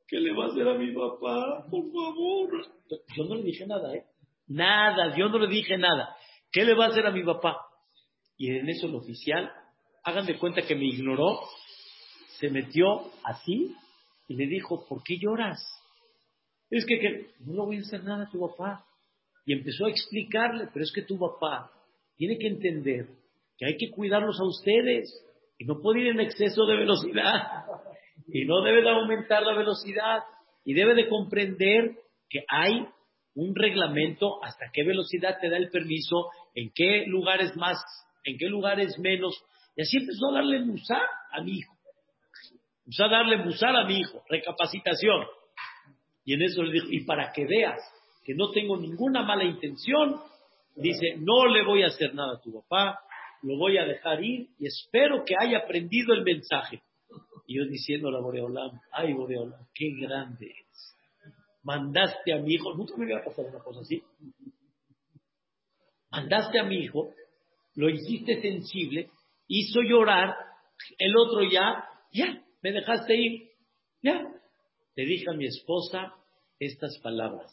¿Qué 0.07 0.21
le 0.21 0.33
va 0.33 0.45
a 0.45 0.49
hacer 0.49 0.69
a 0.69 0.75
mi 0.75 0.93
papá? 0.93 1.67
Por 1.69 1.91
favor. 1.91 2.67
Yo 3.17 3.25
no 3.25 3.35
le 3.35 3.43
dije 3.43 3.67
nada, 3.67 3.95
¿eh? 3.97 4.05
Nada, 4.47 5.17
yo 5.17 5.29
no 5.29 5.39
le 5.39 5.49
dije 5.49 5.77
nada. 5.77 6.17
¿Qué 6.53 6.65
le 6.65 6.75
va 6.75 6.87
a 6.87 6.89
hacer 6.89 7.07
a 7.07 7.13
mi 7.13 7.25
papá? 7.25 7.57
Y 8.37 8.51
en 8.51 8.69
eso 8.69 8.87
el 8.87 8.95
oficial, 8.95 9.51
hagan 10.05 10.27
de 10.27 10.39
cuenta 10.39 10.63
que 10.63 10.77
me 10.77 10.85
ignoró, 10.85 11.41
se 12.39 12.49
metió 12.49 13.11
así 13.25 13.75
y 14.29 14.35
le 14.35 14.47
dijo, 14.47 14.87
¿por 14.87 15.03
qué 15.03 15.19
lloras? 15.19 15.61
Es 16.71 16.87
que, 16.87 16.99
que 16.99 17.31
no 17.41 17.67
voy 17.67 17.79
a 17.79 17.81
hacer 17.81 18.05
nada 18.05 18.25
a 18.25 18.31
tu 18.31 18.41
papá. 18.41 18.87
Y 19.45 19.53
empezó 19.53 19.87
a 19.87 19.91
explicarle, 19.91 20.69
pero 20.73 20.85
es 20.85 20.93
que 20.95 21.03
tu 21.03 21.19
papá 21.19 21.71
tiene 22.17 22.39
que 22.39 22.47
entender 22.47 23.09
que 23.59 23.67
hay 23.67 23.77
que 23.77 23.91
cuidarlos 23.91 24.39
a 24.41 24.45
ustedes 24.45 25.13
y 25.59 25.65
no 25.65 25.81
puede 25.81 26.01
ir 26.01 26.07
en 26.09 26.21
exceso 26.21 26.65
de 26.67 26.77
velocidad 26.77 27.65
y 28.29 28.45
no 28.45 28.63
debe 28.63 28.83
de 28.83 28.91
aumentar 28.91 29.43
la 29.43 29.55
velocidad 29.55 30.21
y 30.65 30.75
debe 30.75 30.95
de 30.95 31.09
comprender 31.09 31.97
que 32.29 32.45
hay 32.49 32.87
un 33.35 33.55
reglamento 33.55 34.43
hasta 34.45 34.71
qué 34.73 34.85
velocidad 34.85 35.39
te 35.41 35.49
da 35.49 35.57
el 35.57 35.71
permiso, 35.71 36.29
en 36.55 36.71
qué 36.75 37.05
lugares 37.07 37.57
más, 37.57 37.79
en 38.25 38.37
qué 38.39 38.47
lugares 38.47 38.99
menos. 38.99 39.35
Y 39.77 39.83
así 39.83 39.99
empezó 39.99 40.31
a 40.31 40.35
darle 40.35 40.61
musar 40.61 41.03
a 41.33 41.43
mi 41.43 41.59
hijo. 41.59 41.75
Empezó 42.85 43.05
a 43.05 43.09
darle 43.09 43.39
musar 43.39 43.77
a 43.77 43.85
mi 43.85 43.99
hijo, 43.99 44.23
recapacitación. 44.29 45.27
Y 46.25 46.35
en 46.35 46.43
eso 46.43 46.63
le 46.63 46.73
dijo, 46.73 46.87
y 46.91 47.05
para 47.05 47.33
que 47.33 47.47
veas 47.47 47.81
que 48.25 48.35
no 48.35 48.51
tengo 48.51 48.77
ninguna 48.77 49.23
mala 49.23 49.45
intención, 49.45 50.21
dice, 50.77 51.17
no 51.19 51.47
le 51.47 51.65
voy 51.65 51.83
a 51.83 51.89
hacer 51.89 52.15
nada 52.15 52.37
a 52.37 52.41
tu 52.41 52.53
papá, 52.53 53.01
lo 53.43 53.57
voy 53.57 53.79
a 53.79 53.85
dejar 53.85 54.23
ir 54.23 54.49
y 54.59 54.67
espero 54.67 55.25
que 55.25 55.35
haya 55.39 55.59
aprendido 55.59 56.13
el 56.13 56.23
mensaje. 56.23 56.83
Y 57.47 57.57
yo 57.57 57.65
diciendo 57.65 58.09
a 58.09 58.21
Boreolam, 58.21 58.81
ay 58.93 59.13
Boreolam, 59.13 59.67
qué 59.75 59.91
grande 59.99 60.47
eres. 60.47 60.97
Mandaste 61.63 62.33
a 62.33 62.39
mi 62.39 62.55
hijo, 62.55 62.75
nunca 62.75 62.97
me 62.97 63.07
hubiera 63.07 63.25
pasado 63.25 63.49
una 63.49 63.59
cosa 63.59 63.81
así. 63.81 64.03
Mandaste 66.11 66.59
a 66.59 66.65
mi 66.65 66.77
hijo, 66.77 67.13
lo 67.75 67.89
hiciste 67.89 68.41
sensible, 68.41 69.11
hizo 69.47 69.81
llorar, 69.83 70.35
el 70.99 71.13
otro 71.17 71.43
ya, 71.43 71.85
ya, 72.13 72.43
me 72.63 72.73
dejaste 72.73 73.15
ir, 73.15 73.49
ya. 74.03 74.27
Le 74.97 75.05
dije 75.05 75.27
a 75.31 75.35
mi 75.35 75.47
esposa 75.47 76.15
estas 76.59 76.99
palabras, 76.99 77.51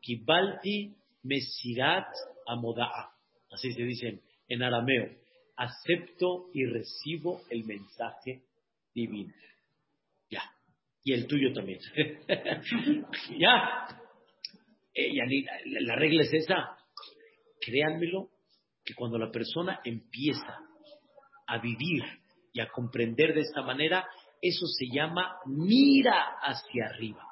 Kibalti 0.00 0.94
Mesirat 1.22 2.08
Amoda'a, 2.46 3.12
así 3.50 3.72
se 3.72 3.82
dice 3.82 4.20
en 4.48 4.62
arameo, 4.62 5.08
acepto 5.56 6.50
y 6.54 6.64
recibo 6.64 7.42
el 7.50 7.64
mensaje 7.64 8.42
divino. 8.94 9.32
Ya. 10.30 10.42
Y 11.04 11.12
el 11.12 11.26
tuyo 11.26 11.52
también. 11.52 11.80
ya. 13.38 13.86
Eh, 14.94 15.12
la 15.64 15.96
regla 15.96 16.22
es 16.22 16.32
esa. 16.32 16.76
Créanmelo, 17.60 18.30
que 18.84 18.94
cuando 18.94 19.18
la 19.18 19.30
persona 19.30 19.80
empieza 19.84 20.58
a 21.46 21.58
vivir 21.58 22.02
y 22.52 22.60
a 22.60 22.68
comprender 22.68 23.34
de 23.34 23.40
esta 23.40 23.62
manera, 23.62 24.06
eso 24.40 24.66
se 24.66 24.86
llama 24.92 25.36
mira 25.46 26.36
hacia 26.42 26.86
arriba. 26.86 27.22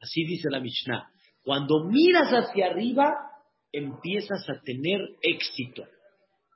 Así 0.00 0.24
dice 0.24 0.48
la 0.50 0.60
Mishnah. 0.60 1.10
Cuando 1.42 1.84
miras 1.84 2.30
hacia 2.30 2.66
arriba, 2.66 3.12
empiezas 3.72 4.48
a 4.48 4.60
tener 4.62 5.00
éxito. 5.20 5.84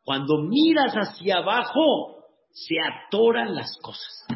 Cuando 0.05 0.43
miras 0.43 0.95
hacia 0.95 1.39
abajo, 1.39 2.25
se 2.53 2.77
atoran 2.81 3.55
las 3.55 3.77
cosas. 3.83 4.27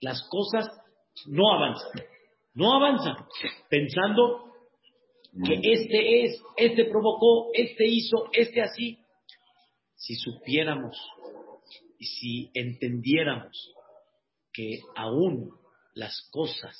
Las 0.00 0.22
cosas 0.28 0.68
no 1.26 1.52
avanzan. 1.52 2.02
No 2.54 2.74
avanzan. 2.74 3.16
Pensando 3.70 4.52
que 5.44 5.60
este 5.62 6.24
es, 6.24 6.42
este 6.56 6.84
provocó, 6.86 7.50
este 7.54 7.86
hizo, 7.86 8.28
este 8.32 8.62
así. 8.62 8.98
Si 9.94 10.14
supiéramos 10.14 10.96
y 11.98 12.04
si 12.04 12.50
entendiéramos 12.54 13.75
que 14.56 14.80
aún 14.94 15.50
las 15.92 16.30
cosas 16.30 16.74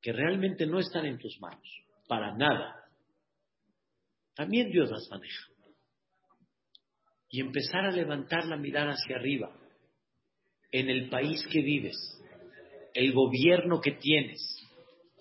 que 0.00 0.12
realmente 0.12 0.66
no 0.66 0.78
están 0.78 1.04
en 1.04 1.18
tus 1.18 1.36
manos, 1.40 1.68
para 2.06 2.32
nada, 2.36 2.76
también 4.36 4.70
Dios 4.70 4.88
las 4.88 5.08
maneja. 5.10 5.48
Y 7.28 7.40
empezar 7.40 7.86
a 7.86 7.90
levantar 7.90 8.46
la 8.46 8.56
mirada 8.56 8.92
hacia 8.92 9.16
arriba, 9.16 9.50
en 10.70 10.90
el 10.90 11.08
país 11.08 11.44
que 11.50 11.60
vives, 11.60 11.96
el 12.94 13.12
gobierno 13.12 13.80
que 13.80 13.92
tienes, 13.92 14.40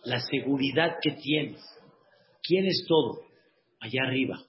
la 0.04 0.20
seguridad 0.20 0.98
que 1.02 1.14
tienes, 1.14 1.62
¿quién 2.44 2.68
es 2.68 2.86
todo? 2.88 3.26
Allá 3.80 4.04
arriba. 4.04 4.40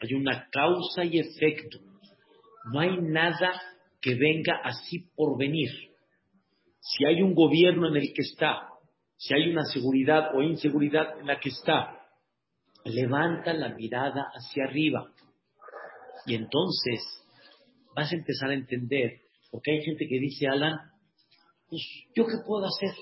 Hay 0.00 0.12
una 0.12 0.46
causa 0.50 1.04
y 1.04 1.18
efecto. 1.18 1.78
No 2.70 2.80
hay 2.80 2.98
nada 3.00 3.62
que 4.02 4.14
venga 4.14 4.60
así 4.62 4.98
por 5.16 5.38
venir. 5.38 5.93
Si 6.86 7.02
hay 7.06 7.22
un 7.22 7.34
gobierno 7.34 7.88
en 7.88 7.96
el 7.96 8.12
que 8.12 8.20
está, 8.20 8.68
si 9.16 9.34
hay 9.34 9.50
una 9.50 9.64
seguridad 9.64 10.36
o 10.36 10.42
inseguridad 10.42 11.18
en 11.18 11.26
la 11.26 11.40
que 11.40 11.48
está, 11.48 11.98
levanta 12.84 13.54
la 13.54 13.70
mirada 13.70 14.26
hacia 14.34 14.64
arriba. 14.64 15.10
Y 16.26 16.34
entonces 16.34 17.00
vas 17.96 18.12
a 18.12 18.16
empezar 18.16 18.50
a 18.50 18.54
entender, 18.54 19.22
porque 19.50 19.72
hay 19.72 19.82
gente 19.82 20.06
que 20.06 20.20
dice, 20.20 20.46
Alan, 20.46 20.74
pues 21.70 21.82
yo 22.14 22.26
qué 22.26 22.36
puedo 22.46 22.66
hacer. 22.66 22.94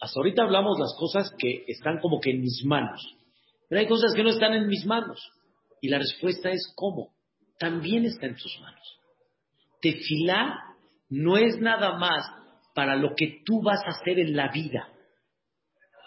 Hasta 0.00 0.20
ahorita 0.20 0.44
hablamos 0.44 0.78
las 0.78 0.94
cosas 0.96 1.32
que 1.36 1.64
están 1.66 1.98
como 1.98 2.20
que 2.20 2.30
en 2.30 2.42
mis 2.42 2.62
manos, 2.64 3.00
pero 3.68 3.80
hay 3.80 3.88
cosas 3.88 4.12
que 4.14 4.22
no 4.22 4.30
están 4.30 4.52
en 4.54 4.68
mis 4.68 4.86
manos. 4.86 5.20
Y 5.80 5.88
la 5.88 5.98
respuesta 5.98 6.50
es 6.50 6.72
¿cómo? 6.76 7.12
También 7.58 8.04
está 8.04 8.26
en 8.26 8.36
tus 8.36 8.56
manos. 8.60 9.00
Tefilá 9.80 10.69
no 11.10 11.36
es 11.36 11.58
nada 11.58 11.98
más 11.98 12.24
para 12.74 12.96
lo 12.96 13.14
que 13.14 13.42
tú 13.44 13.62
vas 13.62 13.80
a 13.84 13.90
hacer 13.90 14.18
en 14.18 14.36
la 14.36 14.48
vida. 14.48 14.88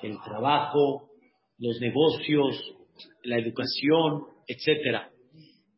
El 0.02 0.18
trabajo, 0.22 1.10
los 1.58 1.80
negocios, 1.80 2.74
la 3.24 3.38
educación, 3.38 4.26
etc. 4.48 5.12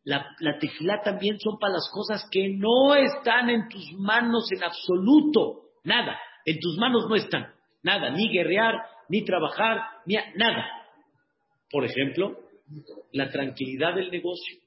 La, 0.04 0.26
la 0.40 1.02
también 1.04 1.40
son 1.40 1.58
para 1.60 1.74
las 1.74 1.90
cosas 1.92 2.28
que 2.32 2.50
no 2.50 2.96
están 2.96 3.50
en 3.50 3.68
tus 3.68 3.94
manos 3.98 4.48
en 4.52 4.64
absoluto. 4.64 5.72
Nada. 5.84 6.18
En 6.46 6.60
tus 6.60 6.78
manos 6.78 7.06
no 7.10 7.16
están. 7.16 7.54
Nada. 7.84 8.12
Ni 8.12 8.30
guerrear, 8.32 8.76
ni 9.10 9.24
trabajar, 9.26 9.82
ni 10.06 10.16
nada. 10.36 10.66
Por 11.70 11.86
ejemplo, 11.86 12.40
la 13.12 13.30
tranquilidad 13.30 13.96
del 13.96 14.12
negocio. 14.12 14.60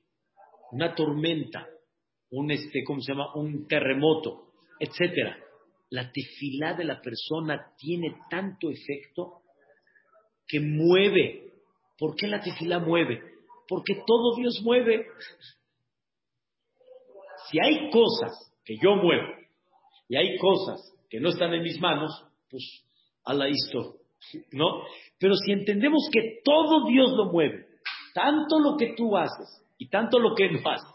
Una 0.72 0.94
tormenta. 0.94 1.66
Un, 2.30 2.50
este, 2.50 2.84
¿cómo 2.84 3.00
se 3.00 3.12
llama? 3.12 3.34
Un 3.34 3.66
terremoto, 3.66 4.47
etcétera. 4.78 5.38
La 5.90 6.10
tefilá 6.12 6.74
de 6.74 6.84
la 6.84 7.00
persona 7.00 7.72
tiene 7.78 8.16
tanto 8.30 8.70
efecto 8.70 9.42
que 10.46 10.60
mueve. 10.60 11.52
¿Por 11.98 12.14
qué 12.14 12.26
la 12.26 12.40
tefilá 12.40 12.78
mueve? 12.78 13.22
Porque 13.66 14.02
todo 14.06 14.36
Dios 14.36 14.60
mueve. 14.62 15.06
Si 17.50 17.58
hay 17.58 17.90
cosas 17.90 18.32
que 18.64 18.76
yo 18.82 18.96
muevo 18.96 19.26
y 20.08 20.16
hay 20.16 20.36
cosas 20.38 20.80
que 21.08 21.20
no 21.20 21.30
están 21.30 21.54
en 21.54 21.62
mis 21.62 21.80
manos, 21.80 22.24
pues 22.50 22.84
la 23.26 23.46
esto, 23.48 23.96
¿no? 24.52 24.82
Pero 25.18 25.34
si 25.34 25.52
entendemos 25.52 26.08
que 26.12 26.40
todo 26.44 26.86
Dios 26.86 27.12
lo 27.12 27.26
mueve, 27.26 27.66
tanto 28.14 28.58
lo 28.58 28.76
que 28.76 28.94
tú 28.96 29.16
haces 29.16 29.64
y 29.78 29.88
tanto 29.88 30.18
lo 30.18 30.34
que 30.34 30.50
no 30.50 30.60
haces, 30.68 30.88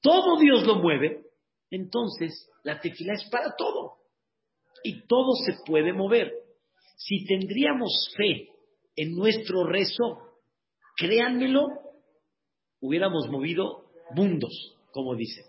todo 0.00 0.38
Dios 0.38 0.66
lo 0.66 0.76
mueve, 0.76 1.22
entonces 1.70 2.50
la 2.64 2.80
tefilá 2.80 3.12
es 3.14 3.28
para 3.30 3.54
todo 3.56 3.98
y 4.82 5.06
todo 5.06 5.32
se 5.46 5.54
puede 5.64 5.92
mover. 5.92 6.32
Si 6.96 7.24
tendríamos 7.24 8.12
fe 8.16 8.48
en 8.96 9.14
nuestro 9.14 9.64
rezo, 9.64 10.40
créanmelo, 10.96 11.68
hubiéramos 12.80 13.28
movido 13.28 13.86
mundos, 14.14 14.76
como 14.92 15.14
dicen. 15.14 15.44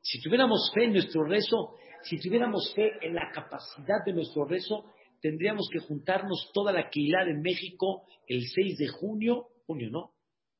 Si 0.00 0.20
tuviéramos 0.22 0.70
fe 0.74 0.84
en 0.84 0.92
nuestro 0.92 1.24
rezo, 1.24 1.74
si 2.02 2.18
tuviéramos 2.18 2.72
fe 2.74 2.92
en 3.02 3.14
la 3.14 3.30
capacidad 3.32 4.04
de 4.04 4.12
nuestro 4.12 4.44
rezo, 4.44 4.84
tendríamos 5.20 5.68
que 5.70 5.80
juntarnos 5.80 6.50
toda 6.54 6.72
la 6.72 6.88
Keilah 6.88 7.24
de 7.24 7.34
México 7.34 8.04
el 8.26 8.42
6 8.46 8.78
de 8.78 8.88
junio, 8.88 9.48
junio, 9.66 9.90
¿no? 9.90 10.12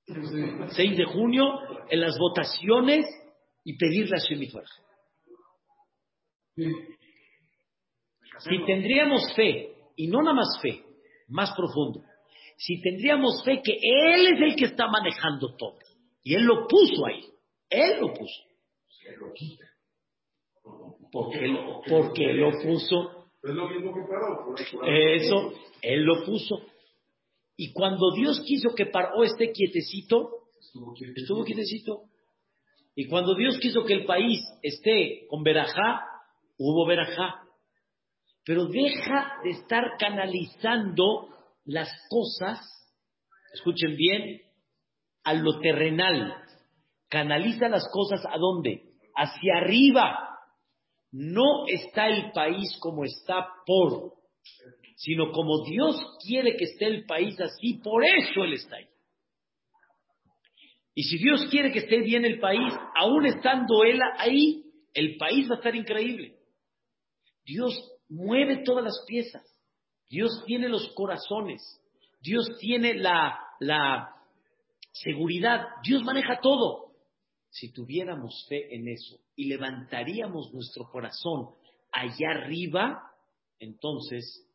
6 0.06 0.96
de 0.96 1.04
junio, 1.04 1.44
en 1.90 2.00
las 2.00 2.18
votaciones 2.18 3.06
y 3.64 3.76
pedirle 3.76 4.16
a 4.16 4.20
Shemit 4.20 4.52
Si 8.38 8.64
tendríamos 8.66 9.34
fe, 9.34 9.74
y 9.96 10.06
no 10.08 10.22
nada 10.22 10.34
más 10.34 10.58
fe, 10.60 10.82
más 11.28 11.54
profundo, 11.56 12.02
si 12.56 12.80
tendríamos 12.80 13.42
fe 13.44 13.60
que 13.62 13.78
Él 13.80 14.34
es 14.34 14.40
el 14.40 14.56
que 14.56 14.64
está 14.66 14.88
manejando 14.88 15.54
todo. 15.56 15.78
Y 16.22 16.34
Él 16.34 16.44
lo 16.44 16.66
puso 16.66 17.06
ahí. 17.06 17.24
Él 17.70 18.00
lo 18.00 18.12
puso. 18.12 18.42
Porque 21.10 21.44
él, 21.44 21.58
porque 21.88 22.32
lo 22.34 22.50
puso. 22.50 23.28
Eso, 24.84 25.52
Él 25.80 26.02
lo 26.02 26.24
puso. 26.24 26.62
Y 27.56 27.72
cuando 27.72 28.12
Dios 28.14 28.40
quiso 28.46 28.74
que 28.74 28.86
paró 28.86 29.24
este 29.24 29.52
quietecito, 29.52 30.48
estuvo 31.16 31.44
quietecito. 31.44 32.02
Y 32.94 33.06
cuando 33.06 33.34
Dios 33.34 33.58
quiso 33.58 33.84
que 33.84 33.94
el 33.94 34.04
país 34.04 34.40
esté 34.62 35.26
con 35.28 35.42
verajá, 35.42 36.17
hubo 36.58 36.86
verajá. 36.86 37.42
Pero 38.44 38.66
deja 38.66 39.32
de 39.44 39.50
estar 39.50 39.96
canalizando 39.98 41.28
las 41.64 41.88
cosas, 42.08 42.60
escuchen 43.54 43.96
bien, 43.96 44.40
a 45.24 45.34
lo 45.34 45.60
terrenal. 45.60 46.34
Canaliza 47.08 47.68
las 47.68 47.86
cosas 47.92 48.24
a 48.26 48.38
dónde? 48.38 48.82
Hacia 49.14 49.58
arriba. 49.58 50.38
No 51.10 51.66
está 51.66 52.08
el 52.08 52.32
país 52.32 52.76
como 52.80 53.04
está 53.04 53.48
por, 53.66 54.14
sino 54.96 55.30
como 55.32 55.64
Dios 55.64 55.96
quiere 56.26 56.56
que 56.56 56.64
esté 56.64 56.86
el 56.86 57.06
país 57.06 57.38
así, 57.40 57.80
por 57.82 58.04
eso 58.04 58.44
Él 58.44 58.54
está 58.54 58.76
ahí. 58.76 58.88
Y 60.94 61.04
si 61.04 61.18
Dios 61.18 61.46
quiere 61.50 61.70
que 61.70 61.78
esté 61.78 62.00
bien 62.00 62.24
el 62.24 62.40
país, 62.40 62.74
aún 62.96 63.24
estando 63.24 63.84
Él 63.84 64.00
ahí, 64.16 64.64
el 64.94 65.16
país 65.16 65.48
va 65.48 65.54
a 65.54 65.58
estar 65.58 65.76
increíble. 65.76 66.37
Dios 67.48 67.72
mueve 68.10 68.62
todas 68.62 68.84
las 68.84 69.02
piezas. 69.06 69.42
Dios 70.10 70.44
tiene 70.46 70.68
los 70.68 70.88
corazones, 70.94 71.62
Dios 72.20 72.46
tiene 72.60 72.94
la, 72.94 74.14
seguridad, 74.92 75.66
Dios 75.82 76.02
maneja 76.02 76.40
todo. 76.40 76.92
Si 77.50 77.72
tuviéramos 77.72 78.46
fe 78.48 78.74
en 78.74 78.88
eso 78.88 79.18
y 79.34 79.48
levantaríamos 79.48 80.52
nuestro 80.52 80.90
corazón 80.90 81.54
allá 81.90 82.30
arriba, 82.30 83.12
entonces 83.58 84.46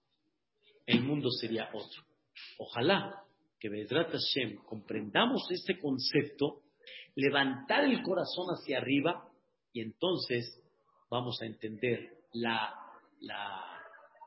el 0.85 1.01
mundo 1.01 1.31
sería 1.31 1.69
otro. 1.73 2.03
Ojalá 2.59 3.23
que 3.59 3.69
Bedrat 3.69 4.11
Hashem 4.11 4.57
comprendamos 4.65 5.49
este 5.49 5.79
concepto, 5.79 6.61
levantar 7.15 7.85
el 7.85 8.03
corazón 8.03 8.47
hacia 8.49 8.77
arriba 8.77 9.27
y 9.71 9.81
entonces 9.81 10.61
vamos 11.09 11.41
a 11.41 11.45
entender 11.45 12.23
la, 12.33 12.82
la 13.23 13.63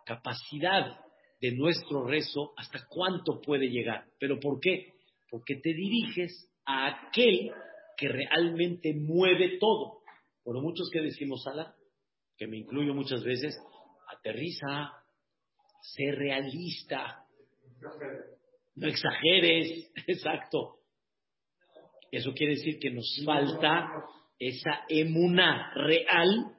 capacidad 0.04 0.98
de 1.40 1.52
nuestro 1.52 2.06
rezo 2.06 2.52
hasta 2.56 2.86
cuánto 2.88 3.40
puede 3.40 3.68
llegar. 3.68 4.06
¿Pero 4.18 4.40
por 4.40 4.58
qué? 4.60 4.94
Porque 5.30 5.56
te 5.56 5.74
diriges 5.74 6.50
a 6.64 6.86
aquel 6.86 7.52
que 7.96 8.08
realmente 8.08 8.94
mueve 8.94 9.58
todo. 9.58 10.00
Por 10.42 10.60
muchos 10.62 10.88
que 10.92 11.00
decimos, 11.00 11.46
Ala, 11.46 11.74
que 12.36 12.46
me 12.46 12.58
incluyo 12.58 12.94
muchas 12.94 13.22
veces, 13.22 13.58
aterriza, 14.08 14.92
sé 15.82 16.12
realista, 16.12 17.24
no 18.76 18.86
exageres, 18.86 19.90
exacto. 20.06 20.78
Eso 22.10 22.32
quiere 22.32 22.54
decir 22.54 22.78
que 22.78 22.90
nos 22.90 23.20
falta 23.24 23.90
esa 24.38 24.84
emuna 24.88 25.72
real 25.74 26.55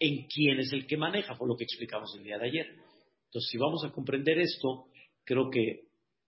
en 0.00 0.26
quién 0.26 0.58
es 0.58 0.72
el 0.72 0.86
que 0.86 0.96
maneja, 0.96 1.36
por 1.36 1.46
lo 1.46 1.56
que 1.56 1.64
explicamos 1.64 2.12
el 2.16 2.24
día 2.24 2.38
de 2.38 2.46
ayer. 2.46 2.66
Entonces, 3.26 3.50
si 3.50 3.58
vamos 3.58 3.84
a 3.84 3.92
comprender 3.92 4.38
esto, 4.38 4.86
creo 5.24 5.50
que 5.50 5.82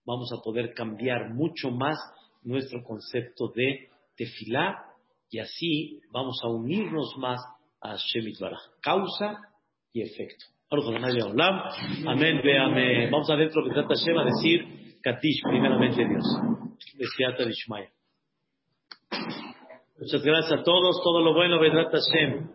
vamos 0.05 0.31
a 0.31 0.41
poder 0.41 0.73
cambiar 0.73 1.33
mucho 1.33 1.71
más 1.71 1.97
nuestro 2.43 2.83
concepto 2.83 3.51
de 3.55 3.89
tefilá 4.15 4.85
y 5.29 5.39
así 5.39 6.01
vamos 6.11 6.39
a 6.43 6.49
unirnos 6.49 7.15
más 7.17 7.39
a 7.81 7.95
Shemit 7.95 8.39
Baraj. 8.39 8.61
Causa 8.81 9.39
y 9.91 10.01
efecto. 10.01 10.45
Amén, 12.07 12.41
ve. 12.43 13.09
Vamos 13.11 13.29
a 13.29 13.35
ver 13.35 13.51
lo 13.53 13.63
que 13.63 13.73
trata 13.73 13.95
Hashem 13.95 14.17
a 14.17 14.25
decir 14.25 14.99
Katish, 15.01 15.41
primeramente 15.43 16.07
Dios. 16.07 16.25
Muchas 19.99 20.23
gracias 20.23 20.59
a 20.59 20.63
todos, 20.63 21.01
todo 21.03 21.21
lo 21.21 21.33
bueno, 21.33 21.59
Vedrat 21.59 21.91
Hashem. 21.91 22.49